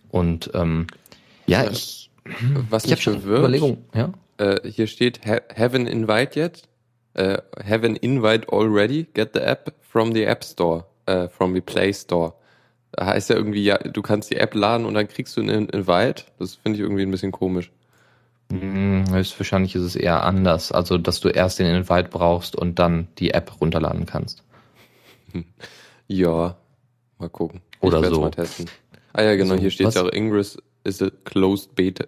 Und 0.09 0.51
ähm, 0.53 0.87
ja, 1.45 1.69
ich, 1.69 2.09
was 2.69 2.85
ich 2.85 2.91
habe 2.91 3.01
schon 3.01 3.21
Überlegung, 3.23 3.85
ja. 3.93 4.11
Äh, 4.37 4.67
hier 4.69 4.87
steht, 4.87 5.21
have 5.25 5.75
an 5.75 5.87
invite 5.87 6.39
yet? 6.39 6.63
Uh, 7.15 7.37
have 7.63 7.85
an 7.85 7.95
invite 7.97 8.51
already? 8.51 9.05
Get 9.13 9.33
the 9.35 9.39
app 9.39 9.71
from 9.81 10.13
the 10.13 10.23
App 10.23 10.43
Store, 10.43 10.85
uh, 11.07 11.27
from 11.27 11.53
the 11.53 11.61
Play 11.61 11.93
Store 11.93 12.33
heißt 12.99 13.29
ja 13.29 13.35
irgendwie, 13.35 13.63
ja, 13.63 13.77
du 13.77 14.01
kannst 14.01 14.31
die 14.31 14.37
App 14.37 14.53
laden 14.55 14.85
und 14.85 14.93
dann 14.93 15.07
kriegst 15.07 15.35
du 15.37 15.41
einen 15.41 15.69
Invite. 15.69 16.25
Das 16.39 16.55
finde 16.55 16.77
ich 16.77 16.81
irgendwie 16.81 17.03
ein 17.03 17.11
bisschen 17.11 17.31
komisch. 17.31 17.71
Hm, 18.51 19.05
höchstwahrscheinlich 19.09 19.75
ist 19.75 19.83
es 19.83 19.95
eher 19.95 20.23
anders. 20.23 20.71
Also, 20.71 20.97
dass 20.97 21.19
du 21.19 21.29
erst 21.29 21.59
den 21.59 21.67
Invite 21.67 22.09
brauchst 22.09 22.55
und 22.55 22.79
dann 22.79 23.07
die 23.17 23.31
App 23.31 23.59
runterladen 23.61 24.05
kannst. 24.05 24.43
Ja, 26.09 26.57
mal 27.17 27.29
gucken. 27.29 27.61
Oder 27.79 28.03
so. 28.03 28.19
Mal 28.21 28.29
testen. 28.29 28.65
Ah 29.13 29.23
ja, 29.23 29.35
genau, 29.35 29.55
so, 29.55 29.61
hier 29.61 29.71
steht 29.71 29.95
ja 29.95 30.03
auch 30.03 30.11
Ingress 30.11 30.57
is 30.83 31.01
a 31.01 31.09
closed 31.23 31.75
beta, 31.75 32.05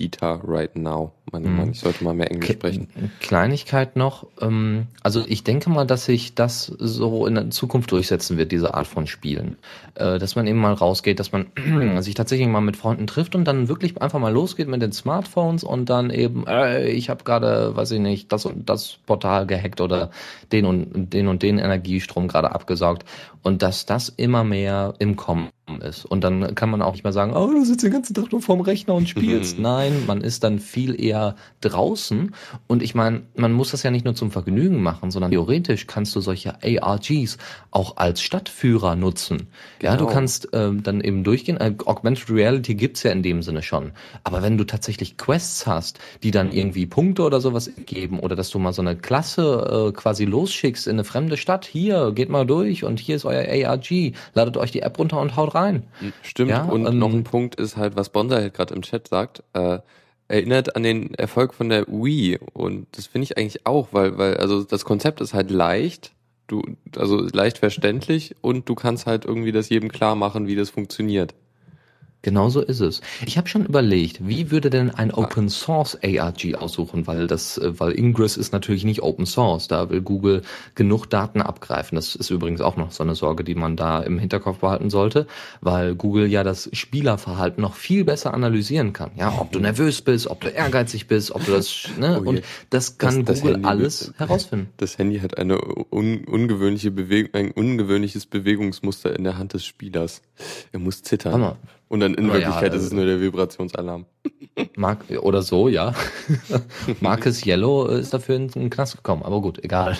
beta 0.00 0.40
right 0.42 0.74
now. 0.76 1.12
Meine 1.30 1.48
mhm. 1.48 1.56
Mann, 1.56 1.70
ich 1.72 1.80
sollte 1.80 2.02
mal 2.02 2.14
mehr 2.14 2.30
Englisch 2.30 2.52
sprechen. 2.52 2.88
Kleinigkeit 3.20 3.96
noch. 3.96 4.26
Ähm, 4.40 4.86
also 5.02 5.22
ich 5.26 5.44
denke 5.44 5.68
mal, 5.68 5.86
dass 5.86 6.06
sich 6.06 6.34
das 6.34 6.64
so 6.78 7.26
in 7.26 7.34
der 7.34 7.50
Zukunft 7.50 7.92
durchsetzen 7.92 8.38
wird, 8.38 8.50
diese 8.50 8.72
Art 8.72 8.86
von 8.86 9.06
Spielen. 9.06 9.58
Äh, 9.94 10.18
dass 10.18 10.36
man 10.36 10.46
eben 10.46 10.58
mal 10.58 10.72
rausgeht, 10.72 11.20
dass 11.20 11.32
man 11.32 11.48
sich 12.00 12.14
tatsächlich 12.14 12.48
mal 12.48 12.62
mit 12.62 12.78
Freunden 12.78 13.06
trifft 13.06 13.34
und 13.34 13.44
dann 13.44 13.68
wirklich 13.68 14.00
einfach 14.00 14.18
mal 14.18 14.32
losgeht 14.32 14.68
mit 14.68 14.80
den 14.80 14.92
Smartphones 14.92 15.64
und 15.64 15.90
dann 15.90 16.08
eben, 16.08 16.46
äh, 16.46 16.88
ich 16.88 17.10
habe 17.10 17.22
gerade, 17.22 17.76
weiß 17.76 17.90
ich 17.90 18.00
nicht, 18.00 18.32
das 18.32 18.46
und 18.46 18.70
das 18.70 18.96
Portal 19.04 19.46
gehackt 19.46 19.82
oder 19.82 20.10
den 20.50 20.64
und 20.64 21.12
den 21.12 21.28
und 21.28 21.42
den 21.42 21.58
Energiestrom 21.58 22.26
gerade 22.26 22.52
abgesaugt. 22.52 23.04
Und 23.42 23.60
dass 23.60 23.84
das 23.84 24.08
immer 24.08 24.44
mehr 24.44 24.94
im 24.98 25.16
Kommen 25.16 25.50
ist. 25.78 26.04
Und 26.04 26.22
dann 26.24 26.54
kann 26.54 26.70
man 26.70 26.82
auch 26.82 26.92
nicht 26.92 27.04
mehr 27.04 27.12
sagen, 27.12 27.34
oh, 27.34 27.46
du 27.46 27.64
sitzt 27.64 27.84
den 27.84 27.92
ganzen 27.92 28.14
Tag 28.14 28.32
nur 28.32 28.42
vorm 28.42 28.60
Rechner 28.60 28.94
und 28.94 29.08
spielst. 29.08 29.58
Nein, 29.58 30.04
man 30.06 30.20
ist 30.20 30.44
dann 30.44 30.58
viel 30.58 31.00
eher 31.00 31.36
draußen. 31.60 32.34
Und 32.66 32.82
ich 32.82 32.94
meine, 32.94 33.22
man 33.36 33.52
muss 33.52 33.70
das 33.70 33.82
ja 33.82 33.90
nicht 33.90 34.04
nur 34.04 34.14
zum 34.14 34.30
Vergnügen 34.30 34.82
machen, 34.82 35.10
sondern 35.10 35.30
theoretisch 35.30 35.86
kannst 35.86 36.16
du 36.16 36.20
solche 36.20 36.54
ARGs 36.62 37.38
auch 37.70 37.96
als 37.96 38.22
Stadtführer 38.22 38.96
nutzen. 38.96 39.48
Genau. 39.78 39.92
Ja, 39.92 39.96
du 39.96 40.04
genau. 40.04 40.14
kannst 40.14 40.48
ähm, 40.52 40.82
dann 40.82 41.00
eben 41.00 41.24
durchgehen. 41.24 41.56
Äh, 41.58 41.74
Augmented 41.84 42.30
Reality 42.30 42.74
gibt's 42.74 43.02
ja 43.02 43.12
in 43.12 43.22
dem 43.22 43.42
Sinne 43.42 43.62
schon. 43.62 43.92
Aber 44.24 44.42
wenn 44.42 44.58
du 44.58 44.64
tatsächlich 44.64 45.16
Quests 45.16 45.66
hast, 45.66 45.98
die 46.22 46.30
dann 46.30 46.52
irgendwie 46.52 46.86
Punkte 46.86 47.22
oder 47.22 47.40
sowas 47.40 47.70
geben 47.86 48.20
oder 48.20 48.36
dass 48.36 48.50
du 48.50 48.58
mal 48.58 48.72
so 48.72 48.82
eine 48.82 48.96
Klasse 48.96 49.88
äh, 49.90 49.92
quasi 49.92 50.24
losschickst 50.24 50.86
in 50.86 50.94
eine 50.94 51.04
fremde 51.04 51.36
Stadt, 51.36 51.64
hier, 51.64 52.12
geht 52.12 52.28
mal 52.28 52.46
durch 52.46 52.84
und 52.84 53.00
hier 53.00 53.16
ist 53.16 53.24
euer 53.24 53.44
ARG, 53.68 54.12
ladet 54.34 54.56
euch 54.56 54.72
die 54.72 54.82
App 54.82 54.98
runter 54.98 55.20
und 55.20 55.36
haut 55.36 55.54
rein. 55.54 55.59
Stimmt. 56.22 56.50
Ja, 56.50 56.64
und 56.64 56.86
ähm, 56.86 56.98
noch 56.98 57.12
ein 57.12 57.24
Punkt 57.24 57.54
ist 57.56 57.76
halt, 57.76 57.96
was 57.96 58.10
Bonda 58.10 58.36
halt 58.36 58.54
gerade 58.54 58.74
im 58.74 58.82
Chat 58.82 59.08
sagt, 59.08 59.42
äh, 59.52 59.78
erinnert 60.28 60.76
an 60.76 60.84
den 60.84 61.14
Erfolg 61.14 61.54
von 61.54 61.68
der 61.68 61.86
Wii 61.88 62.38
und 62.52 62.86
das 62.92 63.06
finde 63.06 63.24
ich 63.24 63.36
eigentlich 63.36 63.66
auch, 63.66 63.88
weil 63.92 64.16
weil 64.16 64.36
also 64.36 64.62
das 64.62 64.84
Konzept 64.84 65.20
ist 65.20 65.34
halt 65.34 65.50
leicht, 65.50 66.12
du 66.46 66.62
also 66.96 67.26
leicht 67.32 67.58
verständlich 67.58 68.36
und 68.40 68.68
du 68.68 68.74
kannst 68.74 69.06
halt 69.06 69.24
irgendwie 69.24 69.52
das 69.52 69.68
jedem 69.68 69.90
klar 69.90 70.14
machen, 70.14 70.46
wie 70.46 70.56
das 70.56 70.70
funktioniert. 70.70 71.34
Genauso 72.22 72.60
ist 72.60 72.80
es. 72.80 73.00
Ich 73.24 73.38
habe 73.38 73.48
schon 73.48 73.64
überlegt, 73.64 74.26
wie 74.26 74.50
würde 74.50 74.68
denn 74.68 74.90
ein 74.90 75.10
Open 75.10 75.48
Source 75.48 75.98
ARG 76.02 76.54
aussuchen, 76.54 77.06
weil 77.06 77.26
das, 77.26 77.56
äh, 77.56 77.78
weil 77.80 77.98
Ingress 77.98 78.36
ist 78.36 78.52
natürlich 78.52 78.84
nicht 78.84 79.02
Open 79.02 79.24
Source. 79.24 79.68
Da 79.68 79.88
will 79.88 80.02
Google 80.02 80.42
genug 80.74 81.06
Daten 81.06 81.40
abgreifen. 81.40 81.96
Das 81.96 82.14
ist 82.14 82.28
übrigens 82.30 82.60
auch 82.60 82.76
noch 82.76 82.92
so 82.92 83.02
eine 83.02 83.14
Sorge, 83.14 83.42
die 83.42 83.54
man 83.54 83.76
da 83.76 84.00
im 84.00 84.18
Hinterkopf 84.18 84.58
behalten 84.58 84.90
sollte, 84.90 85.26
weil 85.62 85.94
Google 85.94 86.26
ja 86.26 86.44
das 86.44 86.68
Spielerverhalten 86.74 87.62
noch 87.62 87.74
viel 87.74 88.04
besser 88.04 88.34
analysieren 88.34 88.92
kann. 88.92 89.12
Ja, 89.16 89.34
ob 89.38 89.52
du 89.52 89.58
nervös 89.58 90.02
bist, 90.02 90.26
ob 90.26 90.42
du 90.42 90.48
ehrgeizig 90.48 91.06
bist, 91.06 91.32
ob 91.32 91.44
du 91.46 91.52
das, 91.52 91.88
ne, 91.98 92.20
oh 92.22 92.28
und 92.28 92.42
das 92.68 92.98
kann 92.98 93.24
das, 93.24 93.36
das 93.36 93.40
Google 93.40 93.54
Handy 93.54 93.68
alles 93.68 94.12
herausfinden. 94.18 94.68
Das 94.76 94.98
Handy 94.98 95.20
hat 95.20 95.38
eine 95.38 95.58
un, 95.90 96.24
ungewöhnliche 96.24 96.90
Bewegung, 96.90 97.32
ein 97.32 97.50
ungewöhnliches 97.50 98.26
Bewegungsmuster 98.26 99.16
in 99.16 99.24
der 99.24 99.38
Hand 99.38 99.54
des 99.54 99.64
Spielers. 99.64 100.20
Er 100.72 100.80
muss 100.80 101.02
zittern. 101.02 101.32
Hammer. 101.32 101.56
Und 101.90 101.98
dann 101.98 102.14
in 102.14 102.26
Aber 102.26 102.34
Wirklichkeit 102.34 102.72
ja, 102.72 102.78
ist 102.78 102.84
es 102.84 102.92
nur 102.92 103.04
der 103.04 103.20
Vibrationsalarm. 103.20 104.06
Mark, 104.76 104.98
oder 105.22 105.42
so, 105.42 105.66
ja. 105.68 105.92
Marcus 107.00 107.44
Yellow 107.44 107.86
ist 107.86 108.14
dafür 108.14 108.36
in 108.36 108.46
den 108.46 108.70
Knast 108.70 108.96
gekommen, 108.96 109.24
aber 109.24 109.40
gut, 109.40 109.62
egal. 109.64 109.98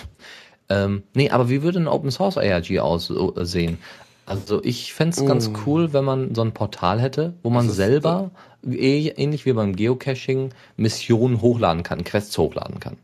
Ähm, 0.69 1.03
nee, 1.15 1.31
aber 1.31 1.51
wie 1.51 1.65
würde 1.65 1.81
ein 1.81 1.89
Open 1.89 2.13
Source 2.13 2.39
ARG 2.39 2.79
aussehen? 2.79 3.79
Also 4.25 4.63
ich 4.63 4.95
fände 4.95 5.17
es 5.17 5.27
ganz 5.27 5.51
oh. 5.53 5.59
cool, 5.67 5.93
wenn 5.93 6.05
man 6.05 6.33
so 6.33 6.43
ein 6.43 6.53
Portal 6.53 7.01
hätte, 7.01 7.35
wo 7.43 7.51
man 7.51 7.69
selber, 7.69 8.31
eh, 8.65 9.09
ähnlich 9.09 9.45
wie 9.45 9.53
beim 9.53 9.75
Geocaching, 9.75 10.51
Missionen 10.77 11.43
hochladen 11.43 11.83
kann, 11.83 12.05
Quests 12.05 12.39
hochladen 12.39 12.79
kann. 12.79 12.99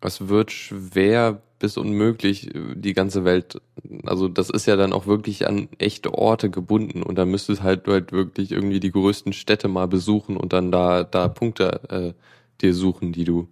Es 0.00 0.28
wird 0.28 0.52
schwer 0.52 1.42
bis 1.62 1.76
unmöglich 1.76 2.50
die 2.52 2.92
ganze 2.92 3.24
Welt. 3.24 3.60
Also 4.04 4.26
das 4.26 4.50
ist 4.50 4.66
ja 4.66 4.74
dann 4.74 4.92
auch 4.92 5.06
wirklich 5.06 5.46
an 5.46 5.68
echte 5.78 6.12
Orte 6.12 6.50
gebunden 6.50 7.04
und 7.04 7.16
da 7.16 7.24
müsstest 7.24 7.62
halt 7.62 7.86
halt 7.86 8.10
wirklich 8.10 8.50
irgendwie 8.50 8.80
die 8.80 8.90
größten 8.90 9.32
Städte 9.32 9.68
mal 9.68 9.86
besuchen 9.86 10.36
und 10.36 10.52
dann 10.52 10.72
da 10.72 11.04
da 11.04 11.28
Punkte 11.28 11.80
äh, 11.88 12.12
dir 12.60 12.74
suchen, 12.74 13.12
die 13.12 13.22
du 13.22 13.46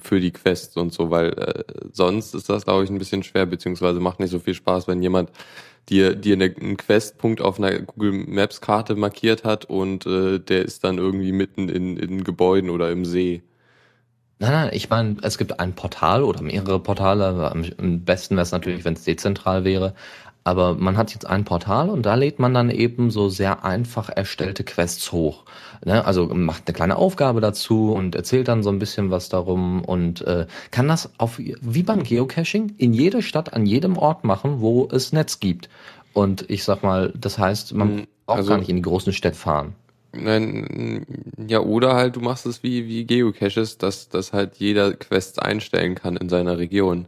für 0.00 0.20
die 0.20 0.32
Quests 0.32 0.76
und 0.76 0.92
so, 0.92 1.10
weil 1.10 1.30
äh, 1.32 1.64
sonst 1.92 2.34
ist 2.34 2.50
das 2.50 2.66
glaube 2.66 2.84
ich 2.84 2.90
ein 2.90 2.98
bisschen 2.98 3.22
schwer 3.22 3.46
beziehungsweise 3.46 4.00
macht 4.00 4.20
nicht 4.20 4.30
so 4.30 4.38
viel 4.38 4.54
Spaß, 4.54 4.86
wenn 4.86 5.02
jemand 5.02 5.30
dir 5.88 6.14
dir 6.14 6.34
einen 6.34 6.76
Questpunkt 6.76 7.40
auf 7.40 7.58
einer 7.58 7.80
Google 7.80 8.12
Maps 8.12 8.60
Karte 8.60 8.96
markiert 8.96 9.44
hat 9.44 9.64
und 9.64 10.04
äh, 10.04 10.40
der 10.40 10.62
ist 10.66 10.84
dann 10.84 10.98
irgendwie 10.98 11.32
mitten 11.32 11.70
in 11.70 11.96
in 11.96 12.22
Gebäuden 12.22 12.68
oder 12.68 12.90
im 12.90 13.06
See. 13.06 13.42
Nein, 14.38 14.52
nein, 14.52 14.70
ich 14.72 14.90
meine, 14.90 15.16
es 15.22 15.38
gibt 15.38 15.60
ein 15.60 15.72
Portal 15.72 16.22
oder 16.22 16.42
mehrere 16.42 16.78
Portale. 16.78 17.50
Am 17.50 18.00
besten 18.00 18.36
wäre 18.36 18.42
es 18.42 18.52
natürlich, 18.52 18.84
wenn 18.84 18.94
es 18.94 19.04
dezentral 19.04 19.64
wäre. 19.64 19.94
Aber 20.44 20.74
man 20.74 20.96
hat 20.96 21.12
jetzt 21.12 21.26
ein 21.26 21.44
Portal 21.44 21.90
und 21.90 22.06
da 22.06 22.14
lädt 22.14 22.38
man 22.38 22.54
dann 22.54 22.70
eben 22.70 23.10
so 23.10 23.28
sehr 23.28 23.64
einfach 23.64 24.10
erstellte 24.10 24.62
Quests 24.62 25.10
hoch. 25.10 25.44
Ne? 25.84 26.04
Also 26.04 26.26
macht 26.26 26.68
eine 26.68 26.74
kleine 26.74 26.96
Aufgabe 26.96 27.40
dazu 27.40 27.92
und 27.92 28.14
erzählt 28.14 28.46
dann 28.46 28.62
so 28.62 28.70
ein 28.70 28.78
bisschen 28.78 29.10
was 29.10 29.28
darum 29.28 29.84
und 29.84 30.20
äh, 30.20 30.46
kann 30.70 30.86
das 30.86 31.10
auf 31.18 31.38
wie 31.38 31.82
beim 31.82 32.04
Geocaching 32.04 32.74
in 32.78 32.92
jeder 32.92 33.22
Stadt 33.22 33.54
an 33.54 33.66
jedem 33.66 33.96
Ort 33.96 34.22
machen, 34.22 34.60
wo 34.60 34.86
es 34.92 35.12
Netz 35.12 35.40
gibt. 35.40 35.68
Und 36.12 36.48
ich 36.48 36.62
sag 36.62 36.84
mal, 36.84 37.12
das 37.18 37.38
heißt, 37.38 37.74
man 37.74 37.88
hm, 37.88 38.06
braucht 38.26 38.38
also, 38.38 38.50
gar 38.50 38.58
nicht 38.58 38.70
in 38.70 38.76
die 38.76 38.82
großen 38.82 39.12
Städte 39.12 39.36
fahren. 39.36 39.74
Nein, 40.18 41.04
ja, 41.48 41.60
oder 41.60 41.94
halt 41.94 42.16
du 42.16 42.20
machst 42.20 42.46
es 42.46 42.62
wie, 42.62 42.86
wie 42.86 43.04
Geocaches, 43.04 43.78
dass, 43.78 44.08
dass 44.08 44.32
halt 44.32 44.56
jeder 44.56 44.94
Quests 44.94 45.38
einstellen 45.38 45.94
kann 45.94 46.16
in 46.16 46.28
seiner 46.28 46.58
Region. 46.58 47.06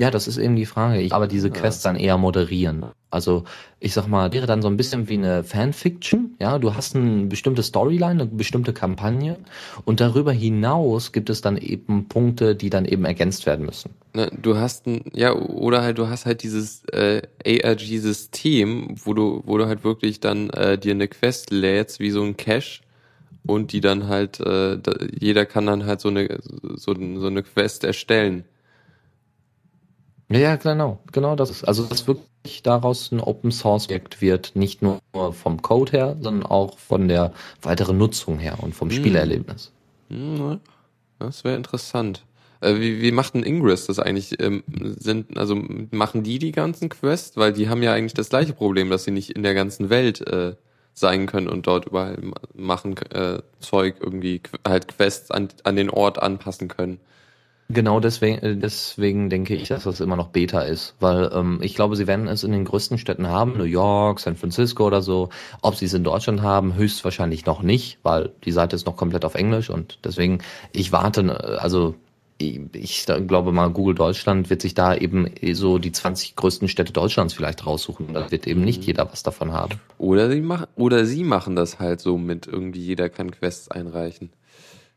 Ja, 0.00 0.10
das 0.10 0.26
ist 0.26 0.38
eben 0.38 0.56
die 0.56 0.66
Frage. 0.66 1.00
Ich 1.00 1.12
aber 1.12 1.28
diese 1.28 1.50
Quests 1.50 1.82
dann 1.82 1.94
eher 1.94 2.18
moderieren. 2.18 2.86
Also 3.10 3.44
ich 3.78 3.94
sag 3.94 4.08
mal, 4.08 4.32
wäre 4.32 4.46
dann 4.46 4.60
so 4.60 4.66
ein 4.66 4.76
bisschen 4.76 5.08
wie 5.08 5.14
eine 5.14 5.44
Fanfiction. 5.44 6.34
Ja, 6.40 6.58
du 6.58 6.74
hast 6.74 6.96
eine 6.96 7.26
bestimmte 7.26 7.62
Storyline, 7.62 8.22
eine 8.22 8.26
bestimmte 8.26 8.72
Kampagne 8.72 9.36
und 9.84 10.00
darüber 10.00 10.32
hinaus 10.32 11.12
gibt 11.12 11.30
es 11.30 11.42
dann 11.42 11.56
eben 11.56 12.08
Punkte, 12.08 12.56
die 12.56 12.70
dann 12.70 12.86
eben 12.86 13.04
ergänzt 13.04 13.46
werden 13.46 13.66
müssen. 13.66 13.92
Ne, 14.14 14.32
du 14.42 14.56
hast 14.56 14.86
ein, 14.88 15.02
ja, 15.12 15.32
oder 15.32 15.82
halt 15.82 15.98
du 15.98 16.08
hast 16.08 16.26
halt 16.26 16.42
dieses 16.42 16.84
äh, 16.86 17.22
ARG-System, 17.46 18.96
wo 19.04 19.14
du, 19.14 19.42
wo 19.46 19.58
du 19.58 19.66
halt 19.66 19.84
wirklich 19.84 20.18
dann 20.18 20.50
äh, 20.50 20.76
dir 20.76 20.92
eine 20.92 21.06
Quest 21.06 21.52
lädst 21.52 22.00
wie 22.00 22.10
so 22.10 22.24
ein 22.24 22.36
Cache 22.36 22.80
und 23.46 23.72
die 23.72 23.80
dann 23.80 24.08
halt, 24.08 24.40
äh, 24.40 24.76
da, 24.76 24.92
jeder 25.16 25.46
kann 25.46 25.66
dann 25.66 25.86
halt 25.86 26.00
so 26.00 26.08
eine 26.08 26.40
so, 26.42 26.94
so 26.94 27.26
eine 27.28 27.42
Quest 27.44 27.84
erstellen. 27.84 28.44
Ja, 30.30 30.56
genau, 30.56 31.00
genau 31.12 31.36
das 31.36 31.50
ist. 31.50 31.64
Also 31.64 31.84
dass 31.84 32.06
wirklich 32.06 32.62
daraus 32.62 33.12
ein 33.12 33.20
Open 33.20 33.52
Source 33.52 33.86
Projekt 33.86 34.20
wird, 34.20 34.52
nicht 34.54 34.82
nur 34.82 35.00
vom 35.32 35.62
Code 35.62 35.92
her, 35.92 36.16
sondern 36.20 36.46
auch 36.46 36.78
von 36.78 37.08
der 37.08 37.32
weiteren 37.62 37.98
Nutzung 37.98 38.38
her 38.38 38.58
und 38.60 38.74
vom 38.74 38.90
hm. 38.90 38.96
Spielerlebnis. 38.96 39.72
Hm, 40.10 40.60
das 41.18 41.44
wäre 41.44 41.56
interessant. 41.56 42.24
Äh, 42.60 42.76
wie, 42.76 43.02
wie 43.02 43.12
macht 43.12 43.34
ein 43.34 43.42
Ingress 43.42 43.86
das 43.86 43.98
eigentlich? 43.98 44.40
Ähm, 44.40 44.64
sind, 44.98 45.36
also 45.36 45.54
machen 45.90 46.22
die 46.22 46.38
die 46.38 46.52
ganzen 46.52 46.88
Quests? 46.88 47.36
Weil 47.36 47.52
die 47.52 47.68
haben 47.68 47.82
ja 47.82 47.92
eigentlich 47.92 48.14
das 48.14 48.30
gleiche 48.30 48.52
Problem, 48.52 48.90
dass 48.90 49.04
sie 49.04 49.10
nicht 49.10 49.30
in 49.30 49.42
der 49.42 49.54
ganzen 49.54 49.90
Welt 49.90 50.26
äh, 50.26 50.54
sein 50.94 51.26
können 51.26 51.48
und 51.48 51.66
dort 51.66 51.86
überall 51.86 52.18
machen 52.54 52.96
äh, 53.10 53.42
Zeug 53.60 53.96
irgendwie 54.00 54.40
halt 54.66 54.88
Quests 54.88 55.30
an, 55.30 55.48
an 55.64 55.76
den 55.76 55.90
Ort 55.90 56.22
anpassen 56.22 56.68
können. 56.68 57.00
Genau 57.70 57.98
deswegen, 57.98 58.38
äh, 58.40 58.56
deswegen 58.56 59.30
denke 59.30 59.54
ich, 59.54 59.68
dass 59.68 59.84
das 59.84 60.00
immer 60.00 60.16
noch 60.16 60.28
Beta 60.28 60.60
ist, 60.60 60.94
weil 61.00 61.30
ähm, 61.32 61.60
ich 61.62 61.74
glaube, 61.74 61.96
sie 61.96 62.06
werden 62.06 62.28
es 62.28 62.44
in 62.44 62.52
den 62.52 62.64
größten 62.64 62.98
Städten 62.98 63.28
haben, 63.28 63.56
New 63.56 63.64
York, 63.64 64.20
San 64.20 64.36
Francisco 64.36 64.86
oder 64.86 65.00
so. 65.00 65.30
Ob 65.62 65.74
sie 65.76 65.86
es 65.86 65.94
in 65.94 66.04
Deutschland 66.04 66.42
haben, 66.42 66.74
höchstwahrscheinlich 66.74 67.46
noch 67.46 67.62
nicht, 67.62 67.98
weil 68.02 68.32
die 68.44 68.52
Seite 68.52 68.76
ist 68.76 68.86
noch 68.86 68.96
komplett 68.96 69.24
auf 69.24 69.34
Englisch 69.34 69.70
und 69.70 69.98
deswegen, 70.04 70.40
ich 70.72 70.92
warte, 70.92 71.22
äh, 71.22 71.56
also 71.56 71.94
ich, 72.36 72.60
ich 72.74 73.06
glaube 73.26 73.52
mal, 73.52 73.70
Google 73.70 73.94
Deutschland 73.94 74.50
wird 74.50 74.60
sich 74.60 74.74
da 74.74 74.94
eben 74.94 75.30
so 75.52 75.78
die 75.78 75.92
20 75.92 76.36
größten 76.36 76.68
Städte 76.68 76.92
Deutschlands 76.92 77.32
vielleicht 77.32 77.64
raussuchen. 77.64 78.12
Da 78.12 78.30
wird 78.30 78.46
eben 78.46 78.62
nicht 78.62 78.80
mhm. 78.80 78.86
jeder 78.86 79.10
was 79.10 79.22
davon 79.22 79.52
haben. 79.52 79.80
Oder 79.98 80.28
sie 80.30 80.40
machen, 80.40 80.66
oder 80.76 81.06
sie 81.06 81.24
machen 81.24 81.56
das 81.56 81.78
halt 81.78 82.00
so 82.00 82.18
mit 82.18 82.46
irgendwie 82.46 82.80
jeder 82.80 83.08
kann 83.08 83.30
Quests 83.30 83.70
einreichen. 83.70 84.30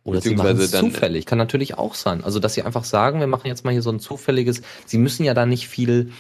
Oder 0.08 0.22
sie 0.22 0.36
machen 0.36 0.58
es 0.58 0.72
zufällig, 0.72 1.26
kann 1.26 1.38
natürlich 1.38 1.78
auch 1.78 1.94
sein. 1.94 2.24
Also, 2.24 2.40
dass 2.40 2.54
sie 2.54 2.64
einfach 2.64 2.86
sagen, 2.86 3.20
wir 3.20 3.28
machen 3.28 3.48
jetzt 3.48 3.66
mal 3.66 3.72
hier 3.72 3.82
so 3.82 3.90
ein 3.90 4.00
zufälliges, 4.00 4.62
sie 4.86 4.98
müssen 4.98 5.26
ja 5.26 5.34
da 5.34 5.46
nicht 5.46 5.68
viel, 5.68 6.12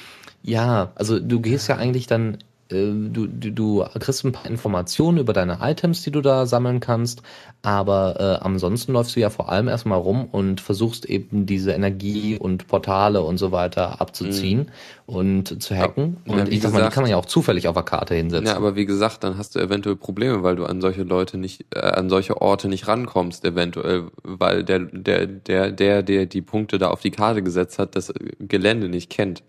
ja, 0.43 0.91
also 0.95 1.19
du 1.19 1.39
gehst 1.39 1.69
ja 1.69 1.77
eigentlich 1.77 2.05
dann 2.05 2.38
du, 2.70 3.28
du, 3.28 3.51
du 3.51 3.86
kriegst 3.99 4.24
ein 4.26 4.32
paar 4.32 4.49
Informationen 4.49 5.18
über 5.18 5.34
deine 5.34 5.59
Items, 5.61 6.01
die 6.01 6.11
du 6.11 6.22
da 6.22 6.45
sammeln 6.45 6.80
kannst, 6.80 7.22
aber 7.61 8.20
äh, 8.20 8.45
ansonsten 8.45 8.93
läufst 8.93 9.15
du 9.15 9.20
ja 9.20 9.30
vor 9.30 9.49
allem 9.49 9.68
erstmal 9.68 9.99
rum 9.99 10.26
und 10.26 10.61
versuchst 10.61 11.05
eben 11.05 11.45
diese 11.45 11.72
Energie 11.72 12.38
und 12.38 12.68
Portale 12.68 13.22
und 13.22 13.38
so 13.38 13.51
weiter 13.51 14.01
abzuziehen 14.01 14.72
mhm. 15.07 15.15
und 15.15 15.63
zu 15.63 15.76
hacken. 15.76 16.18
Ja, 16.26 16.34
und 16.34 16.51
ich 16.51 16.61
sag 16.61 16.74
mal, 16.74 16.84
die 16.84 16.89
kann 16.89 17.03
man 17.03 17.11
ja 17.11 17.18
auch 17.18 17.26
zufällig 17.26 17.68
auf 17.68 17.76
der 17.76 17.84
Karte 17.84 18.15
hinsetzen. 18.15 18.47
Ja, 18.47 18.55
aber 18.55 18.76
wie 18.76 18.86
gesagt, 18.86 19.24
dann 19.24 19.38
hast 19.38 19.55
du 19.55 19.59
eventuell 19.59 19.95
Probleme, 19.95 20.43
weil 20.43 20.55
du 20.55 20.65
an 20.65 20.82
solche 20.82 21.03
Leute 21.03 21.38
nicht, 21.38 21.65
äh, 21.74 21.80
an 21.80 22.09
solche 22.09 22.41
Orte 22.41 22.68
nicht 22.68 22.88
rankommst, 22.88 23.45
eventuell, 23.45 24.05
weil 24.24 24.63
der, 24.63 24.80
der, 24.80 25.28
der, 25.28 25.72
der, 25.72 26.03
der 26.03 26.26
die 26.26 26.41
Punkte 26.41 26.78
da 26.78 26.89
auf 26.89 27.01
die 27.01 27.11
Karte 27.11 27.41
gesetzt 27.43 27.80
hat, 27.80 27.95
das 27.95 28.13
Gelände 28.39 28.89
nicht 28.89 29.09
kennt. 29.09 29.43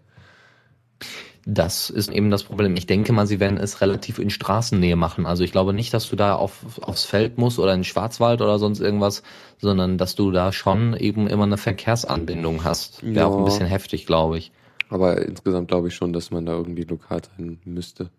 Das 1.50 1.88
ist 1.88 2.10
eben 2.10 2.30
das 2.30 2.42
Problem. 2.42 2.76
Ich 2.76 2.84
denke 2.84 3.14
mal, 3.14 3.26
sie 3.26 3.40
werden 3.40 3.56
es 3.56 3.80
relativ 3.80 4.18
in 4.18 4.28
Straßennähe 4.28 4.96
machen. 4.96 5.24
Also 5.24 5.44
ich 5.44 5.50
glaube 5.50 5.72
nicht, 5.72 5.94
dass 5.94 6.10
du 6.10 6.14
da 6.14 6.34
auf, 6.34 6.60
aufs 6.82 7.04
Feld 7.04 7.38
musst 7.38 7.58
oder 7.58 7.72
in 7.72 7.84
Schwarzwald 7.84 8.42
oder 8.42 8.58
sonst 8.58 8.80
irgendwas, 8.80 9.22
sondern 9.56 9.96
dass 9.96 10.14
du 10.14 10.30
da 10.30 10.52
schon 10.52 10.94
eben 10.94 11.26
immer 11.26 11.44
eine 11.44 11.56
Verkehrsanbindung 11.56 12.64
hast. 12.64 13.02
Wäre 13.02 13.14
ja. 13.14 13.26
auch 13.26 13.38
ein 13.38 13.46
bisschen 13.46 13.66
heftig, 13.66 14.04
glaube 14.04 14.36
ich. 14.36 14.52
Aber 14.90 15.22
insgesamt 15.22 15.68
glaube 15.68 15.88
ich 15.88 15.94
schon, 15.94 16.12
dass 16.12 16.30
man 16.30 16.44
da 16.44 16.52
irgendwie 16.52 16.84
lokal 16.84 17.22
sein 17.24 17.58
müsste. 17.64 18.10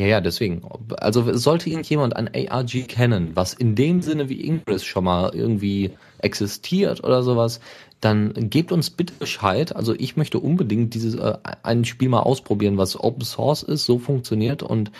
Ja, 0.00 0.06
ja, 0.06 0.20
deswegen. 0.22 0.62
Also 0.96 1.36
sollte 1.36 1.68
irgendjemand 1.68 2.16
ein 2.16 2.30
ARG 2.34 2.88
kennen, 2.88 3.32
was 3.34 3.52
in 3.52 3.74
dem 3.74 4.00
Sinne 4.00 4.30
wie 4.30 4.42
Ingress 4.42 4.84
schon 4.84 5.04
mal 5.04 5.34
irgendwie 5.34 5.90
existiert 6.18 7.04
oder 7.04 7.22
sowas, 7.22 7.60
dann 8.04 8.50
gebt 8.50 8.70
uns 8.70 8.90
bitte 8.90 9.14
Bescheid. 9.14 9.74
Also 9.74 9.94
ich 9.94 10.16
möchte 10.16 10.38
unbedingt 10.38 10.94
dieses 10.94 11.14
äh, 11.14 11.38
ein 11.62 11.84
Spiel 11.84 12.10
mal 12.10 12.20
ausprobieren, 12.20 12.76
was 12.76 12.98
Open 13.00 13.24
Source 13.24 13.62
ist, 13.62 13.86
so 13.86 13.98
funktioniert 13.98 14.62
und 14.62 14.92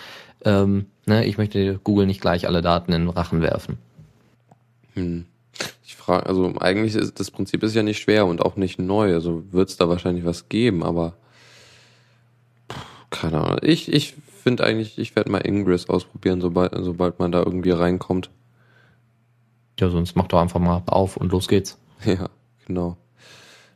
ähm, 0.43 0.87
ne, 1.05 1.25
ich 1.25 1.37
möchte 1.37 1.79
Google 1.83 2.07
nicht 2.07 2.21
gleich 2.21 2.47
alle 2.47 2.61
Daten 2.61 2.91
in 2.93 3.03
den 3.03 3.09
Rachen 3.09 3.41
werfen. 3.41 3.77
Hm. 4.93 5.25
Ich 5.83 5.95
frage, 5.95 6.25
also 6.25 6.53
eigentlich 6.59 6.95
ist 6.95 7.19
das 7.19 7.31
Prinzip 7.31 7.63
ist 7.63 7.75
ja 7.75 7.83
nicht 7.83 7.99
schwer 7.99 8.25
und 8.25 8.41
auch 8.41 8.55
nicht 8.55 8.79
neu. 8.79 9.13
Also 9.13 9.43
wird 9.51 9.69
es 9.69 9.77
da 9.77 9.87
wahrscheinlich 9.87 10.25
was 10.25 10.49
geben, 10.49 10.83
aber 10.83 11.13
keine 13.11 13.41
Ahnung. 13.41 13.59
Ich, 13.61 13.91
ich 13.91 14.15
finde 14.43 14.63
eigentlich, 14.63 14.97
ich 14.97 15.15
werde 15.15 15.31
mal 15.31 15.45
Ingress 15.45 15.89
ausprobieren, 15.89 16.41
sobald, 16.41 16.73
sobald 16.79 17.19
man 17.19 17.31
da 17.31 17.39
irgendwie 17.39 17.71
reinkommt. 17.71 18.29
Ja, 19.79 19.89
sonst 19.89 20.15
mach 20.15 20.27
doch 20.27 20.41
einfach 20.41 20.59
mal 20.59 20.83
auf 20.87 21.17
und 21.17 21.31
los 21.31 21.47
geht's. 21.47 21.77
Ja. 22.05 22.29
Genau. 22.65 22.97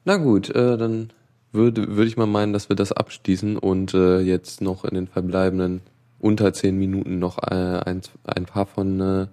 Na 0.05 0.17
gut, 0.17 0.49
äh, 0.49 0.77
dann 0.77 1.11
würde 1.51 1.95
würde 1.95 2.07
ich 2.07 2.17
mal 2.17 2.25
meinen, 2.27 2.53
dass 2.53 2.69
wir 2.69 2.75
das 2.75 2.91
abschließen 2.91 3.57
und 3.57 3.93
äh, 3.93 4.19
jetzt 4.19 4.61
noch 4.61 4.85
in 4.85 4.95
den 4.95 5.07
verbleibenden 5.07 5.81
unter 6.19 6.53
zehn 6.53 6.77
Minuten 6.77 7.19
noch 7.19 7.37
äh, 7.39 7.79
ein, 7.85 8.01
ein 8.25 8.45
paar 8.45 8.65
von 8.65 8.99
äh, 8.99 9.27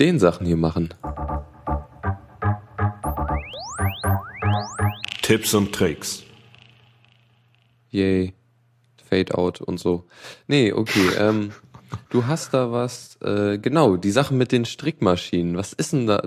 den 0.00 0.18
Sachen 0.18 0.46
hier 0.46 0.56
machen. 0.56 0.92
Tipps 5.22 5.54
und 5.54 5.72
Tricks. 5.72 6.22
Yay. 7.90 8.34
Fade 9.08 9.36
out 9.38 9.60
und 9.60 9.78
so. 9.78 10.04
Nee, 10.48 10.72
okay. 10.72 11.08
Ähm, 11.18 11.52
Du 12.10 12.26
hast 12.26 12.54
da 12.54 12.72
was, 12.72 13.16
äh, 13.22 13.58
genau, 13.58 13.96
die 13.96 14.10
Sache 14.10 14.34
mit 14.34 14.52
den 14.52 14.64
Strickmaschinen. 14.64 15.56
Was 15.56 15.72
ist 15.72 15.92
denn 15.92 16.06
da? 16.06 16.22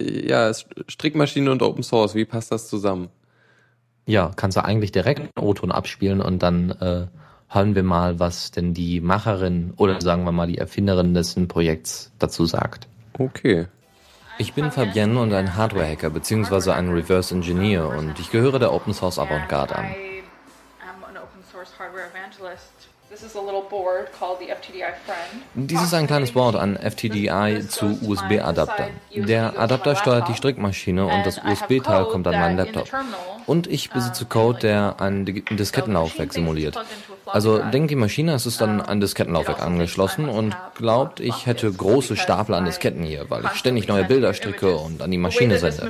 Ja, 0.00 0.52
Strickmaschine 0.88 1.50
und 1.50 1.62
Open 1.62 1.82
Source, 1.82 2.14
wie 2.14 2.24
passt 2.24 2.52
das 2.52 2.68
zusammen? 2.68 3.08
Ja, 4.06 4.32
kannst 4.34 4.56
du 4.56 4.64
eigentlich 4.64 4.92
direkt 4.92 5.20
einen 5.20 5.46
O-Ton 5.46 5.70
abspielen 5.70 6.20
und 6.20 6.42
dann 6.42 6.70
äh, 6.70 7.06
hören 7.48 7.74
wir 7.74 7.82
mal, 7.82 8.18
was 8.18 8.50
denn 8.50 8.74
die 8.74 9.00
Macherin 9.00 9.74
oder 9.76 10.00
sagen 10.00 10.24
wir 10.24 10.32
mal 10.32 10.46
die 10.46 10.58
Erfinderin 10.58 11.14
des 11.14 11.36
Projekts 11.46 12.10
dazu 12.18 12.46
sagt. 12.46 12.88
Okay. 13.18 13.66
Ich 14.38 14.54
bin 14.54 14.70
Fabienne 14.70 15.20
und 15.20 15.32
ein 15.32 15.54
Hardware-Hacker 15.54 16.10
bzw. 16.10 16.72
ein 16.72 16.88
Reverse 16.88 17.34
Engineer 17.34 17.88
und 17.88 18.18
ich 18.18 18.30
gehöre 18.30 18.58
der 18.58 18.72
Open 18.72 18.94
Source 18.94 19.18
Avantgarde 19.18 19.76
an. 19.76 19.86
Dies 25.54 25.82
ist 25.82 25.94
ein 25.94 26.06
kleines 26.06 26.32
Board 26.32 26.56
an 26.56 26.76
FTDI 26.76 27.66
zu 27.68 27.98
USB-Adapter. 28.02 28.88
Der 29.14 29.58
Adapter 29.58 29.96
steuert 29.96 30.28
die 30.28 30.34
Strickmaschine 30.34 31.06
und 31.06 31.24
das 31.24 31.38
USB-Teil 31.38 32.04
kommt 32.06 32.26
an 32.26 32.38
meinen 32.38 32.56
Laptop. 32.56 32.88
Und 33.46 33.66
ich 33.66 33.90
besitze 33.90 34.24
Code, 34.26 34.60
der 34.60 34.96
ein 35.00 35.24
Diskettenlaufwerk 35.24 36.32
simuliert. 36.32 36.78
Also 37.26 37.58
denkt 37.58 37.90
die 37.90 37.96
Maschine, 37.96 38.34
es 38.34 38.46
ist 38.46 38.60
dann 38.60 38.80
ein 38.80 39.00
Diskettenlaufwerk 39.00 39.58
also 39.58 39.66
angeschlossen 39.68 40.28
und 40.28 40.56
glaubt, 40.74 41.20
ich 41.20 41.46
hätte 41.46 41.72
große 41.72 42.16
Stapel 42.16 42.54
an 42.54 42.64
Disketten 42.64 43.04
hier, 43.04 43.30
weil 43.30 43.44
ich 43.44 43.52
ständig 43.52 43.88
neue 43.88 44.04
Bilder 44.04 44.34
stricke 44.34 44.76
und 44.76 45.00
an 45.00 45.10
die 45.10 45.18
Maschine 45.18 45.58
sende. 45.58 45.88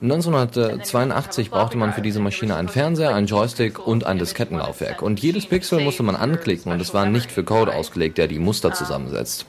1982 0.00 1.50
brauchte 1.50 1.76
man 1.76 1.92
für 1.92 2.02
diese 2.02 2.20
Maschine 2.20 2.54
einen 2.54 2.68
Fernseher, 2.68 3.14
einen 3.16 3.26
Joystick 3.26 3.84
und 3.84 4.06
ein 4.06 4.18
Diskettenlaufwerk. 4.18 5.02
Und 5.02 5.18
jedes 5.20 5.46
Pixel 5.46 5.80
musste 5.80 6.04
man 6.04 6.14
anklicken 6.14 6.70
und 6.70 6.80
es 6.80 6.94
war 6.94 7.04
nicht 7.06 7.32
für 7.32 7.42
Code 7.42 7.74
ausgelegt, 7.74 8.16
der 8.16 8.28
die 8.28 8.38
Muster 8.38 8.72
zusammensetzt. 8.72 9.44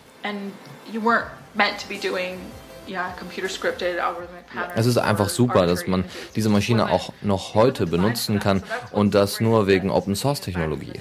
Es 4.75 4.87
ist 4.87 4.97
einfach 4.97 5.29
super, 5.29 5.67
dass 5.67 5.85
man 5.85 6.03
diese 6.35 6.49
Maschine 6.49 6.89
auch 6.89 7.13
noch 7.21 7.53
heute 7.53 7.85
benutzen 7.85 8.39
kann 8.39 8.63
und 8.91 9.13
das 9.13 9.39
nur 9.39 9.67
wegen 9.67 9.91
Open 9.91 10.15
Source 10.15 10.41
Technologie. 10.41 10.99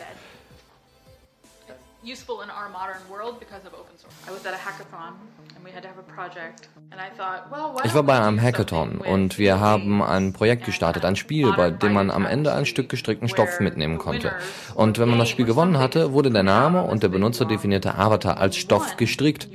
Ich 7.85 7.95
war 7.95 8.03
bei 8.03 8.19
einem 8.19 8.41
Hackathon 8.41 8.99
und 8.99 9.39
wir 9.39 9.61
haben 9.61 10.03
ein 10.03 10.33
Projekt 10.33 10.65
gestartet, 10.65 11.05
ein 11.05 11.17
Spiel, 11.17 11.53
bei 11.57 11.71
dem 11.71 11.93
man 11.93 12.11
am 12.11 12.27
Ende 12.27 12.53
ein 12.53 12.67
Stück 12.67 12.89
gestrickten 12.89 13.29
Stoff 13.29 13.61
mitnehmen 13.61 13.99
konnte. 13.99 14.33
Und 14.75 14.99
wenn 14.99 15.09
man 15.09 15.19
das 15.19 15.29
Spiel 15.29 15.45
gewonnen 15.45 15.79
hatte, 15.79 16.13
wurde 16.13 16.31
der 16.31 16.43
Name 16.43 16.83
und 16.83 17.03
der 17.03 17.09
benutzerdefinierte 17.09 17.95
Avatar 17.95 18.39
als 18.39 18.57
Stoff 18.57 18.97
gestrickt. 18.97 19.49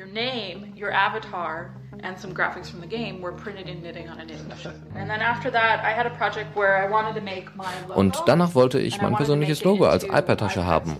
and 2.03 2.19
some 2.19 2.33
graphics 2.33 2.69
from 2.69 2.81
the 2.81 2.87
game 2.87 3.21
were 3.21 3.31
printed 3.31 3.67
in 3.67 3.81
knitting 3.81 4.09
on 4.09 4.19
a 4.19 4.25
knitting 4.25 4.47
machine. 4.47 4.73
And 4.95 5.09
then 5.09 5.21
after 5.21 5.49
that, 5.51 5.83
I 5.83 5.91
had 5.91 6.05
a 6.05 6.09
project 6.09 6.55
where 6.55 6.75
I 6.77 6.89
wanted 6.89 7.15
to 7.15 7.21
make 7.21 7.55
my 7.55 7.71
logo. 7.87 7.99
Und 7.99 8.21
danach 8.25 8.55
wollte 8.55 8.79
ich 8.79 9.01
mein 9.01 9.15
persönliches 9.15 9.63
Logo 9.63 9.85
als 9.85 10.03
iPad-Tasche 10.03 10.65
haben. 10.65 10.97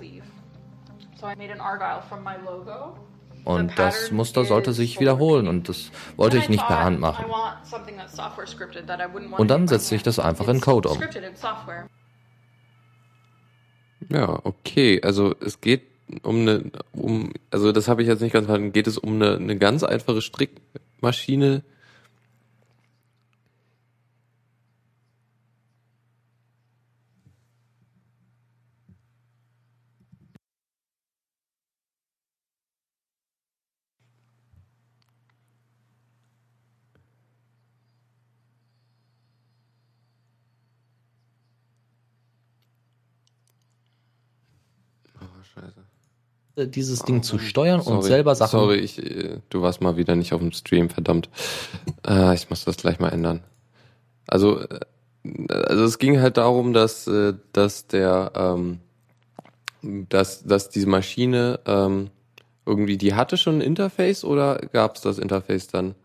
So 1.19 1.27
I 1.27 1.35
made 1.35 1.51
an 1.51 1.59
Argyle 1.59 2.01
from 2.09 2.23
my 2.23 2.35
logo. 2.45 2.95
Und 3.45 3.77
das 3.77 4.11
Muster 4.11 4.45
sollte 4.45 4.71
sich 4.71 4.99
wiederholen 4.99 5.47
und 5.47 5.67
das 5.67 5.91
wollte 6.15 6.37
ich 6.37 6.47
nicht 6.47 6.65
per 6.65 6.83
Hand 6.83 6.99
machen. 6.99 7.25
Und 9.37 9.47
dann 9.49 9.67
setzte 9.67 9.95
ich 9.95 10.03
das 10.03 10.19
einfach 10.19 10.47
in 10.47 10.61
Code 10.61 10.89
um. 10.89 10.99
Ja, 14.09 14.39
okay. 14.43 15.01
Also 15.03 15.35
es 15.41 15.59
geht 15.61 15.83
um 16.21 16.41
eine, 16.41 16.71
um, 16.93 17.33
also 17.51 17.71
das 17.71 17.87
habe 17.87 18.01
ich 18.01 18.07
jetzt 18.07 18.21
nicht 18.21 18.33
ganz 18.33 18.45
verstanden. 18.45 18.71
Geht 18.71 18.87
es 18.87 18.97
um 18.97 19.15
eine, 19.15 19.35
eine 19.35 19.57
ganz 19.57 19.83
einfache 19.83 20.21
Strickmaschine, 20.21 21.63
Dieses 46.55 47.01
Ding 47.01 47.23
zu 47.23 47.39
steuern 47.39 47.81
sorry, 47.81 47.97
und 47.97 48.03
selber 48.03 48.35
Sachen. 48.35 48.59
Sorry, 48.59 48.77
ich, 48.77 49.03
äh, 49.03 49.39
du 49.49 49.61
warst 49.63 49.81
mal 49.81 49.97
wieder 49.97 50.15
nicht 50.15 50.33
auf 50.33 50.39
dem 50.39 50.51
Stream, 50.51 50.89
verdammt. 50.89 51.29
Äh, 52.07 52.33
ich 52.35 52.49
muss 52.49 52.63
das 52.65 52.77
gleich 52.77 52.99
mal 52.99 53.09
ändern. 53.09 53.41
Also, 54.27 54.59
äh, 54.59 54.79
also 55.49 55.83
es 55.83 55.97
ging 55.97 56.19
halt 56.21 56.37
darum, 56.37 56.73
dass, 56.73 57.07
äh, 57.07 57.33
dass 57.53 57.87
der, 57.87 58.31
ähm, 58.35 58.79
dass, 60.09 60.43
dass 60.43 60.69
diese 60.69 60.87
Maschine 60.87 61.59
ähm, 61.65 62.11
irgendwie, 62.65 62.97
die 62.97 63.15
hatte 63.15 63.37
schon 63.37 63.57
ein 63.57 63.61
Interface 63.61 64.23
oder 64.23 64.57
gab 64.71 64.95
es 64.95 65.01
das 65.01 65.17
Interface 65.17 65.67
dann? 65.67 65.95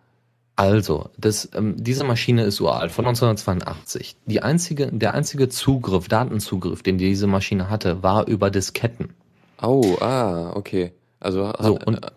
Also, 0.57 1.11
das, 1.17 1.51
ähm, 1.55 1.77
diese 1.79 2.03
Maschine 2.03 2.43
ist 2.43 2.61
uralt, 2.61 2.91
von 2.91 3.07
1982. 3.07 4.17
Die 4.27 4.43
einzige, 4.43 4.89
der 4.91 5.15
einzige 5.15 5.49
Zugriff, 5.49 6.09
Datenzugriff, 6.09 6.83
den 6.83 6.99
diese 6.99 7.29
Maschine 7.29 7.71
hatte, 7.71 8.03
war 8.03 8.27
über 8.27 8.51
Disketten. 8.51 9.11
Oh, 9.63 9.97
ah, 10.01 10.53
okay. 10.55 10.93
Also 11.21 11.53
so, 11.59 11.79
und 11.85 12.05
äh, 12.05 12.11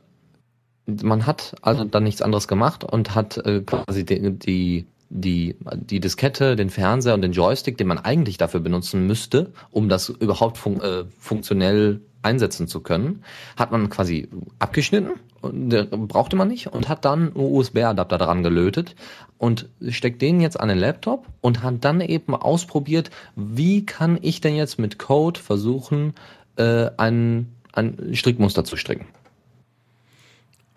man 1.04 1.26
hat 1.26 1.56
also 1.62 1.84
dann 1.84 2.04
nichts 2.04 2.22
anderes 2.22 2.48
gemacht 2.48 2.84
und 2.84 3.16
hat 3.16 3.38
äh, 3.38 3.62
quasi 3.62 4.06
die, 4.06 4.32
die 4.32 4.86
die 5.14 5.58
die 5.76 6.00
Diskette, 6.00 6.56
den 6.56 6.70
Fernseher 6.70 7.14
und 7.14 7.22
den 7.22 7.34
Joystick, 7.34 7.78
den 7.78 7.88
man 7.88 7.98
eigentlich 7.98 8.38
dafür 8.38 8.62
benutzen 8.62 9.08
müsste, 9.08 9.52
um 9.70 9.89
das 9.89 10.10
überhaupt 10.10 10.58
fun 10.58 10.80
äh, 10.82 11.04
funktionell 11.20 12.02
einsetzen 12.24 12.68
zu 12.68 12.82
können, 12.82 13.24
hat 13.58 13.72
man 13.72 13.89
quasi 13.89 14.30
abgeschnitten 14.60 15.14
und 15.42 15.72
der 15.72 15.86
brauchte 15.86 16.36
man 16.36 16.48
nicht 16.48 16.68
und 16.68 16.88
hat 16.88 17.04
dann 17.04 17.34
einen 17.34 17.36
USB-Adapter 17.36 18.20
dran 18.20 18.44
gelötet 18.44 18.96
und 19.38 19.70
steckt 19.89 20.22
den 20.22 20.39
jetzt 20.39 20.60
an 20.60 20.70
den 20.70 20.78
Laptop 20.78 21.26
und 21.42 21.64
hat 21.64 21.84
dann 21.84 22.00
eben 22.00 22.36
ausprobiert, 22.36 23.10
wie 23.36 23.86
kann 23.86 24.20
ich 24.22 24.39
denn 24.39 24.56
jetzt 24.56 24.78
mit 24.78 25.00
Code 25.00 25.39
versuchen, 25.39 26.14
äh, 26.62 26.91
ein, 26.97 27.53
ein 27.74 28.12
Strickmuster 28.14 28.64
zu 28.64 28.78
stricken. 28.78 29.05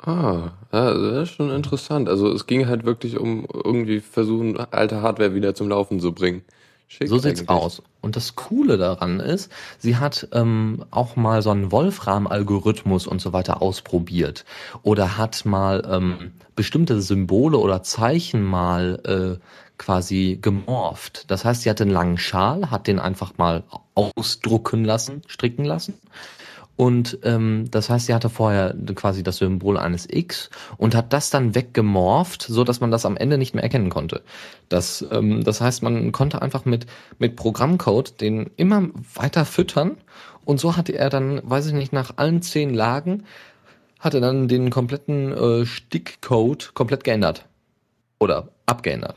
Ah, 0.02 0.50
das 0.70 1.28
ist 1.28 1.36
schon 1.36 1.50
interessant. 1.50 2.08
Also 2.08 2.30
es 2.30 2.46
ging 2.46 2.66
halt 2.66 2.84
wirklich 2.84 3.18
um 3.18 3.46
irgendwie 3.52 4.00
versuchen, 4.00 4.58
alte 4.70 5.00
Hardware 5.00 5.34
wieder 5.34 5.54
zum 5.54 5.68
Laufen 5.68 5.98
zu 5.98 6.12
bringen. 6.12 6.42
Schick 6.88 7.08
so 7.08 7.18
sieht's 7.18 7.40
eigentlich. 7.40 7.48
aus. 7.48 7.82
Und 8.02 8.14
das 8.14 8.36
Coole 8.36 8.76
daran 8.76 9.18
ist, 9.18 9.50
sie 9.78 9.96
hat 9.96 10.28
ähm, 10.32 10.84
auch 10.90 11.16
mal 11.16 11.40
so 11.40 11.50
einen 11.50 11.72
Wolfram-Algorithmus 11.72 13.06
und 13.06 13.22
so 13.22 13.32
weiter 13.32 13.62
ausprobiert. 13.62 14.44
Oder 14.82 15.16
hat 15.16 15.46
mal 15.46 15.82
ähm, 15.90 16.32
bestimmte 16.54 17.00
Symbole 17.00 17.56
oder 17.56 17.82
Zeichen 17.82 18.42
mal 18.42 19.00
äh, 19.40 19.44
quasi 19.78 20.38
gemorpht. 20.40 21.24
Das 21.28 21.46
heißt, 21.46 21.62
sie 21.62 21.70
hat 21.70 21.80
einen 21.80 21.90
langen 21.90 22.18
Schal, 22.18 22.70
hat 22.70 22.86
den 22.86 23.00
einfach 23.00 23.38
mal 23.38 23.64
ausdrucken 23.94 24.84
lassen, 24.84 25.22
stricken 25.26 25.64
lassen 25.64 25.94
und 26.76 27.18
ähm, 27.22 27.66
das 27.70 27.88
heißt, 27.88 28.06
sie 28.06 28.14
hatte 28.14 28.28
vorher 28.28 28.74
quasi 28.94 29.22
das 29.22 29.36
Symbol 29.36 29.78
eines 29.78 30.08
X 30.10 30.50
und 30.76 30.94
hat 30.94 31.12
das 31.12 31.30
dann 31.30 31.54
weggemorpht, 31.54 32.42
so 32.42 32.64
dass 32.64 32.80
man 32.80 32.90
das 32.90 33.06
am 33.06 33.16
Ende 33.16 33.38
nicht 33.38 33.54
mehr 33.54 33.62
erkennen 33.62 33.90
konnte. 33.90 34.22
Das, 34.68 35.06
ähm, 35.12 35.44
das 35.44 35.60
heißt, 35.60 35.82
man 35.82 36.10
konnte 36.10 36.42
einfach 36.42 36.64
mit, 36.64 36.86
mit 37.18 37.36
Programmcode 37.36 38.20
den 38.20 38.50
immer 38.56 38.88
weiter 39.14 39.44
füttern 39.44 39.98
und 40.44 40.58
so 40.58 40.76
hatte 40.76 40.92
er 40.92 41.10
dann, 41.10 41.40
weiß 41.44 41.66
ich 41.66 41.74
nicht, 41.74 41.92
nach 41.92 42.14
allen 42.16 42.42
zehn 42.42 42.74
Lagen, 42.74 43.24
hatte 44.00 44.20
dann 44.20 44.48
den 44.48 44.70
kompletten 44.70 45.32
äh, 45.32 45.66
Stickcode 45.66 46.74
komplett 46.74 47.04
geändert. 47.04 47.46
Oder 48.18 48.48
abgeändert. 48.66 49.16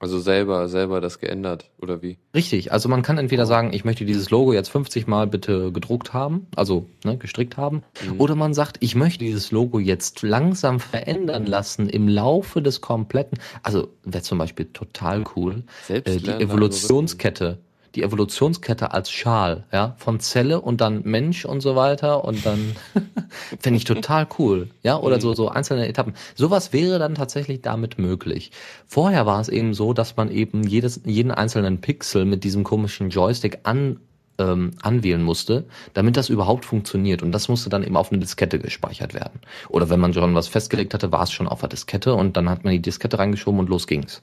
Also 0.00 0.18
selber, 0.18 0.66
selber 0.68 1.02
das 1.02 1.18
geändert, 1.18 1.68
oder 1.78 2.00
wie? 2.00 2.16
Richtig, 2.34 2.72
also 2.72 2.88
man 2.88 3.02
kann 3.02 3.18
entweder 3.18 3.44
sagen, 3.44 3.74
ich 3.74 3.84
möchte 3.84 4.06
dieses 4.06 4.30
Logo 4.30 4.54
jetzt 4.54 4.70
50 4.70 5.06
Mal 5.06 5.26
bitte 5.26 5.72
gedruckt 5.72 6.14
haben, 6.14 6.46
also 6.56 6.86
ne, 7.04 7.18
gestrickt 7.18 7.58
haben, 7.58 7.82
mhm. 8.06 8.18
oder 8.18 8.34
man 8.34 8.54
sagt, 8.54 8.78
ich 8.80 8.94
möchte 8.94 9.22
dieses 9.26 9.50
Logo 9.52 9.78
jetzt 9.78 10.22
langsam 10.22 10.80
verändern 10.80 11.44
lassen 11.44 11.90
im 11.90 12.08
Laufe 12.08 12.62
des 12.62 12.80
kompletten, 12.80 13.38
also 13.62 13.88
wäre 14.02 14.22
zum 14.22 14.38
Beispiel 14.38 14.70
total 14.72 15.22
cool, 15.36 15.64
äh, 15.88 16.00
die 16.00 16.30
Evolutionskette 16.30 17.58
die 17.94 18.02
Evolutionskette 18.02 18.92
als 18.92 19.10
Schal, 19.10 19.64
ja, 19.72 19.94
von 19.98 20.20
Zelle 20.20 20.60
und 20.60 20.80
dann 20.80 21.02
Mensch 21.04 21.44
und 21.44 21.60
so 21.60 21.76
weiter 21.76 22.24
und 22.24 22.44
dann 22.46 22.76
finde 23.60 23.78
ich 23.78 23.84
total 23.84 24.26
cool, 24.38 24.68
ja, 24.82 24.98
oder 24.98 25.16
mhm. 25.16 25.20
so 25.20 25.34
so 25.34 25.48
einzelne 25.48 25.88
Etappen. 25.88 26.14
Sowas 26.34 26.72
wäre 26.72 26.98
dann 26.98 27.14
tatsächlich 27.14 27.62
damit 27.62 27.98
möglich. 27.98 28.52
Vorher 28.86 29.26
war 29.26 29.40
es 29.40 29.48
eben 29.48 29.74
so, 29.74 29.92
dass 29.92 30.16
man 30.16 30.30
eben 30.30 30.62
jedes 30.64 31.00
jeden 31.04 31.30
einzelnen 31.30 31.80
Pixel 31.80 32.24
mit 32.24 32.44
diesem 32.44 32.64
komischen 32.64 33.10
Joystick 33.10 33.60
an 33.64 33.98
ähm, 34.40 34.72
anwählen 34.82 35.22
musste, 35.22 35.66
damit 35.94 36.16
das 36.16 36.28
überhaupt 36.28 36.64
funktioniert. 36.64 37.22
Und 37.22 37.32
das 37.32 37.48
musste 37.48 37.68
dann 37.68 37.84
eben 37.84 37.96
auf 37.96 38.10
eine 38.10 38.20
Diskette 38.20 38.58
gespeichert 38.58 39.14
werden. 39.14 39.40
Oder 39.68 39.90
wenn 39.90 40.00
man 40.00 40.14
schon 40.14 40.34
was 40.34 40.48
festgelegt 40.48 40.94
hatte, 40.94 41.12
war 41.12 41.22
es 41.22 41.32
schon 41.32 41.46
auf 41.46 41.60
der 41.60 41.68
Diskette 41.68 42.14
und 42.14 42.36
dann 42.36 42.48
hat 42.48 42.64
man 42.64 42.72
die 42.72 42.82
Diskette 42.82 43.18
reingeschoben 43.18 43.60
und 43.60 43.68
los 43.68 43.86
ging's. 43.86 44.22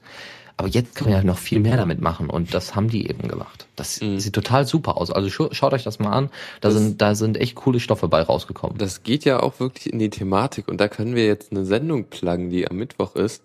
Aber 0.58 0.66
jetzt 0.66 0.96
kann 0.96 1.08
man 1.08 1.18
ja 1.18 1.24
noch 1.24 1.38
viel 1.38 1.60
mehr 1.60 1.76
damit 1.76 2.00
machen 2.00 2.28
und 2.28 2.52
das 2.52 2.74
haben 2.74 2.88
die 2.88 3.08
eben 3.08 3.28
gemacht. 3.28 3.68
Das 3.76 4.00
mhm. 4.00 4.18
sieht 4.18 4.34
total 4.34 4.66
super 4.66 4.98
aus. 4.98 5.12
Also 5.12 5.30
schaut 5.52 5.72
euch 5.72 5.84
das 5.84 6.00
mal 6.00 6.10
an. 6.10 6.30
Da 6.60 6.68
das, 6.68 6.74
sind, 6.74 7.00
da 7.00 7.14
sind 7.14 7.36
echt 7.36 7.54
coole 7.54 7.78
Stoffe 7.78 8.08
bei 8.08 8.20
rausgekommen. 8.22 8.76
Das 8.76 9.04
geht 9.04 9.24
ja 9.24 9.40
auch 9.40 9.60
wirklich 9.60 9.92
in 9.92 10.00
die 10.00 10.10
Thematik 10.10 10.66
und 10.66 10.80
da 10.80 10.88
können 10.88 11.14
wir 11.14 11.26
jetzt 11.26 11.52
eine 11.52 11.64
Sendung 11.64 12.06
pluggen, 12.06 12.50
die 12.50 12.68
am 12.68 12.76
Mittwoch 12.76 13.14
ist. 13.14 13.44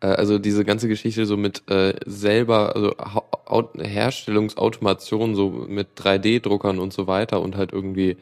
Äh, 0.00 0.06
also 0.06 0.38
diese 0.38 0.64
ganze 0.64 0.88
Geschichte 0.88 1.26
so 1.26 1.36
mit 1.36 1.70
äh, 1.70 1.96
selber, 2.06 2.74
also 2.74 3.70
Herstellungsautomation, 3.78 5.34
so 5.34 5.50
mit 5.68 5.88
3D-Druckern 5.98 6.78
und 6.78 6.94
so 6.94 7.06
weiter 7.06 7.42
und 7.42 7.56
halt 7.56 7.74
irgendwie 7.74 8.16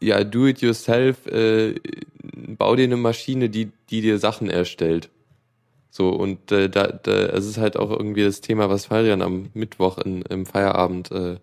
ja, 0.00 0.22
do 0.22 0.46
it 0.46 0.60
yourself, 0.60 1.26
äh, 1.26 1.76
bau 2.22 2.76
dir 2.76 2.84
eine 2.84 2.98
Maschine, 2.98 3.48
die, 3.48 3.70
die 3.88 4.02
dir 4.02 4.18
Sachen 4.18 4.50
erstellt. 4.50 5.08
So, 5.90 6.10
und 6.10 6.52
äh, 6.52 6.68
da, 6.68 6.86
da 6.88 7.12
es 7.12 7.46
ist 7.46 7.58
halt 7.58 7.76
auch 7.76 7.90
irgendwie 7.90 8.24
das 8.24 8.40
Thema, 8.40 8.68
was 8.68 8.86
Farian 8.86 9.22
am 9.22 9.50
Mittwoch 9.54 9.98
in, 9.98 10.22
im 10.22 10.46
Feierabend 10.46 11.10
äh, 11.10 11.36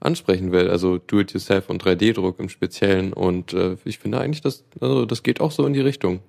ansprechen 0.00 0.52
will. 0.52 0.70
Also 0.70 0.98
Do-it-yourself 0.98 1.68
und 1.68 1.82
3D-Druck 1.82 2.38
im 2.38 2.48
Speziellen. 2.48 3.12
Und 3.12 3.52
äh, 3.52 3.76
ich 3.84 3.98
finde 3.98 4.20
eigentlich, 4.20 4.42
das, 4.42 4.64
also 4.80 5.06
das 5.06 5.22
geht 5.22 5.40
auch 5.40 5.50
so 5.50 5.66
in 5.66 5.72
die 5.72 5.80
Richtung. 5.80 6.20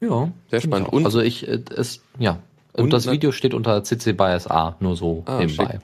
Ja. 0.00 0.32
Sehr 0.50 0.60
spannend. 0.60 0.92
Und, 0.92 1.04
also 1.04 1.20
ich, 1.20 1.46
äh, 1.46 1.60
es, 1.76 2.02
ja. 2.18 2.40
Und, 2.72 2.92
das 2.92 3.10
Video 3.10 3.32
steht 3.32 3.54
unter 3.54 3.82
CC 3.82 4.12
by 4.12 4.38
SA, 4.38 4.76
nur 4.80 4.96
so 4.96 5.24
ah, 5.26 5.38
nebenbei. 5.38 5.72
Schick. 5.72 5.80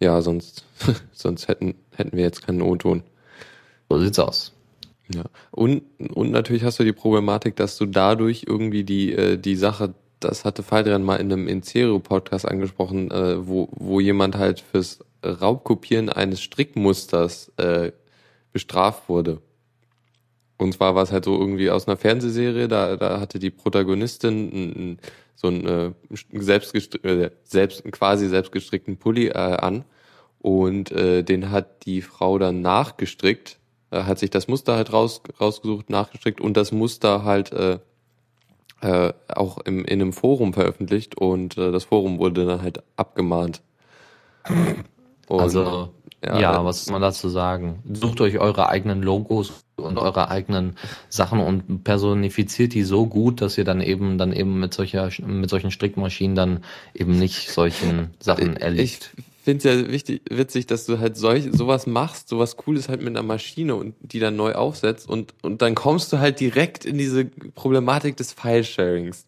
Ja, 0.00 0.20
sonst, 0.22 0.64
sonst 1.12 1.48
hätten, 1.48 1.74
hätten 1.96 2.16
wir 2.16 2.24
jetzt 2.24 2.46
keinen 2.46 2.62
O-Ton. 2.62 3.02
So 3.88 3.98
sieht's 3.98 4.18
aus. 4.18 4.52
Ja, 5.14 5.24
und, 5.50 5.82
und 6.14 6.30
natürlich 6.30 6.64
hast 6.64 6.78
du 6.78 6.84
die 6.84 6.92
Problematik, 6.92 7.56
dass 7.56 7.76
du 7.76 7.86
dadurch 7.86 8.44
irgendwie 8.46 8.84
die, 8.84 9.12
äh, 9.12 9.36
die 9.36 9.56
Sache, 9.56 9.94
das 10.20 10.44
hatte 10.44 10.62
Faldrian 10.62 11.02
mal 11.02 11.16
in 11.16 11.32
einem 11.32 11.48
Inserio-Podcast 11.48 12.46
angesprochen, 12.46 13.10
äh, 13.10 13.46
wo, 13.46 13.68
wo 13.72 14.00
jemand 14.00 14.36
halt 14.36 14.60
fürs 14.60 15.00
Raubkopieren 15.24 16.08
eines 16.08 16.40
Strickmusters 16.40 17.52
äh, 17.56 17.92
bestraft 18.52 19.08
wurde. 19.08 19.40
Und 20.58 20.74
zwar 20.74 20.94
war 20.94 21.02
es 21.02 21.12
halt 21.12 21.24
so 21.24 21.38
irgendwie 21.38 21.70
aus 21.70 21.88
einer 21.88 21.96
Fernsehserie, 21.96 22.68
da, 22.68 22.96
da 22.96 23.20
hatte 23.20 23.38
die 23.38 23.50
Protagonistin 23.50 24.98
so 25.34 25.48
einen 25.48 25.66
äh, 25.66 25.92
selbst, 26.34 26.74
äh, 27.04 27.30
selbst 27.42 27.84
quasi 27.90 28.28
selbstgestrickten 28.28 28.96
Pulli 28.96 29.28
äh, 29.28 29.32
an. 29.32 29.84
Und 30.38 30.90
äh, 30.92 31.22
den 31.22 31.50
hat 31.50 31.86
die 31.86 32.02
Frau 32.02 32.38
dann 32.38 32.62
nachgestrickt, 32.62 33.58
äh, 33.92 34.04
hat 34.04 34.18
sich 34.18 34.30
das 34.30 34.48
Muster 34.48 34.74
halt 34.74 34.92
raus, 34.92 35.22
rausgesucht, 35.40 35.90
nachgestrickt 35.90 36.40
und 36.40 36.56
das 36.56 36.72
Muster 36.72 37.24
halt 37.24 37.52
äh, 37.52 37.78
äh, 38.80 39.12
auch 39.28 39.58
im, 39.58 39.84
in 39.84 40.00
einem 40.00 40.12
Forum 40.12 40.52
veröffentlicht 40.52 41.16
und 41.16 41.56
äh, 41.56 41.70
das 41.70 41.84
Forum 41.84 42.18
wurde 42.18 42.46
dann 42.46 42.62
halt 42.62 42.82
abgemahnt. 42.96 43.62
Und, 45.28 45.40
also 45.40 45.90
ja, 46.24 46.38
ja 46.38 46.64
was 46.64 46.84
soll 46.84 46.92
man 46.92 47.02
dazu 47.02 47.28
sagen? 47.28 47.82
Sucht 47.92 48.20
euch 48.20 48.38
eure 48.38 48.68
eigenen 48.68 49.02
Logos 49.02 49.64
und 49.76 49.98
eure 49.98 50.28
eigenen 50.28 50.76
Sachen 51.08 51.40
und 51.40 51.84
personifiziert 51.84 52.74
die 52.74 52.82
so 52.82 53.06
gut, 53.06 53.40
dass 53.40 53.58
ihr 53.58 53.64
dann 53.64 53.80
eben 53.80 54.18
dann 54.18 54.32
eben 54.32 54.58
mit 54.58 54.74
solcher 54.74 55.10
mit 55.24 55.50
solchen 55.50 55.70
Strickmaschinen 55.70 56.34
dann 56.34 56.64
eben 56.94 57.18
nicht 57.18 57.50
solchen 57.50 58.10
Sachen 58.20 58.56
erlebt. 58.56 59.12
Ich 59.16 59.31
finde 59.42 59.58
es 59.58 59.64
ja 59.64 59.90
wichtig, 59.90 60.22
witzig, 60.30 60.66
dass 60.66 60.86
du 60.86 60.98
halt 60.98 61.16
solch, 61.16 61.48
sowas 61.52 61.86
machst, 61.86 62.28
sowas 62.28 62.56
Cooles 62.56 62.88
halt 62.88 63.00
mit 63.00 63.08
einer 63.08 63.22
Maschine 63.22 63.74
und 63.74 63.94
die 64.00 64.20
dann 64.20 64.36
neu 64.36 64.52
aufsetzt 64.52 65.08
und, 65.08 65.34
und 65.42 65.62
dann 65.62 65.74
kommst 65.74 66.12
du 66.12 66.18
halt 66.18 66.40
direkt 66.40 66.84
in 66.84 66.96
diese 66.96 67.24
Problematik 67.24 68.16
des 68.16 68.32
File-Sharings. 68.32 69.26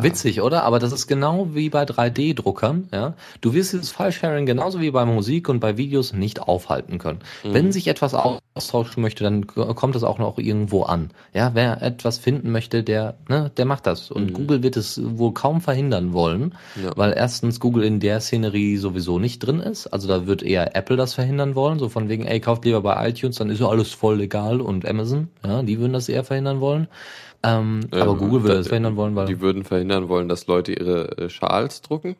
Witzig, 0.00 0.42
oder? 0.42 0.64
Aber 0.64 0.78
das 0.78 0.92
ist 0.92 1.06
genau 1.06 1.54
wie 1.54 1.70
bei 1.70 1.84
3D-Druckern. 1.84 2.88
Ja? 2.92 3.14
Du 3.40 3.54
wirst 3.54 3.72
dieses 3.72 3.90
File-Sharing 3.90 4.46
genauso 4.46 4.80
wie 4.80 4.90
bei 4.90 5.04
Musik 5.04 5.48
und 5.48 5.60
bei 5.60 5.76
Videos 5.76 6.12
nicht 6.12 6.42
aufhalten 6.42 6.98
können. 6.98 7.20
Mhm. 7.44 7.54
Wenn 7.54 7.72
sich 7.72 7.88
etwas 7.88 8.14
austauschen 8.14 9.02
möchte, 9.02 9.24
dann 9.24 9.46
kommt 9.46 9.96
es 9.96 10.02
auch 10.02 10.18
noch 10.18 10.38
irgendwo 10.38 10.82
an. 10.82 11.10
Ja, 11.32 11.50
wer 11.54 11.82
etwas 11.82 12.18
finden 12.18 12.50
möchte, 12.50 12.82
der, 12.82 13.16
ne, 13.28 13.50
der 13.56 13.64
macht 13.64 13.86
das. 13.86 14.10
Und 14.10 14.30
mhm. 14.30 14.34
Google 14.34 14.62
wird 14.62 14.76
es 14.76 15.00
wohl 15.02 15.34
kaum 15.34 15.60
verhindern 15.60 16.12
wollen, 16.12 16.54
ja. 16.82 16.90
weil 16.96 17.12
erstens 17.16 17.60
Google 17.60 17.84
in 17.84 18.00
der 18.00 18.20
Szenerie 18.20 18.76
sowieso 18.76 19.18
nicht 19.18 19.40
drin 19.40 19.60
ist. 19.60 19.86
Also 19.88 20.08
da 20.08 20.26
wird 20.26 20.42
eher 20.42 20.74
Apple 20.76 20.96
das 20.96 21.14
verhindern 21.14 21.54
wollen, 21.54 21.78
so 21.78 21.88
von 21.88 22.08
wegen, 22.08 22.24
ey, 22.24 22.40
kauft 22.40 22.64
lieber 22.64 22.80
bei 22.80 23.08
iTunes, 23.08 23.36
dann 23.36 23.50
ist 23.50 23.60
ja 23.60 23.68
alles 23.68 23.92
voll 23.92 24.16
legal 24.16 24.60
und 24.60 24.86
Amazon, 24.86 25.28
ja, 25.44 25.62
die 25.62 25.78
würden 25.78 25.92
das 25.92 26.08
eher 26.08 26.24
verhindern 26.24 26.60
wollen. 26.60 26.88
Ähm, 27.46 27.80
ähm, 27.92 28.02
aber 28.02 28.16
Google 28.16 28.42
würde 28.42 28.56
das 28.56 28.68
verhindern 28.68 28.96
wollen, 28.96 29.14
weil. 29.14 29.26
Die 29.26 29.40
würden 29.40 29.64
verhindern 29.64 30.08
wollen, 30.08 30.28
dass 30.28 30.46
Leute 30.46 30.72
ihre 30.72 31.16
äh, 31.18 31.30
Schals 31.30 31.80
drucken? 31.82 32.16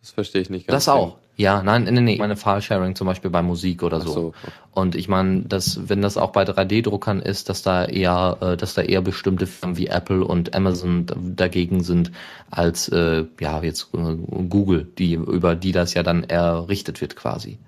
Das 0.00 0.10
verstehe 0.10 0.42
ich 0.42 0.50
nicht 0.50 0.66
ganz. 0.66 0.84
Das 0.84 0.92
auch. 0.92 1.16
Ja, 1.36 1.62
nein, 1.62 1.84
nee, 1.84 2.00
nee, 2.00 2.12
ich 2.12 2.18
meine 2.20 2.36
File-Sharing 2.36 2.94
zum 2.94 3.08
Beispiel 3.08 3.30
bei 3.30 3.42
Musik 3.42 3.82
oder 3.82 4.00
so. 4.00 4.12
so. 4.12 4.34
Und 4.70 4.94
ich 4.94 5.08
meine, 5.08 5.42
dass, 5.42 5.88
wenn 5.88 6.00
das 6.00 6.16
auch 6.16 6.30
bei 6.30 6.44
3D-Druckern 6.44 7.20
ist, 7.20 7.48
dass 7.48 7.62
da 7.62 7.84
eher, 7.84 8.38
äh, 8.40 8.56
dass 8.56 8.74
da 8.74 8.82
eher 8.82 9.02
bestimmte 9.02 9.46
Firmen 9.46 9.76
wie 9.76 9.88
Apple 9.88 10.24
und 10.24 10.54
Amazon 10.54 11.06
dagegen 11.34 11.82
sind, 11.82 12.12
als 12.50 12.88
äh, 12.88 13.24
ja 13.40 13.62
jetzt 13.62 13.88
äh, 13.94 14.14
Google, 14.48 14.86
die 14.98 15.14
über 15.14 15.56
die 15.56 15.72
das 15.72 15.94
ja 15.94 16.04
dann 16.04 16.22
errichtet 16.22 17.00
wird 17.00 17.16
quasi. 17.16 17.58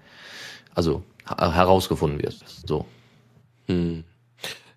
Also 0.75 1.03
herausgefunden 1.25 2.23
wird. 2.23 2.37
So. 2.67 2.87
Hm. 3.67 4.05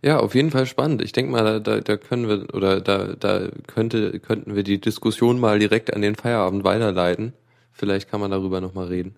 Ja, 0.01 0.19
auf 0.19 0.33
jeden 0.33 0.51
Fall 0.51 0.65
spannend. 0.65 1.01
Ich 1.01 1.11
denke 1.11 1.31
mal, 1.31 1.61
da, 1.61 1.81
da 1.81 1.97
können 1.97 2.27
wir 2.29 2.53
oder 2.53 2.79
da, 2.79 3.15
da 3.19 3.49
könnte, 3.67 4.19
könnten 4.19 4.55
wir 4.55 4.63
die 4.63 4.79
Diskussion 4.79 5.39
mal 5.39 5.59
direkt 5.59 5.93
an 5.93 6.01
den 6.01 6.15
Feierabend 6.15 6.63
weiterleiten. 6.63 7.33
Vielleicht 7.73 8.09
kann 8.09 8.21
man 8.21 8.31
darüber 8.31 8.61
nochmal 8.61 8.87
reden. 8.87 9.15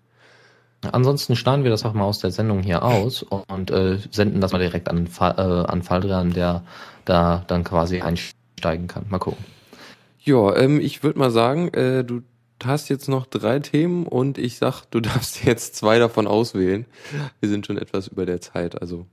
Ansonsten 0.82 1.36
schneiden 1.36 1.63
wir 1.63 1.69
das 1.69 1.86
auch 1.86 1.93
mal 1.93 2.05
aus 2.05 2.19
der 2.19 2.32
Sendung 2.32 2.63
hier 2.63 2.84
aus 2.84 3.21
und 3.23 3.69
äh, 3.69 3.99
senden 4.09 4.41
das 4.41 4.51
mal 4.51 4.57
direkt 4.57 4.89
an, 4.89 5.07
äh, 5.19 5.23
an 5.23 5.84
Faldrian, 5.84 6.34
der 6.34 6.63
da 7.05 7.43
dann 7.45 7.63
quasi 7.63 8.01
einsteigen 8.01 8.88
kann. 8.88 9.05
Mal 9.09 9.19
gucken. 9.19 9.45
Ja, 10.23 10.55
ähm, 10.55 10.79
ich 10.79 11.03
würde 11.03 11.19
mal 11.19 11.29
sagen, 11.29 11.67
äh, 11.75 12.03
du 12.03 12.21
hast 12.63 12.89
jetzt 12.89 13.09
noch 13.09 13.27
drei 13.27 13.59
Themen 13.59 14.07
und 14.07 14.39
ich 14.39 14.57
sag, 14.57 14.86
du 14.86 14.99
darfst 15.01 15.43
jetzt 15.43 15.75
zwei 15.75 15.99
davon 15.99 16.25
auswählen. 16.25 16.86
Wir 17.39 17.49
sind 17.49 17.67
schon 17.67 17.77
etwas 17.77 18.07
über 18.07 18.25
der 18.25 18.41
Zeit, 18.41 18.82
also 18.82 19.05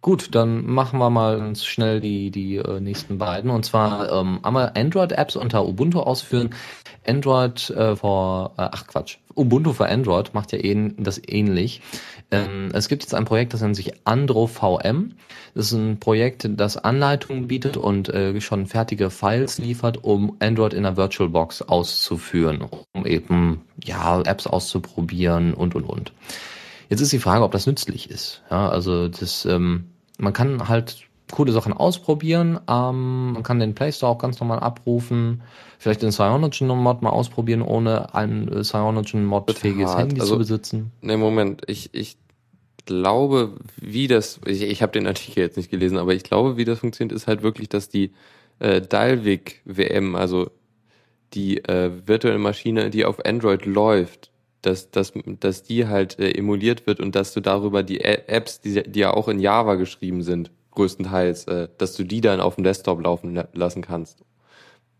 Gut, 0.00 0.34
dann 0.34 0.64
machen 0.64 1.00
wir 1.00 1.10
mal 1.10 1.38
ganz 1.38 1.64
schnell 1.64 2.00
die, 2.00 2.30
die 2.30 2.56
äh, 2.56 2.80
nächsten 2.80 3.18
beiden. 3.18 3.50
Und 3.50 3.64
zwar 3.64 4.12
ähm, 4.12 4.38
einmal 4.44 4.72
Android-Apps 4.76 5.34
unter 5.34 5.66
Ubuntu 5.66 6.00
ausführen. 6.00 6.50
Android 7.04 7.70
äh, 7.70 7.96
vor, 7.96 8.52
äh, 8.58 8.68
ach 8.70 8.86
Quatsch, 8.86 9.16
Ubuntu 9.34 9.72
für 9.72 9.88
Android 9.88 10.34
macht 10.34 10.52
ja 10.52 10.58
ähn, 10.62 10.94
das 10.98 11.20
ähnlich. 11.26 11.80
Ähm, 12.30 12.68
es 12.74 12.88
gibt 12.88 13.02
jetzt 13.02 13.14
ein 13.14 13.24
Projekt, 13.24 13.54
das 13.54 13.62
nennt 13.62 13.74
sich 13.74 13.92
AndroVM. 14.04 15.14
Das 15.54 15.66
ist 15.66 15.72
ein 15.72 15.98
Projekt, 15.98 16.48
das 16.48 16.76
Anleitungen 16.76 17.48
bietet 17.48 17.76
und 17.76 18.08
äh, 18.08 18.40
schon 18.40 18.66
fertige 18.66 19.10
Files 19.10 19.58
liefert, 19.58 20.04
um 20.04 20.36
Android 20.38 20.74
in 20.74 20.84
der 20.84 20.96
VirtualBox 20.96 21.62
auszuführen, 21.62 22.64
um 22.92 23.04
eben 23.04 23.62
ja 23.82 24.20
Apps 24.20 24.46
auszuprobieren 24.46 25.54
und 25.54 25.74
und 25.74 25.84
und. 25.84 26.12
Jetzt 26.88 27.00
ist 27.00 27.12
die 27.12 27.18
Frage, 27.18 27.44
ob 27.44 27.52
das 27.52 27.66
nützlich 27.66 28.10
ist. 28.10 28.42
Ja, 28.50 28.68
also 28.68 29.08
das, 29.08 29.44
ähm, 29.44 29.84
man 30.18 30.32
kann 30.32 30.68
halt 30.68 31.08
coole 31.30 31.52
Sachen 31.52 31.72
ausprobieren. 31.72 32.58
Ähm, 32.68 33.32
man 33.32 33.42
kann 33.42 33.60
den 33.60 33.74
Play 33.74 33.92
Store 33.92 34.12
auch 34.12 34.18
ganz 34.18 34.40
normal 34.40 34.60
abrufen. 34.60 35.42
Vielleicht 35.78 36.02
den 36.02 36.10
Cyanogen-Mod 36.10 37.02
mal 37.02 37.10
ausprobieren, 37.10 37.62
ohne 37.62 38.14
ein 38.14 38.48
äh, 38.48 38.62
Cyanogen-Mod-fähiges 38.62 39.96
Handy 39.96 40.20
also, 40.20 40.34
zu 40.34 40.38
besitzen. 40.38 40.92
Ne, 41.02 41.16
Moment. 41.16 41.62
Ich, 41.66 41.90
ich 41.92 42.16
glaube, 42.86 43.56
wie 43.76 44.08
das, 44.08 44.40
ich, 44.46 44.62
ich 44.62 44.82
habe 44.82 44.92
den 44.92 45.06
Artikel 45.06 45.40
jetzt 45.40 45.56
nicht 45.56 45.70
gelesen, 45.70 45.98
aber 45.98 46.14
ich 46.14 46.24
glaube, 46.24 46.56
wie 46.56 46.64
das 46.64 46.78
funktioniert, 46.78 47.14
ist 47.14 47.26
halt 47.26 47.42
wirklich, 47.42 47.68
dass 47.68 47.88
die 47.88 48.12
äh, 48.58 48.80
Dalvik 48.80 49.60
WM, 49.64 50.16
also 50.16 50.50
die 51.34 51.62
äh, 51.64 51.90
virtuelle 52.06 52.38
Maschine, 52.38 52.88
die 52.88 53.04
auf 53.04 53.24
Android 53.26 53.66
läuft, 53.66 54.30
dass, 54.62 54.90
dass, 54.90 55.12
dass 55.40 55.62
die 55.62 55.86
halt 55.86 56.18
äh, 56.18 56.32
emuliert 56.32 56.86
wird 56.86 57.00
und 57.00 57.14
dass 57.14 57.32
du 57.32 57.40
darüber 57.40 57.82
die 57.82 58.00
Apps, 58.00 58.60
die, 58.60 58.82
die 58.82 59.00
ja 59.00 59.12
auch 59.12 59.28
in 59.28 59.38
Java 59.40 59.76
geschrieben 59.76 60.22
sind, 60.22 60.50
größtenteils, 60.72 61.44
äh, 61.44 61.68
dass 61.78 61.94
du 61.94 62.04
die 62.04 62.20
dann 62.20 62.40
auf 62.40 62.56
dem 62.56 62.64
Desktop 62.64 63.02
laufen 63.02 63.42
lassen 63.52 63.82
kannst. 63.82 64.24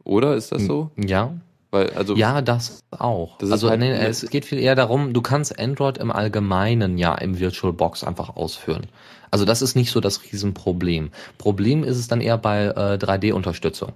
Oder 0.05 0.37
ist 0.37 0.53
das 0.53 0.63
so? 0.63 0.91
Ja. 0.97 1.35
Weil, 1.71 1.91
also, 1.91 2.17
ja, 2.17 2.41
das 2.41 2.83
auch. 2.91 3.37
Das 3.39 3.53
also 3.53 3.69
halt 3.69 3.81
nee, 3.81 3.93
es 3.93 4.29
geht 4.31 4.47
viel 4.47 4.59
eher 4.59 4.75
darum, 4.75 5.13
du 5.13 5.21
kannst 5.21 5.59
Android 5.59 5.99
im 5.99 6.11
Allgemeinen 6.11 6.97
ja 6.97 7.15
im 7.15 7.39
VirtualBox 7.39 8.05
einfach 8.05 8.37
ausführen. 8.37 8.87
Also 9.31 9.45
das 9.45 9.61
ist 9.61 9.77
nicht 9.77 9.91
so 9.91 10.01
das 10.01 10.23
Riesenproblem. 10.25 11.11
Problem 11.37 11.85
ist 11.85 11.99
es 11.99 12.09
dann 12.09 12.23
eher 12.23 12.39
bei 12.39 12.69
äh, 12.69 12.97
3D-Unterstützung. 12.97 13.93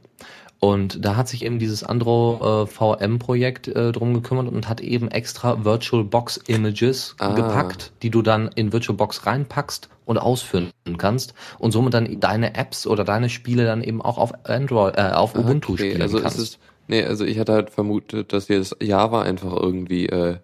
Und 0.65 1.05
da 1.05 1.17
hat 1.17 1.27
sich 1.27 1.45
eben 1.45 1.59
dieses 1.59 1.83
Andro 1.83 2.63
äh, 2.63 2.67
VM-Projekt 2.69 3.67
äh, 3.67 3.91
drum 3.91 4.15
gekümmert 4.15 4.47
und 4.47 4.69
hat 4.69 4.81
eben 4.81 5.09
extra 5.09 5.65
VirtualBox 5.65 6.37
Images 6.47 7.17
ah. 7.19 7.35
gepackt, 7.35 7.93
die 8.05 8.11
du 8.11 8.23
dann 8.23 8.49
in 8.55 8.73
VirtualBox 8.73 9.27
reinpackst 9.27 9.89
und 10.05 10.19
ausführen 10.19 10.71
kannst 10.99 11.35
und 11.59 11.73
somit 11.73 11.95
dann 11.95 12.21
deine 12.21 12.55
Apps 12.55 12.87
oder 12.87 13.03
deine 13.03 13.29
Spiele 13.29 13.65
dann 13.65 13.83
eben 13.83 14.01
auch 14.01 14.19
auf 14.19 14.33
Android, 14.49 14.97
äh, 14.97 15.11
auf 15.11 15.35
Ubuntu 15.35 15.73
okay, 15.73 15.89
spielen 15.89 16.03
also 16.03 16.21
kannst. 16.21 16.39
Ist 16.39 16.43
es, 16.45 16.59
nee, 16.87 17.03
also 17.03 17.25
ich 17.25 17.41
hatte 17.41 17.55
halt 17.55 17.71
vermutet, 17.71 18.33
dass 18.33 18.49
wir 18.49 18.59
das 18.59 18.77
Java 18.81 19.23
einfach 19.23 19.53
irgendwie 19.53 20.07
äh, 20.07 20.37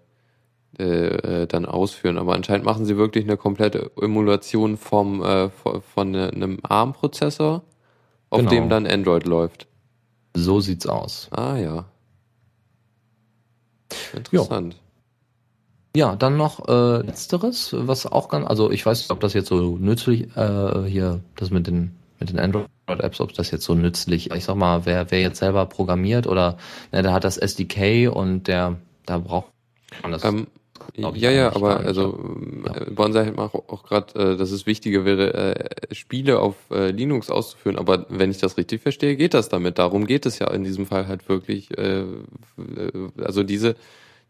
äh, 0.78 1.46
dann 1.46 1.64
ausführen, 1.64 2.18
aber 2.18 2.34
anscheinend 2.34 2.66
machen 2.66 2.86
sie 2.86 2.96
wirklich 2.96 3.22
eine 3.24 3.36
komplette 3.36 3.92
Emulation 4.00 4.78
vom 4.78 5.22
äh, 5.22 5.48
von 5.94 6.16
einem 6.16 6.58
ARM-Prozessor, 6.64 7.62
auf 8.30 8.38
genau. 8.40 8.50
dem 8.50 8.68
dann 8.68 8.84
Android 8.84 9.24
läuft. 9.24 9.68
So 10.34 10.60
sieht's 10.60 10.86
aus. 10.86 11.28
Ah 11.30 11.56
ja. 11.56 11.84
Interessant. 14.14 14.74
Jo. 14.74 14.80
Ja, 15.96 16.16
dann 16.16 16.36
noch 16.36 16.68
äh, 16.68 16.98
letzteres, 16.98 17.74
was 17.76 18.06
auch 18.06 18.28
ganz, 18.28 18.46
also 18.46 18.70
ich 18.70 18.84
weiß 18.84 18.98
nicht, 18.98 19.10
ob 19.10 19.20
das 19.20 19.32
jetzt 19.32 19.48
so 19.48 19.76
nützlich 19.78 20.28
äh, 20.36 20.84
hier, 20.84 21.20
das 21.36 21.50
mit 21.50 21.66
den 21.66 21.96
mit 22.20 22.30
den 22.30 22.38
Android-Apps, 22.38 23.20
ob 23.20 23.32
das 23.32 23.50
jetzt 23.50 23.64
so 23.64 23.74
nützlich, 23.74 24.30
ich 24.32 24.44
sag 24.44 24.56
mal, 24.56 24.86
wer 24.86 25.10
wer 25.10 25.20
jetzt 25.20 25.38
selber 25.38 25.66
programmiert 25.66 26.26
oder 26.26 26.58
ne, 26.92 27.02
der 27.02 27.12
hat 27.12 27.24
das 27.24 27.38
SDK 27.38 28.08
und 28.08 28.48
der 28.48 28.76
da 29.06 29.18
braucht 29.18 29.46
man 30.02 30.12
das. 30.12 30.24
Ähm, 30.24 30.46
ja, 30.96 31.30
ja, 31.30 31.54
aber 31.54 31.80
also 31.80 32.18
ja. 32.64 32.76
Äh, 32.76 32.90
Bonsai 32.90 33.26
hat 33.26 33.38
auch, 33.38 33.54
auch 33.54 33.82
gerade, 33.84 34.32
äh, 34.32 34.36
dass 34.36 34.50
es 34.50 34.66
wichtiger 34.66 35.04
wäre, 35.04 35.34
äh, 35.34 35.94
Spiele 35.94 36.40
auf 36.40 36.56
äh, 36.70 36.90
Linux 36.90 37.30
auszuführen. 37.30 37.78
Aber 37.78 38.06
wenn 38.08 38.30
ich 38.30 38.38
das 38.38 38.56
richtig 38.56 38.82
verstehe, 38.82 39.16
geht 39.16 39.34
das 39.34 39.48
damit. 39.48 39.78
Darum 39.78 40.06
geht 40.06 40.26
es 40.26 40.38
ja 40.38 40.50
in 40.50 40.64
diesem 40.64 40.86
Fall 40.86 41.08
halt 41.08 41.28
wirklich. 41.28 41.76
Äh, 41.76 42.00
äh 42.00 42.06
also 43.22 43.42
diese 43.42 43.76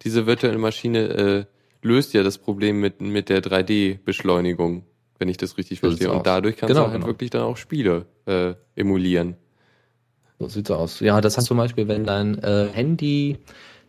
diese 0.02 0.26
virtuelle 0.26 0.58
Maschine 0.58 0.98
äh, 1.08 1.44
löst 1.82 2.14
ja 2.14 2.22
das 2.22 2.38
Problem 2.38 2.80
mit 2.80 3.00
mit 3.00 3.28
der 3.28 3.42
3D-Beschleunigung. 3.42 4.84
wenn 5.18 5.28
ich 5.28 5.36
das 5.36 5.58
richtig 5.58 5.80
verstehe. 5.80 6.12
Und 6.12 6.26
dadurch 6.26 6.56
kannst 6.56 6.74
genau, 6.74 6.86
du 6.86 6.90
halt 6.92 7.00
genau. 7.00 7.06
wirklich 7.08 7.30
dann 7.30 7.42
auch 7.42 7.56
Spiele 7.56 8.06
äh, 8.26 8.54
emulieren. 8.76 9.36
So 10.38 10.48
sieht's 10.48 10.70
aus. 10.70 11.00
Ja, 11.00 11.20
das 11.20 11.36
hast 11.36 11.46
zum 11.46 11.56
Beispiel, 11.56 11.88
wenn 11.88 12.04
dein 12.04 12.38
äh, 12.38 12.68
Handy, 12.72 13.38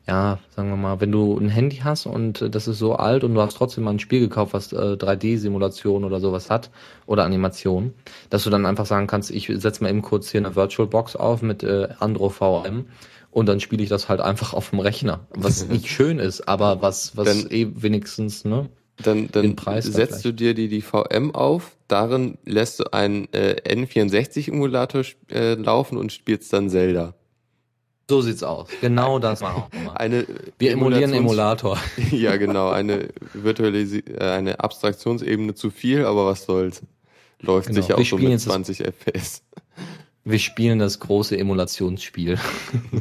ja, 0.08 0.39
sagen 0.56 0.70
wir 0.70 0.76
mal, 0.76 1.02
wenn 1.02 1.12
du 1.12 1.38
ein 1.38 1.50
Handy 1.50 1.78
hast 1.78 2.06
und 2.06 2.41
äh, 2.41 2.50
das 2.50 2.68
ist 2.68 2.80
so 2.80 2.95
alt 2.95 3.24
und 3.24 3.36
du 3.36 3.41
hast 3.41 3.58
trotzdem 3.58 3.84
mal 3.84 3.91
ein 3.91 4.00
Spiel 4.00 4.20
gekauft, 4.20 4.54
was 4.54 4.74
äh, 4.74 4.76
3D-Simulation 4.76 6.04
oder 6.04 6.20
sowas 6.20 6.50
hat 6.50 6.72
oder 7.06 7.26
Animation, 7.26 7.93
dass 8.30 8.43
du 8.43 8.50
dann 8.50 8.66
einfach 8.66 8.86
sagen 8.86 9.08
kannst, 9.08 9.32
ich 9.32 9.52
setze 9.54 9.84
mal 9.84 9.89
eben 9.89 10.02
kurz 10.02 10.32
hier 10.32 10.41
eine 10.41 10.56
Virtual 10.56 10.88
Box 10.88 11.16
auf 11.16 11.41
mit 11.41 11.64
äh, 11.64 11.89
Andro 12.00 12.30
VM 12.30 12.88
und 13.32 13.45
dann 13.47 13.60
spiele 13.60 13.84
ich 13.84 13.89
das 13.89 14.10
halt 14.10 14.22
einfach 14.22 14.54
auf 14.54 14.72
dem 14.72 14.80
Rechner, 14.80 15.22
was 15.36 15.68
nicht 15.70 15.88
schön 15.88 16.20
ist, 16.20 16.47
aber 16.47 16.82
was 16.82 17.16
was 17.16 17.28
dann, 17.28 17.52
eh 17.52 17.68
wenigstens 17.76 18.45
ne 18.45 18.70
dann, 19.04 19.30
dann 19.32 19.56
setzt 19.82 20.26
du 20.26 20.34
dir 20.34 20.54
die, 20.54 20.68
die 20.68 20.82
VM 20.82 21.34
auf, 21.34 21.78
darin 21.88 22.38
lässt 22.45 22.80
du 22.80 22.91
einen 22.91 23.32
äh, 23.34 23.56
N64-Emulator 23.66 25.04
äh, 25.32 25.54
laufen 25.54 25.97
und 25.97 26.12
spielst 26.12 26.52
dann 26.52 26.70
Zelda. 26.70 27.16
So 28.10 28.22
sieht's 28.22 28.41
aus. 28.41 28.68
Genau 28.82 29.20
das 29.20 29.41
machen 29.41 29.66
wir. 29.72 29.99
Eine 29.99 30.26
wir 30.57 30.72
emulieren 30.72 31.14
Emulator. 31.14 31.78
ja, 32.12 32.38
genau. 32.38 32.70
Eine 32.70 33.10
virtuelle, 33.34 33.82
äh, 33.82 34.20
eine 34.20 34.60
Abstraktionsebene 34.60 35.53
zu 35.53 35.70
viel, 35.70 36.05
aber 36.05 36.26
was 36.26 36.45
soll's. 36.45 36.82
Läuft 37.39 37.68
genau. 37.68 37.82
sicher 37.82 37.99
auch 37.99 38.03
so 38.03 38.18
mit 38.18 38.41
20 38.41 38.80
FPS. 38.80 39.43
Wir 40.26 40.39
spielen 40.39 40.80
das 40.80 40.99
große 40.99 41.38
Emulationsspiel. 41.38 42.39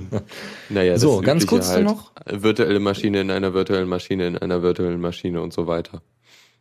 naja, 0.69 0.99
so, 0.99 1.23
ganz 1.23 1.47
kurz 1.47 1.71
halt 1.71 1.87
noch. 1.87 2.13
Virtuelle 2.27 2.79
Maschine 2.79 3.23
in 3.23 3.31
einer 3.31 3.55
virtuellen 3.55 3.89
Maschine 3.89 4.27
in 4.27 4.37
einer 4.37 4.63
virtuellen 4.63 5.01
Maschine 5.01 5.41
und 5.41 5.55
so 5.55 5.67
weiter. 5.67 6.03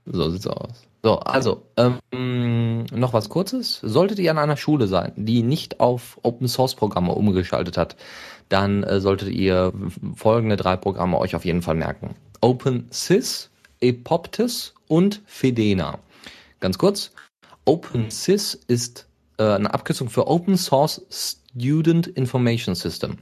So 0.06 0.30
sieht's 0.30 0.48
aus. 0.48 0.88
So, 1.04 1.20
also, 1.20 1.64
ähm, 1.78 2.86
noch 2.92 3.14
was 3.14 3.30
kurzes. 3.30 3.80
Solltet 3.84 4.20
ihr 4.20 4.32
an 4.32 4.38
einer 4.38 4.58
Schule 4.58 4.88
sein, 4.88 5.12
die 5.16 5.44
nicht 5.44 5.80
auf 5.80 6.18
Open 6.24 6.48
Source 6.48 6.76
Programme 6.76 7.14
umgeschaltet 7.14 7.78
hat, 7.78 7.96
dann 8.50 8.84
äh, 8.84 9.00
solltet 9.00 9.30
ihr 9.30 9.74
folgende 10.16 10.58
drei 10.58 10.78
Programme 10.78 11.18
euch 11.20 11.36
auf 11.36 11.46
jeden 11.46 11.62
Fall 11.62 11.76
merken. 11.76 12.16
OpenSys, 12.42 13.50
Epoptis 13.80 14.74
und 14.88 15.22
Fedena. 15.26 16.00
Ganz 16.60 16.78
kurz. 16.78 17.12
OpenSys 17.66 18.54
ist 18.68 19.08
äh, 19.38 19.44
eine 19.44 19.74
Abkürzung 19.74 20.10
für 20.10 20.28
Open 20.28 20.58
Source 20.58 21.06
Student 21.12 22.08
Information 22.08 22.76
System. 22.76 23.18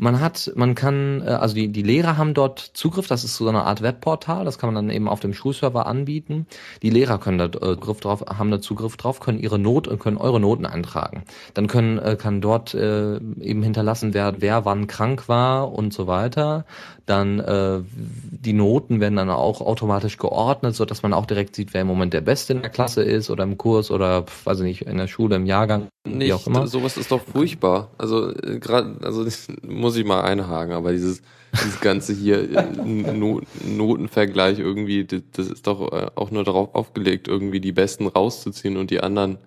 Man 0.00 0.20
hat, 0.20 0.52
man 0.54 0.76
kann, 0.76 1.22
äh, 1.22 1.30
also 1.30 1.56
die, 1.56 1.68
die 1.68 1.82
Lehrer 1.82 2.16
haben 2.16 2.32
dort 2.32 2.60
Zugriff, 2.60 3.08
das 3.08 3.24
ist 3.24 3.36
so 3.36 3.48
eine 3.48 3.64
Art 3.64 3.82
Webportal, 3.82 4.44
das 4.44 4.56
kann 4.56 4.72
man 4.72 4.86
dann 4.86 4.94
eben 4.94 5.08
auf 5.08 5.18
dem 5.18 5.34
Schulserver 5.34 5.86
anbieten. 5.86 6.46
Die 6.82 6.90
Lehrer 6.90 7.18
können 7.18 7.38
da 7.38 7.46
äh, 7.46 7.74
Zugriff 7.74 8.00
drauf, 8.00 8.24
haben 8.26 8.52
da 8.52 8.60
Zugriff 8.60 8.96
drauf, 8.96 9.18
können 9.18 9.40
ihre 9.40 9.58
Not, 9.58 9.88
können 9.98 10.16
eure 10.16 10.38
Noten 10.38 10.66
eintragen. 10.66 11.24
Dann 11.54 11.66
können, 11.66 11.98
äh, 11.98 12.16
kann 12.16 12.40
dort 12.40 12.74
äh, 12.74 13.16
eben 13.16 13.62
hinterlassen 13.64 14.14
werden, 14.14 14.36
wer 14.38 14.64
wann 14.64 14.86
krank 14.86 15.28
war 15.28 15.72
und 15.72 15.92
so 15.92 16.06
weiter. 16.06 16.64
Dann 17.08 17.40
äh, 17.40 17.80
die 17.90 18.52
Noten 18.52 19.00
werden 19.00 19.16
dann 19.16 19.30
auch 19.30 19.62
automatisch 19.62 20.18
geordnet, 20.18 20.74
so 20.74 20.84
dass 20.84 21.02
man 21.02 21.14
auch 21.14 21.24
direkt 21.24 21.56
sieht, 21.56 21.72
wer 21.72 21.80
im 21.80 21.86
Moment 21.86 22.12
der 22.12 22.20
Beste 22.20 22.52
in 22.52 22.60
der 22.60 22.70
Klasse 22.70 23.02
ist 23.02 23.30
oder 23.30 23.44
im 23.44 23.56
Kurs 23.56 23.90
oder 23.90 24.26
weiß 24.44 24.58
ich 24.60 24.64
nicht, 24.64 24.82
in 24.82 24.98
der 24.98 25.08
Schule, 25.08 25.36
im 25.36 25.46
Jahrgang. 25.46 25.88
Nicht, 26.06 26.28
wie 26.28 26.32
auch 26.34 26.46
immer. 26.46 26.66
sowas 26.66 26.98
ist 26.98 27.10
doch 27.10 27.22
furchtbar. 27.22 27.90
Also 27.96 28.30
äh, 28.30 28.58
gerade, 28.58 28.98
also 29.02 29.24
muss 29.62 29.96
ich 29.96 30.04
mal 30.04 30.20
einhaken, 30.20 30.74
aber 30.74 30.92
dieses, 30.92 31.22
dieses 31.54 31.80
ganze 31.80 32.12
hier 32.12 32.50
äh, 32.54 32.74
no 32.84 33.40
Notenvergleich 33.64 34.58
irgendwie, 34.58 35.06
das, 35.06 35.48
ist 35.48 35.66
doch 35.66 35.90
äh, 35.92 36.10
auch 36.14 36.30
nur 36.30 36.44
darauf 36.44 36.74
aufgelegt, 36.74 37.26
irgendwie 37.26 37.60
die 37.60 37.72
Besten 37.72 38.06
rauszuziehen 38.06 38.76
und 38.76 38.90
die 38.90 39.00
anderen 39.00 39.38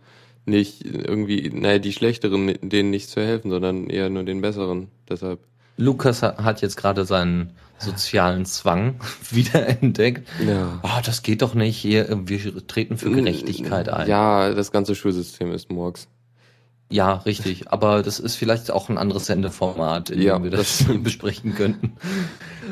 nicht 0.46 0.84
irgendwie, 0.84 1.48
naja, 1.54 1.78
die 1.78 1.94
Schlechteren, 1.94 2.58
denen 2.62 2.90
nicht 2.90 3.10
zu 3.10 3.22
helfen, 3.22 3.52
sondern 3.52 3.88
eher 3.88 4.10
nur 4.10 4.24
den 4.24 4.42
Besseren. 4.42 4.88
Deshalb. 5.08 5.40
Lukas 5.82 6.22
hat 6.22 6.62
jetzt 6.62 6.78
gerade 6.78 7.06
seinen 7.06 7.52
sozialen 7.80 8.46
Zwang 8.46 8.96
wiederentdeckt. 9.32 10.28
Ja. 10.46 10.80
Oh, 10.84 11.02
das 11.04 11.24
geht 11.24 11.42
doch 11.42 11.56
nicht. 11.56 11.84
Wir 11.84 12.68
treten 12.68 12.98
für 12.98 13.10
Gerechtigkeit 13.10 13.90
ein. 13.90 14.08
Ja, 14.08 14.54
das 14.54 14.72
ganze 14.72 14.94
Schulsystem 14.96 15.52
ist 15.52 15.72
Murks. 15.72 16.08
Ja, 16.92 17.14
richtig. 17.14 17.72
Aber 17.72 18.04
das 18.04 18.20
ist 18.20 18.36
vielleicht 18.36 18.70
auch 18.70 18.90
ein 18.90 18.98
anderes 18.98 19.26
Sendeformat, 19.26 20.10
in 20.10 20.22
ja, 20.22 20.38
dem 20.38 20.44
wir 20.44 20.52
das, 20.52 20.86
das 20.86 20.88
besprechen 21.04 21.56
könnten. 21.56 21.94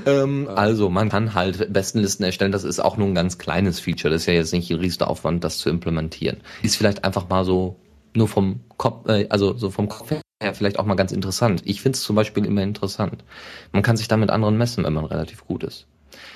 ähm, 0.06 0.50
also, 0.54 0.90
man 0.90 1.10
kann 1.10 1.34
halt 1.34 1.72
Bestenlisten 1.72 2.26
erstellen. 2.26 2.52
Das 2.52 2.66
ist 2.66 2.82
auch 2.82 2.98
nur 2.98 3.08
ein 3.08 3.16
ganz 3.16 3.38
kleines 3.38 3.80
Feature. 3.80 4.14
Das 4.14 4.24
ist 4.24 4.28
ja 4.28 4.34
jetzt 4.34 4.52
nicht 4.52 4.70
ein 4.70 4.80
riesiger 4.80 5.10
Aufwand, 5.10 5.44
das 5.46 5.58
zu 5.58 5.70
implementieren. 5.70 6.42
Ist 6.62 6.76
vielleicht 6.76 7.06
einfach 7.06 7.30
mal 7.30 7.46
so 7.46 7.78
nur 8.16 8.28
vom 8.28 8.62
Kopf, 8.78 9.08
äh, 9.10 9.28
also 9.30 9.56
so 9.56 9.70
vom 9.70 9.88
Kopf 9.88 10.12
her 10.12 10.22
vielleicht 10.54 10.80
auch 10.80 10.86
mal 10.86 10.96
ganz 10.96 11.12
interessant. 11.12 11.62
Ich 11.66 11.82
finde 11.82 11.98
es 11.98 12.04
zum 12.04 12.16
Beispiel 12.16 12.46
immer 12.46 12.62
interessant. 12.64 13.24
Man 13.72 13.84
kann 13.84 13.98
sich 13.98 14.08
da 14.08 14.18
mit 14.18 14.30
anderen 14.30 14.58
messen, 14.58 14.84
wenn 14.86 14.94
man 14.94 15.06
relativ 15.06 15.46
gut 15.46 15.64
ist. 15.64 15.86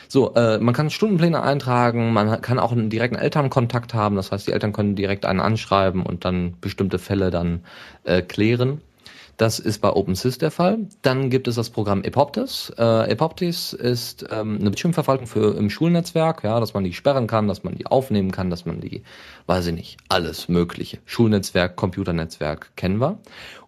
So, 0.07 0.35
äh, 0.35 0.59
man 0.59 0.73
kann 0.73 0.89
Stundenpläne 0.89 1.41
eintragen, 1.41 2.13
man 2.13 2.41
kann 2.41 2.59
auch 2.59 2.71
einen 2.71 2.89
direkten 2.89 3.15
Elternkontakt 3.15 3.93
haben, 3.93 4.15
das 4.15 4.31
heißt, 4.31 4.47
die 4.47 4.51
Eltern 4.51 4.73
können 4.73 4.95
direkt 4.95 5.25
einen 5.25 5.39
anschreiben 5.39 6.03
und 6.03 6.25
dann 6.25 6.55
bestimmte 6.61 6.99
Fälle 6.99 7.31
dann 7.31 7.63
äh, 8.03 8.21
klären. 8.21 8.81
Das 9.37 9.59
ist 9.59 9.79
bei 9.79 9.89
OpenSys 9.89 10.37
der 10.37 10.51
Fall. 10.51 10.87
Dann 11.01 11.29
gibt 11.29 11.47
es 11.47 11.55
das 11.55 11.69
Programm 11.69 12.03
Epoptis. 12.03 12.71
Äh, 12.77 13.09
Epoptis 13.09 13.73
ist 13.73 14.25
ähm, 14.31 14.57
eine 14.59 14.69
Bildschirmverwaltung 14.69 15.27
für 15.27 15.57
im 15.57 15.69
Schulnetzwerk, 15.69 16.43
ja, 16.43 16.59
dass 16.59 16.73
man 16.73 16.83
die 16.83 16.93
sperren 16.93 17.27
kann, 17.27 17.47
dass 17.47 17.63
man 17.63 17.75
die 17.75 17.87
aufnehmen 17.87 18.31
kann, 18.31 18.49
dass 18.49 18.65
man 18.65 18.79
die, 18.79 19.03
weiß 19.47 19.67
ich 19.67 19.73
nicht, 19.73 19.97
alles 20.09 20.49
Mögliche. 20.49 20.99
Schulnetzwerk, 21.05 21.75
Computernetzwerk 21.75 22.75
kennen 22.75 23.01
wir. 23.01 23.17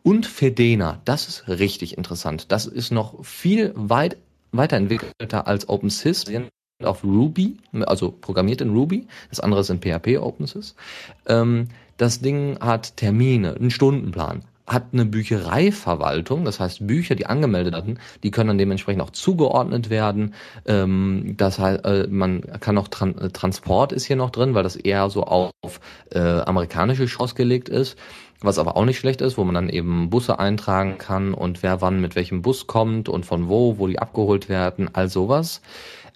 Und 0.03 0.27
Fedena, 0.27 1.01
das 1.05 1.27
ist 1.27 1.47
richtig 1.47 1.97
interessant. 1.97 2.51
Das 2.51 2.67
ist 2.67 2.91
noch 2.91 3.25
viel 3.25 3.73
weit 3.75 4.17
weiterentwickelter 4.51 5.47
als 5.47 5.67
OpenSys 5.67 6.25
auf 6.83 7.03
Ruby, 7.03 7.57
also 7.85 8.11
programmiert 8.11 8.61
in 8.61 8.71
Ruby. 8.71 9.07
Das 9.29 9.39
andere 9.39 9.61
ist 9.61 9.69
in 9.69 9.81
PHP 9.81 10.19
OpenSys. 10.19 10.75
Ähm, 11.25 11.69
das 11.97 12.19
Ding 12.19 12.59
hat 12.59 12.97
Termine, 12.97 13.55
einen 13.55 13.71
Stundenplan, 13.71 14.43
hat 14.67 14.87
eine 14.93 15.05
Büchereiverwaltung, 15.05 16.43
das 16.43 16.59
heißt 16.59 16.87
Bücher, 16.87 17.15
die 17.15 17.27
angemeldet 17.27 17.75
hatten, 17.75 17.99
die 18.23 18.31
können 18.31 18.49
dann 18.49 18.57
dementsprechend 18.57 19.01
auch 19.01 19.11
zugeordnet 19.11 19.89
werden. 19.89 20.33
Ähm, 20.65 21.35
das 21.37 21.59
heißt, 21.59 21.85
äh, 21.85 22.07
man 22.09 22.41
kann 22.59 22.77
auch 22.77 22.87
Tran 22.87 23.15
Transport 23.33 23.91
ist 23.91 24.05
hier 24.05 24.15
noch 24.15 24.31
drin, 24.31 24.55
weil 24.55 24.63
das 24.63 24.75
eher 24.75 25.09
so 25.09 25.23
auf 25.23 25.79
äh, 26.11 26.19
amerikanische 26.19 27.05
Chance 27.05 27.35
gelegt 27.35 27.69
ist. 27.69 27.97
Was 28.41 28.59
aber 28.59 28.75
auch 28.75 28.85
nicht 28.85 28.99
schlecht 28.99 29.21
ist, 29.21 29.37
wo 29.37 29.43
man 29.43 29.55
dann 29.55 29.69
eben 29.69 30.09
Busse 30.09 30.39
eintragen 30.39 30.97
kann 30.97 31.33
und 31.33 31.63
wer 31.63 31.81
wann 31.81 32.01
mit 32.01 32.15
welchem 32.15 32.41
Bus 32.41 32.67
kommt 32.67 33.07
und 33.07 33.25
von 33.25 33.47
wo, 33.47 33.77
wo 33.77 33.87
die 33.87 33.97
abgeholt 33.97 34.49
werden, 34.49 34.89
all 34.93 35.09
sowas. 35.09 35.61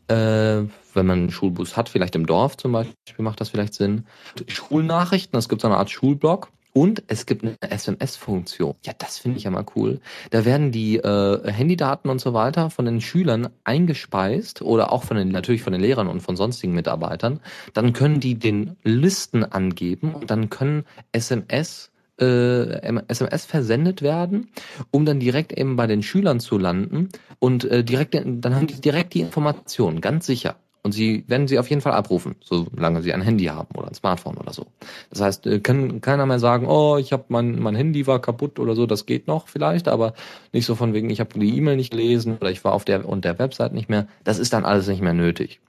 Äh, 0.07 0.63
wenn 0.93 1.05
man 1.05 1.19
einen 1.19 1.31
Schulbus 1.31 1.77
hat, 1.77 1.87
vielleicht 1.87 2.15
im 2.15 2.25
Dorf 2.25 2.57
zum 2.57 2.71
Beispiel, 2.71 2.93
macht 3.19 3.39
das 3.39 3.49
vielleicht 3.49 3.73
Sinn. 3.73 4.05
Schulnachrichten, 4.47 5.37
es 5.37 5.49
gibt 5.49 5.61
so 5.61 5.67
eine 5.67 5.77
Art 5.77 5.91
Schulblog. 5.91 6.49
Und 6.73 7.03
es 7.07 7.25
gibt 7.25 7.43
eine 7.43 7.55
SMS-Funktion. 7.61 8.75
Ja, 8.85 8.93
das 8.97 9.17
finde 9.17 9.37
ich 9.37 9.45
ja 9.45 9.51
mal 9.51 9.65
cool. 9.75 9.99
Da 10.29 10.45
werden 10.45 10.71
die 10.71 10.97
äh, 10.97 11.51
Handydaten 11.51 12.09
und 12.09 12.21
so 12.21 12.33
weiter 12.33 12.69
von 12.69 12.85
den 12.85 13.01
Schülern 13.01 13.49
eingespeist 13.63 14.61
oder 14.61 14.91
auch 14.91 15.03
von 15.03 15.17
den 15.17 15.29
natürlich 15.29 15.63
von 15.63 15.73
den 15.73 15.81
Lehrern 15.81 16.07
und 16.07 16.21
von 16.21 16.35
sonstigen 16.35 16.73
Mitarbeitern. 16.73 17.39
Dann 17.73 17.93
können 17.93 18.19
die 18.19 18.35
den 18.35 18.75
Listen 18.83 19.43
angeben 19.43 20.13
und 20.13 20.29
dann 20.29 20.49
können 20.49 20.85
SMS 21.11 21.91
äh, 22.19 22.81
SMS 23.07 23.45
versendet 23.45 24.01
werden, 24.01 24.49
um 24.91 25.05
dann 25.05 25.19
direkt 25.19 25.53
eben 25.53 25.75
bei 25.75 25.87
den 25.87 26.03
Schülern 26.03 26.39
zu 26.39 26.57
landen 26.57 27.09
und 27.39 27.63
äh, 27.63 27.83
direkt, 27.83 28.13
dann 28.13 28.55
haben 28.55 28.67
die 28.67 28.81
direkt 28.81 29.13
die 29.13 29.21
Informationen, 29.21 30.01
ganz 30.01 30.25
sicher. 30.25 30.55
Und 30.81 30.93
sie 30.93 31.25
werden 31.27 31.47
sie 31.47 31.59
auf 31.59 31.69
jeden 31.69 31.81
Fall 31.81 31.91
abrufen, 31.93 32.35
solange 32.41 33.01
sie 33.01 33.13
ein 33.13 33.21
Handy 33.21 33.45
haben 33.45 33.75
oder 33.77 33.89
ein 33.89 33.93
Smartphone 33.93 34.37
oder 34.37 34.53
so. 34.53 34.65
Das 35.09 35.21
heißt, 35.21 35.47
äh, 35.47 35.59
kann 35.59 35.99
keiner 35.99 36.25
mehr 36.25 36.39
sagen, 36.39 36.67
oh, 36.67 36.97
ich 36.97 37.11
habe 37.11 37.25
mein 37.27 37.59
mein 37.59 37.75
Handy 37.75 38.07
war 38.07 38.21
kaputt 38.21 38.59
oder 38.59 38.75
so, 38.75 38.85
das 38.85 39.05
geht 39.05 39.27
noch 39.27 39.47
vielleicht, 39.47 39.87
aber 39.87 40.13
nicht 40.53 40.65
so 40.65 40.75
von 40.75 40.93
wegen, 40.93 41.09
ich 41.09 41.19
habe 41.19 41.37
die 41.37 41.57
E-Mail 41.57 41.75
nicht 41.75 41.91
gelesen 41.91 42.37
oder 42.39 42.49
ich 42.49 42.63
war 42.63 42.73
auf 42.73 42.85
der 42.85 43.07
und 43.07 43.25
der 43.25 43.39
Website 43.39 43.73
nicht 43.73 43.89
mehr. 43.89 44.07
Das 44.23 44.39
ist 44.39 44.53
dann 44.53 44.65
alles 44.65 44.87
nicht 44.87 45.01
mehr 45.01 45.13
nötig. 45.13 45.59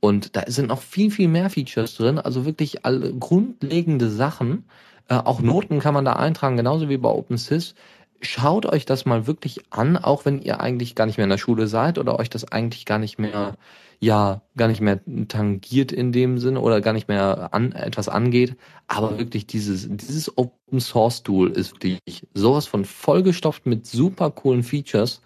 Und 0.00 0.36
da 0.36 0.42
sind 0.46 0.68
noch 0.68 0.82
viel 0.82 1.10
viel 1.10 1.28
mehr 1.28 1.48
Features 1.48 1.96
drin, 1.96 2.18
also 2.18 2.44
wirklich 2.44 2.84
alle 2.84 3.14
grundlegende 3.14 4.10
Sachen, 4.10 4.64
äh, 5.08 5.14
auch 5.14 5.40
Noten 5.40 5.78
kann 5.80 5.94
man 5.94 6.04
da 6.04 6.14
eintragen, 6.14 6.56
genauso 6.56 6.88
wie 6.88 6.96
bei 6.96 7.08
OpenSys. 7.08 7.74
Schaut 8.20 8.66
euch 8.66 8.86
das 8.86 9.04
mal 9.04 9.26
wirklich 9.26 9.60
an, 9.70 9.96
auch 9.96 10.24
wenn 10.24 10.40
ihr 10.40 10.60
eigentlich 10.60 10.94
gar 10.94 11.06
nicht 11.06 11.18
mehr 11.18 11.24
in 11.24 11.30
der 11.30 11.38
Schule 11.38 11.66
seid 11.66 11.98
oder 11.98 12.18
euch 12.18 12.30
das 12.30 12.50
eigentlich 12.50 12.86
gar 12.86 12.98
nicht 12.98 13.18
mehr, 13.18 13.56
ja, 14.00 14.42
gar 14.56 14.68
nicht 14.68 14.80
mehr 14.80 15.00
tangiert 15.28 15.92
in 15.92 16.12
dem 16.12 16.38
Sinne 16.38 16.60
oder 16.60 16.80
gar 16.80 16.92
nicht 16.92 17.08
mehr 17.08 17.52
an, 17.52 17.72
etwas 17.72 18.08
angeht. 18.08 18.56
Aber 18.86 19.18
wirklich 19.18 19.46
dieses, 19.46 19.86
dieses 19.90 20.36
Open 20.36 20.80
Source 20.80 21.22
Tool 21.22 21.50
ist 21.50 21.74
wirklich 21.82 22.26
sowas 22.34 22.66
von 22.66 22.84
vollgestopft 22.84 23.66
mit 23.66 23.86
super 23.86 24.30
coolen 24.30 24.62
Features. 24.62 25.20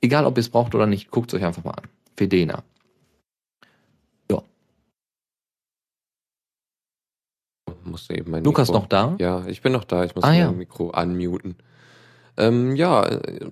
Egal 0.00 0.26
ob 0.26 0.36
ihr 0.36 0.40
es 0.40 0.48
braucht 0.50 0.74
oder 0.74 0.86
nicht, 0.86 1.10
guckt 1.10 1.32
es 1.32 1.38
euch 1.38 1.44
einfach 1.46 1.64
mal 1.64 1.72
an. 1.72 1.84
Fedena. 2.16 2.62
musste 7.94 8.16
eben 8.18 8.30
mein 8.30 8.44
Lukas 8.44 8.68
Mikro. 8.68 8.80
noch 8.80 8.88
da? 8.88 9.16
Ja, 9.18 9.46
ich 9.46 9.62
bin 9.62 9.72
noch 9.72 9.84
da. 9.84 10.04
Ich 10.04 10.14
muss 10.14 10.24
Ah, 10.24 10.28
mein 10.28 10.38
ja. 10.38 10.52
Mikro 10.52 10.90
unmuten. 10.90 11.56
Ähm, 12.36 12.74
ja, 12.76 13.04
äh, 13.04 13.48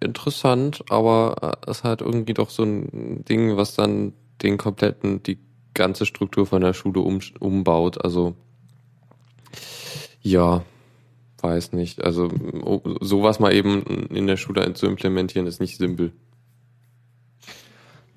interessant, 0.00 0.84
aber 0.90 1.58
äh, 1.66 1.70
es 1.70 1.84
hat 1.84 2.00
irgendwie 2.00 2.34
doch 2.34 2.50
so 2.50 2.62
ein 2.64 3.24
Ding, 3.24 3.56
was 3.56 3.74
dann 3.74 4.12
den 4.42 4.58
kompletten, 4.58 5.22
die 5.22 5.38
ganze 5.74 6.06
Struktur 6.06 6.46
von 6.46 6.62
der 6.62 6.74
Schule 6.74 7.00
um, 7.00 7.20
umbaut. 7.40 8.02
Also 8.04 8.34
ja, 10.22 10.64
weiß 11.40 11.72
nicht. 11.72 12.02
Also 12.02 12.30
sowas 13.00 13.38
mal 13.38 13.54
eben 13.54 13.82
in 14.10 14.26
der 14.26 14.36
Schule 14.36 14.72
zu 14.74 14.86
implementieren, 14.86 15.46
ist 15.46 15.60
nicht 15.60 15.78
simpel. 15.78 16.12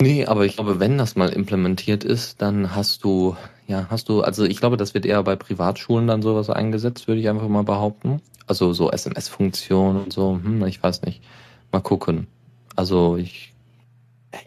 Nee, 0.02 0.26
aber 0.26 0.46
ich 0.46 0.56
glaube, 0.56 0.80
wenn 0.80 0.98
das 0.98 1.18
mal 1.18 1.30
implementiert 1.30 2.06
ist, 2.06 2.42
dann 2.42 2.74
hast 2.74 3.04
du, 3.04 3.36
ja, 3.68 3.88
hast 3.90 4.08
du, 4.08 4.22
also 4.22 4.46
ich 4.46 4.58
glaube, 4.58 4.78
das 4.78 4.94
wird 4.94 5.06
eher 5.06 5.22
bei 5.24 5.36
Privatschulen 5.36 6.08
dann 6.08 6.22
sowas 6.22 6.50
eingesetzt, 6.50 7.10
würde 7.10 7.20
ich 7.20 7.28
einfach 7.28 7.50
mal 7.50 7.66
behaupten. 7.66 8.22
Also 8.48 8.72
so 8.72 8.90
SMS-Funktionen 8.90 10.04
und 10.04 10.14
so, 10.14 10.40
hm, 10.42 10.66
ich 10.66 10.82
weiß 10.82 11.02
nicht. 11.02 11.22
Mal 11.72 11.82
gucken. 11.82 12.28
Also 12.76 13.18
ich, 13.18 13.54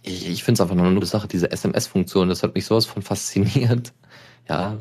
ich, 0.02 0.28
ich 0.28 0.44
finde 0.44 0.54
es 0.54 0.60
einfach 0.60 0.74
nur 0.74 0.86
eine 0.86 1.04
Sache, 1.06 1.28
diese 1.28 1.50
SMS-Funktion, 1.50 2.28
das 2.28 2.42
hat 2.42 2.54
mich 2.54 2.66
sowas 2.66 2.86
von 2.86 3.02
fasziniert. 3.02 3.92
Ja, 4.48 4.76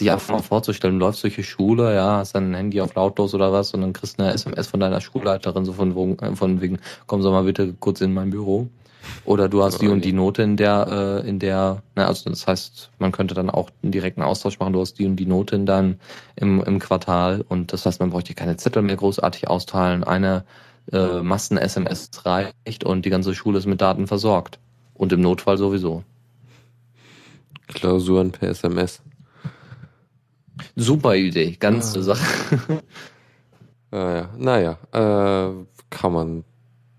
sich 0.00 0.10
einfach 0.10 0.34
mal 0.34 0.42
vorzustellen, 0.42 0.98
du 0.98 1.06
läufst 1.06 1.22
durch 1.22 1.36
die 1.36 1.44
Schule, 1.44 1.94
ja, 1.94 2.18
hast 2.18 2.34
dein 2.34 2.54
Handy 2.54 2.80
auf 2.80 2.94
lautlos 2.94 3.34
oder 3.34 3.52
was 3.52 3.72
und 3.74 3.82
dann 3.82 3.92
kriegst 3.92 4.18
du 4.18 4.22
eine 4.22 4.34
SMS 4.34 4.66
von 4.66 4.80
deiner 4.80 5.00
Schulleiterin, 5.00 5.64
so 5.64 5.72
von, 5.72 6.18
äh, 6.18 6.34
von 6.34 6.60
wegen, 6.60 6.78
kommen 7.06 7.22
Sie 7.22 7.30
mal 7.30 7.44
bitte 7.44 7.74
kurz 7.78 8.00
in 8.00 8.14
mein 8.14 8.30
Büro. 8.30 8.68
Oder 9.24 9.48
du 9.48 9.62
hast 9.62 9.80
die 9.80 9.88
und 9.88 10.04
die 10.04 10.12
Note 10.12 10.42
in 10.42 10.56
der, 10.56 11.22
äh, 11.24 11.28
in 11.28 11.38
der, 11.38 11.82
na, 11.94 12.06
also 12.06 12.28
das 12.28 12.46
heißt, 12.46 12.90
man 12.98 13.12
könnte 13.12 13.34
dann 13.34 13.50
auch 13.50 13.70
einen 13.82 13.92
direkten 13.92 14.22
Austausch 14.22 14.58
machen, 14.58 14.72
du 14.72 14.80
hast 14.80 14.98
die 14.98 15.06
und 15.06 15.16
die 15.16 15.26
Note 15.26 15.56
in 15.56 15.66
deinem, 15.66 15.96
im, 16.36 16.62
im 16.62 16.78
Quartal 16.78 17.44
und 17.48 17.72
das 17.72 17.86
heißt, 17.86 18.00
man 18.00 18.10
bräuchte 18.10 18.34
keine 18.34 18.56
Zettel 18.56 18.82
mehr 18.82 18.96
großartig 18.96 19.48
austeilen, 19.48 20.04
eine 20.04 20.44
äh, 20.92 21.20
Massen-SMS 21.22 22.10
reicht 22.24 22.84
und 22.84 23.04
die 23.04 23.10
ganze 23.10 23.34
Schule 23.34 23.58
ist 23.58 23.66
mit 23.66 23.80
Daten 23.80 24.06
versorgt. 24.06 24.58
Und 24.94 25.12
im 25.12 25.20
Notfall 25.20 25.56
sowieso. 25.56 26.04
Klausuren 27.68 28.32
per 28.32 28.48
SMS. 28.50 29.00
Super 30.76 31.14
Idee, 31.14 31.56
ganze 31.58 32.00
Ah. 32.00 32.02
Sache. 32.02 32.82
Naja, 33.92 34.28
naja, 34.38 34.78
äh, 34.92 35.64
kann 35.90 36.12
man, 36.12 36.44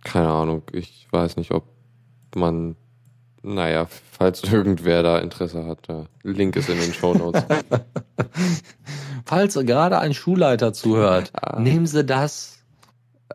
keine 0.04 0.28
Ahnung, 0.28 0.64
ich 0.74 1.08
weiß 1.10 1.38
nicht, 1.38 1.52
ob 1.52 1.64
man, 2.36 2.76
naja, 3.44 3.88
falls 4.12 4.44
irgendwer 4.52 5.02
da 5.02 5.20
Interesse 5.20 5.66
hat, 5.66 5.88
der 5.88 6.08
Link 6.24 6.58
ist 6.58 6.68
in 6.68 6.78
den 6.78 6.94
Show 6.94 7.14
Notes. 7.14 7.44
Falls 9.26 9.54
gerade 9.54 10.00
ein 10.00 10.14
Schulleiter 10.14 10.74
zuhört, 10.74 11.32
Ah. 11.34 11.62
nehmen 11.62 11.86
Sie 11.88 12.04
das. 12.04 12.61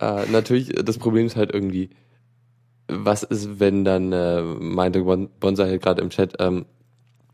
Äh, 0.01 0.26
natürlich, 0.30 0.68
das 0.70 0.99
Problem 0.99 1.26
ist 1.26 1.36
halt 1.36 1.53
irgendwie, 1.53 1.90
was 2.88 3.22
ist, 3.22 3.61
wenn 3.61 3.84
dann, 3.84 4.12
äh, 4.12 4.42
meinte 4.42 5.03
Bon- 5.03 5.30
Bonsai 5.40 5.68
halt 5.68 5.82
gerade 5.82 6.03
im 6.03 6.11
Chat, 6.11 6.34
ähm, 6.38 6.66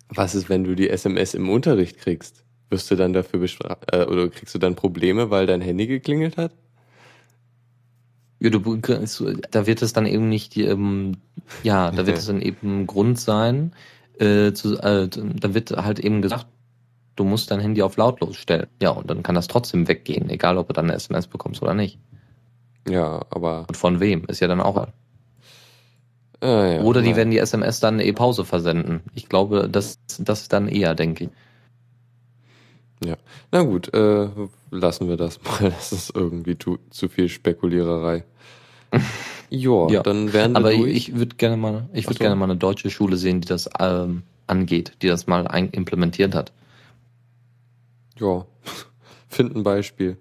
was 0.08 0.34
ist, 0.34 0.48
wenn 0.48 0.64
du 0.64 0.74
die 0.74 0.90
SMS 0.90 1.34
im 1.34 1.48
Unterricht 1.50 1.98
kriegst? 1.98 2.44
Wirst 2.70 2.90
du 2.90 2.96
dann 2.96 3.12
dafür 3.12 3.40
bestraft, 3.40 3.92
äh, 3.92 4.04
oder 4.04 4.28
kriegst 4.28 4.54
du 4.54 4.58
dann 4.58 4.74
Probleme, 4.76 5.30
weil 5.30 5.46
dein 5.46 5.60
Handy 5.60 5.86
geklingelt 5.86 6.36
hat? 6.36 6.52
Ja, 8.40 8.50
du, 8.50 8.60
da 9.50 9.66
wird 9.66 9.82
es 9.82 9.92
dann 9.92 10.06
eben 10.06 10.28
nicht, 10.28 10.56
ähm, 10.56 11.16
ja, 11.62 11.90
da 11.90 12.06
wird 12.06 12.18
es 12.18 12.26
dann 12.26 12.40
eben 12.42 12.86
Grund 12.86 13.20
sein, 13.20 13.72
äh, 14.18 14.52
zu, 14.52 14.78
äh, 14.78 15.08
da 15.08 15.54
wird 15.54 15.70
halt 15.70 16.00
eben 16.00 16.22
gesagt, 16.22 16.46
du 17.16 17.24
musst 17.24 17.50
dein 17.50 17.60
Handy 17.60 17.82
auf 17.82 17.96
lautlos 17.96 18.36
stellen. 18.36 18.66
Ja, 18.80 18.90
und 18.90 19.08
dann 19.10 19.22
kann 19.22 19.34
das 19.34 19.48
trotzdem 19.48 19.86
weggehen, 19.86 20.28
egal 20.30 20.58
ob 20.58 20.68
du 20.68 20.72
dann 20.72 20.86
eine 20.86 20.94
SMS 20.94 21.26
bekommst 21.26 21.62
oder 21.62 21.74
nicht. 21.74 21.98
Ja, 22.88 23.24
aber, 23.30 23.66
Und 23.68 23.76
von 23.76 24.00
wem, 24.00 24.24
ist 24.26 24.40
ja 24.40 24.48
dann 24.48 24.60
auch. 24.60 24.88
äh, 26.42 26.76
ja, 26.76 26.82
Oder 26.82 27.02
die 27.02 27.10
na. 27.10 27.16
werden 27.16 27.30
die 27.30 27.38
SMS 27.38 27.80
dann 27.80 28.00
eh 28.00 28.12
Pause 28.12 28.44
versenden. 28.44 29.00
Ich 29.14 29.28
glaube, 29.28 29.68
das, 29.70 29.98
das 30.18 30.48
dann 30.48 30.68
eher, 30.68 30.94
denke 30.94 31.24
ich. 31.24 31.30
Na 33.50 33.62
gut, 33.62 33.92
äh, 33.92 34.28
lassen 34.70 35.08
wir 35.08 35.16
das 35.16 35.40
mal. 35.44 35.70
Das 35.70 35.92
ist 35.92 36.14
irgendwie 36.14 36.54
tu, 36.54 36.78
zu 36.90 37.08
viel 37.08 37.28
Spekuliererei. 37.28 38.24
Joa, 39.50 39.90
Ja, 39.90 40.02
dann 40.02 40.32
werden 40.32 40.52
wir 40.52 40.58
Aber 40.60 40.70
durch. 40.74 40.94
ich 40.94 41.14
würde 41.14 41.36
gerne 41.36 41.56
mal, 41.58 41.88
ich 41.92 42.06
würde 42.06 42.14
so. 42.14 42.20
gerne 42.20 42.36
mal 42.36 42.44
eine 42.46 42.56
deutsche 42.56 42.88
Schule 42.90 43.16
sehen, 43.16 43.40
die 43.42 43.48
das 43.48 43.68
ähm, 43.78 44.22
angeht, 44.46 44.92
die 45.02 45.08
das 45.08 45.26
mal 45.26 45.44
implementiert 45.72 46.34
hat. 46.34 46.52
ja, 48.18 48.46
find 49.28 49.54
ein 49.56 49.62
Beispiel. 49.62 50.16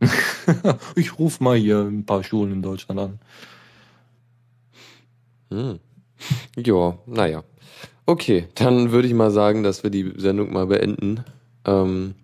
ich 0.94 1.18
rufe 1.18 1.42
mal 1.42 1.56
hier 1.56 1.80
ein 1.80 2.06
paar 2.06 2.22
Schulen 2.22 2.52
in 2.52 2.62
Deutschland 2.62 3.00
an. 3.00 3.18
Hm. 5.50 5.80
Ja, 6.56 6.98
naja. 7.06 7.44
Okay, 8.06 8.48
dann 8.54 8.90
würde 8.90 9.08
ich 9.08 9.14
mal 9.14 9.30
sagen, 9.30 9.62
dass 9.62 9.82
wir 9.82 9.90
die 9.90 10.12
Sendung 10.16 10.52
mal 10.52 10.66
beenden. 10.66 11.24
Ähm, 11.64 12.14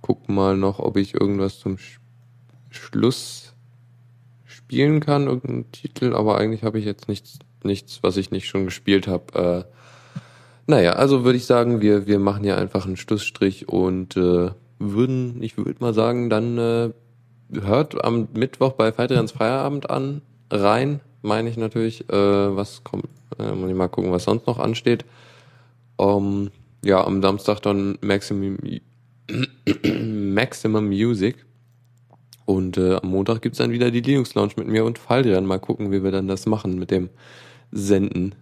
guck 0.00 0.28
mal 0.28 0.56
noch, 0.56 0.78
ob 0.78 0.96
ich 0.96 1.14
irgendwas 1.14 1.58
zum 1.58 1.78
Sch 1.78 2.00
Schluss 2.70 3.54
spielen 4.44 4.98
kann, 4.98 5.26
irgendeinen 5.28 5.70
Titel, 5.70 6.14
aber 6.14 6.38
eigentlich 6.38 6.64
habe 6.64 6.78
ich 6.80 6.84
jetzt 6.84 7.06
nichts, 7.06 7.38
nichts, 7.62 8.02
was 8.02 8.16
ich 8.16 8.32
nicht 8.32 8.48
schon 8.48 8.64
gespielt 8.64 9.06
habe. 9.06 9.66
Äh, 9.68 10.20
naja, 10.66 10.94
also 10.94 11.24
würde 11.24 11.36
ich 11.36 11.46
sagen, 11.46 11.80
wir, 11.80 12.06
wir 12.06 12.18
machen 12.18 12.42
hier 12.42 12.56
einfach 12.56 12.86
einen 12.86 12.96
Schlussstrich 12.96 13.68
und 13.68 14.16
äh, 14.16 14.50
würden, 14.92 15.42
ich 15.42 15.56
würde 15.56 15.76
mal 15.80 15.94
sagen, 15.94 16.30
dann 16.30 16.58
äh, 16.58 16.90
hört 17.60 18.04
am 18.04 18.28
Mittwoch 18.34 18.72
bei 18.72 18.92
Feitrians 18.92 19.32
Feierabend 19.32 19.90
an, 19.90 20.22
rein, 20.50 21.00
meine 21.22 21.48
ich 21.48 21.56
natürlich, 21.56 22.08
äh, 22.10 22.56
was 22.56 22.84
kommt, 22.84 23.06
äh, 23.38 23.52
muss 23.52 23.70
ich 23.70 23.76
mal 23.76 23.88
gucken, 23.88 24.12
was 24.12 24.24
sonst 24.24 24.46
noch 24.46 24.58
ansteht. 24.58 25.04
Ähm, 25.98 26.50
ja, 26.84 27.04
am 27.04 27.22
Samstag 27.22 27.60
dann 27.60 27.98
Maximum, 28.02 28.58
Maximum 30.34 30.88
Music. 30.88 31.44
Und 32.46 32.76
äh, 32.76 32.96
am 32.96 33.08
Montag 33.08 33.40
gibt's 33.40 33.58
dann 33.58 33.72
wieder 33.72 33.90
die 33.90 34.02
Linux 34.02 34.34
Lounge 34.34 34.52
mit 34.56 34.68
mir 34.68 34.84
und 34.84 34.98
Faldrian. 34.98 35.46
Mal 35.46 35.58
gucken, 35.58 35.90
wie 35.92 36.04
wir 36.04 36.10
dann 36.10 36.28
das 36.28 36.44
machen 36.44 36.78
mit 36.78 36.90
dem 36.90 37.08
Senden. 37.72 38.34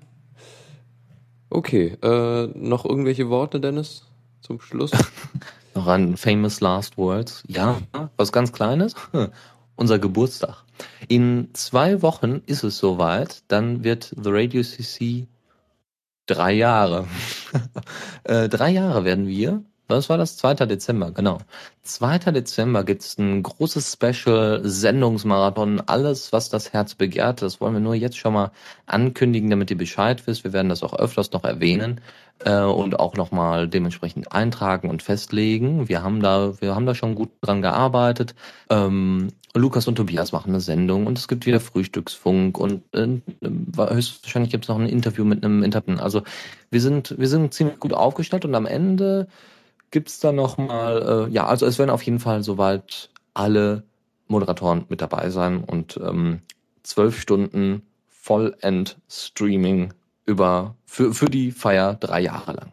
Okay, 1.51 1.97
äh, 2.03 2.47
noch 2.55 2.85
irgendwelche 2.85 3.29
Worte, 3.29 3.61
Dennis, 3.61 4.07
zum 4.43 4.61
Schluss? 4.61 4.91
Noch 5.75 5.87
ein 5.87 6.17
famous 6.17 6.61
last 6.61 6.99
words. 6.99 7.43
Ja, 7.47 7.79
was 8.17 8.33
ganz 8.33 8.53
Kleines. 8.53 8.95
Unser 9.77 9.99
Geburtstag. 9.99 10.65
In 11.09 11.49
zwei 11.55 12.03
Wochen 12.03 12.43
ist 12.47 12.63
es 12.63 12.77
soweit. 12.79 13.43
Dann 13.49 13.83
wird 13.83 14.15
The 14.17 14.31
Radio 14.31 14.63
CC 14.63 15.29
drei 16.27 16.53
Jahre. 16.53 17.07
äh, 18.25 18.49
drei 18.49 18.71
Jahre 18.71 19.05
werden 19.05 19.27
wir. 19.27 19.63
Was 19.89 20.09
war 20.09 20.17
das? 20.17 20.39
2. 20.39 20.55
Dezember, 20.67 21.11
genau. 21.11 21.39
2. 21.83 22.19
Dezember 22.31 22.83
gibt's 22.83 23.19
ein 23.19 23.43
großes 23.43 23.93
Special, 23.93 24.61
Sendungsmarathon, 24.65 25.83
alles, 25.85 26.33
was 26.33 26.49
das 26.49 26.73
Herz 26.73 26.95
begehrt. 26.95 27.43
Das 27.43 27.61
wollen 27.61 27.75
wir 27.75 27.81
nur 27.81 27.95
jetzt 27.95 28.17
schon 28.17 28.33
mal 28.33 28.53
ankündigen, 28.87 29.51
damit 29.51 29.71
ihr 29.71 29.77
Bescheid 29.77 30.27
wisst. 30.27 30.45
Wir 30.45 30.55
werden 30.55 30.71
das 30.71 30.83
auch 30.83 30.95
öfters 30.95 31.33
noch 31.33 31.45
erwähnen 31.45 32.01
äh, 32.45 32.63
und 32.63 32.99
auch 32.99 33.15
nochmal 33.15 33.69
dementsprechend 33.69 34.33
eintragen 34.33 34.91
und 34.91 35.03
festlegen. 35.03 35.89
Wir 35.89 36.03
haben 36.03 36.21
da, 36.21 36.61
wir 36.61 36.75
haben 36.75 36.87
da 36.87 36.95
schon 36.95 37.15
gut 37.15 37.31
dran 37.41 37.63
gearbeitet. 37.63 38.35
Ähm, 38.71 39.29
Lukas 39.55 39.87
und 39.87 39.97
Tobias 39.97 40.33
machen 40.33 40.51
eine 40.51 40.61
Sendung 40.61 41.07
und 41.07 41.19
es 41.19 41.29
gibt 41.29 41.45
wieder 41.45 41.61
Frühstücksfunk 41.61 42.59
und 42.59 42.83
äh, 42.95 43.21
höchstwahrscheinlich 43.43 44.51
gibt 44.51 44.65
es 44.65 44.69
noch 44.69 44.79
ein 44.79 44.89
Interview 44.89 45.25
mit 45.25 45.45
einem 45.45 45.63
Interpreten. 45.63 46.01
Also 46.01 46.23
wir 46.71 46.81
sind, 46.81 47.19
wir 47.19 47.29
sind 47.29 47.53
ziemlich 47.53 47.79
gut 47.79 47.93
aufgestellt 47.93 48.45
und 48.45 48.55
am 48.55 48.67
Ende 48.67 49.29
gibt's 49.91 50.21
da 50.21 50.33
nochmal, 50.33 51.29
äh, 51.29 51.33
ja, 51.33 51.47
also 51.47 51.67
es 51.67 51.79
werden 51.79 51.91
auf 51.91 52.03
jeden 52.03 52.19
Fall 52.19 52.43
soweit 52.43 53.11
alle 53.35 53.85
Moderatoren 54.27 54.87
mit 54.89 55.03
dabei 55.03 55.29
sein 55.29 55.63
und 55.65 56.01
ähm, 56.03 56.41
zwölf 56.83 57.21
Stunden 57.21 57.83
Vollend-Streaming 58.09 59.93
über 60.27 60.77
für, 60.85 61.13
für 61.15 61.27
die 61.27 61.51
Feier 61.53 61.95
drei 61.95 62.21
Jahre 62.21 62.53
lang. 62.53 62.73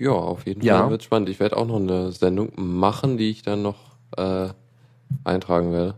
Ja, 0.00 0.10
auf 0.10 0.46
jeden 0.46 0.62
Ja. 0.62 0.80
Fall 0.80 0.90
wird 0.90 1.02
spannend. 1.04 1.28
Ich 1.28 1.38
werde 1.38 1.56
auch 1.56 1.66
noch 1.66 1.76
eine 1.76 2.10
Sendung 2.12 2.52
machen, 2.56 3.16
die 3.18 3.30
ich 3.30 3.42
dann 3.42 3.62
noch 3.62 3.96
äh, 4.16 4.48
eintragen 5.24 5.72
werde. 5.72 5.94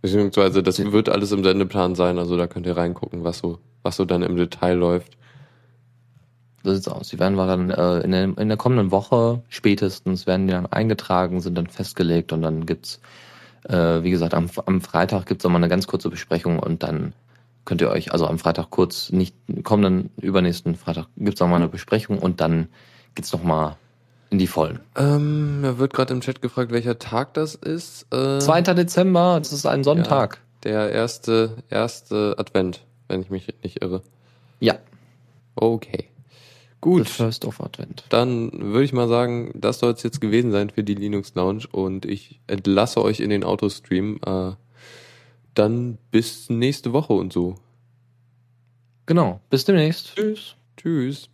Beziehungsweise 0.00 0.62
das 0.62 0.78
wird 0.78 1.08
alles 1.08 1.32
im 1.32 1.42
Sendeplan 1.42 1.96
sein, 1.96 2.18
also 2.18 2.36
da 2.36 2.46
könnt 2.46 2.66
ihr 2.66 2.76
reingucken, 2.76 3.24
was 3.24 3.38
so, 3.38 3.58
was 3.82 3.96
so 3.96 4.04
dann 4.04 4.22
im 4.22 4.36
Detail 4.36 4.74
läuft. 4.74 5.18
So 6.62 6.72
sieht's 6.72 6.86
aus. 6.86 7.08
Die 7.08 7.18
werden 7.18 7.34
wir 7.36 7.46
dann 7.46 7.70
äh, 7.70 8.00
in, 8.00 8.12
der, 8.12 8.22
in 8.38 8.48
der 8.48 8.56
kommenden 8.56 8.90
Woche 8.92 9.42
spätestens 9.48 10.26
werden 10.26 10.46
die 10.46 10.52
dann 10.52 10.66
eingetragen, 10.66 11.40
sind 11.40 11.56
dann 11.56 11.66
festgelegt 11.66 12.32
und 12.32 12.42
dann 12.42 12.64
gibt's, 12.64 13.00
äh, 13.68 14.02
wie 14.04 14.10
gesagt, 14.10 14.34
am, 14.34 14.48
am 14.66 14.80
Freitag 14.80 15.26
gibt's 15.26 15.42
nochmal 15.44 15.60
eine 15.60 15.68
ganz 15.68 15.88
kurze 15.88 16.10
Besprechung 16.10 16.60
und 16.60 16.84
dann 16.84 17.12
könnt 17.68 17.82
ihr 17.82 17.90
euch 17.90 18.12
also 18.12 18.26
am 18.26 18.38
Freitag 18.38 18.70
kurz, 18.70 19.12
nicht 19.12 19.36
kommenden, 19.62 20.08
übernächsten 20.16 20.74
Freitag 20.74 21.06
gibt's 21.18 21.38
noch 21.38 21.48
mal 21.48 21.56
eine 21.56 21.68
Besprechung 21.68 22.18
und 22.18 22.40
dann 22.40 22.68
geht's 23.14 23.30
noch 23.30 23.42
mal 23.42 23.76
in 24.30 24.38
die 24.38 24.46
Vollen. 24.46 24.80
Ähm, 24.96 25.60
da 25.62 25.76
wird 25.76 25.92
gerade 25.92 26.14
im 26.14 26.22
Chat 26.22 26.40
gefragt, 26.40 26.72
welcher 26.72 26.98
Tag 26.98 27.34
das 27.34 27.54
ist. 27.54 28.06
Äh, 28.10 28.38
2. 28.38 28.62
Dezember, 28.62 29.38
das 29.38 29.52
ist 29.52 29.66
ein 29.66 29.84
Sonntag. 29.84 30.40
Ja, 30.64 30.86
der 30.86 30.92
erste, 30.92 31.62
erste 31.68 32.36
Advent, 32.38 32.86
wenn 33.06 33.20
ich 33.20 33.28
mich 33.28 33.46
nicht 33.62 33.82
irre. 33.82 34.02
Ja. 34.60 34.78
Okay. 35.54 36.06
Gut. 36.80 37.06
The 37.06 37.12
first 37.12 37.44
of 37.44 37.60
Advent. 37.60 38.04
Dann 38.08 38.50
würde 38.72 38.84
ich 38.84 38.94
mal 38.94 39.08
sagen, 39.08 39.52
das 39.54 39.80
soll 39.80 39.92
es 39.92 40.02
jetzt 40.02 40.22
gewesen 40.22 40.52
sein 40.52 40.70
für 40.70 40.84
die 40.84 40.94
Linux 40.94 41.34
Lounge 41.34 41.64
und 41.70 42.06
ich 42.06 42.40
entlasse 42.46 43.02
euch 43.02 43.20
in 43.20 43.28
den 43.28 43.44
Autostream. 43.44 44.20
Äh, 44.24 44.52
dann 45.58 45.98
bis 46.10 46.50
nächste 46.50 46.92
Woche 46.92 47.12
und 47.12 47.32
so. 47.32 47.56
Genau. 49.06 49.40
Bis 49.50 49.64
demnächst. 49.64 50.14
Tschüss. 50.14 50.54
Tschüss. 50.76 51.30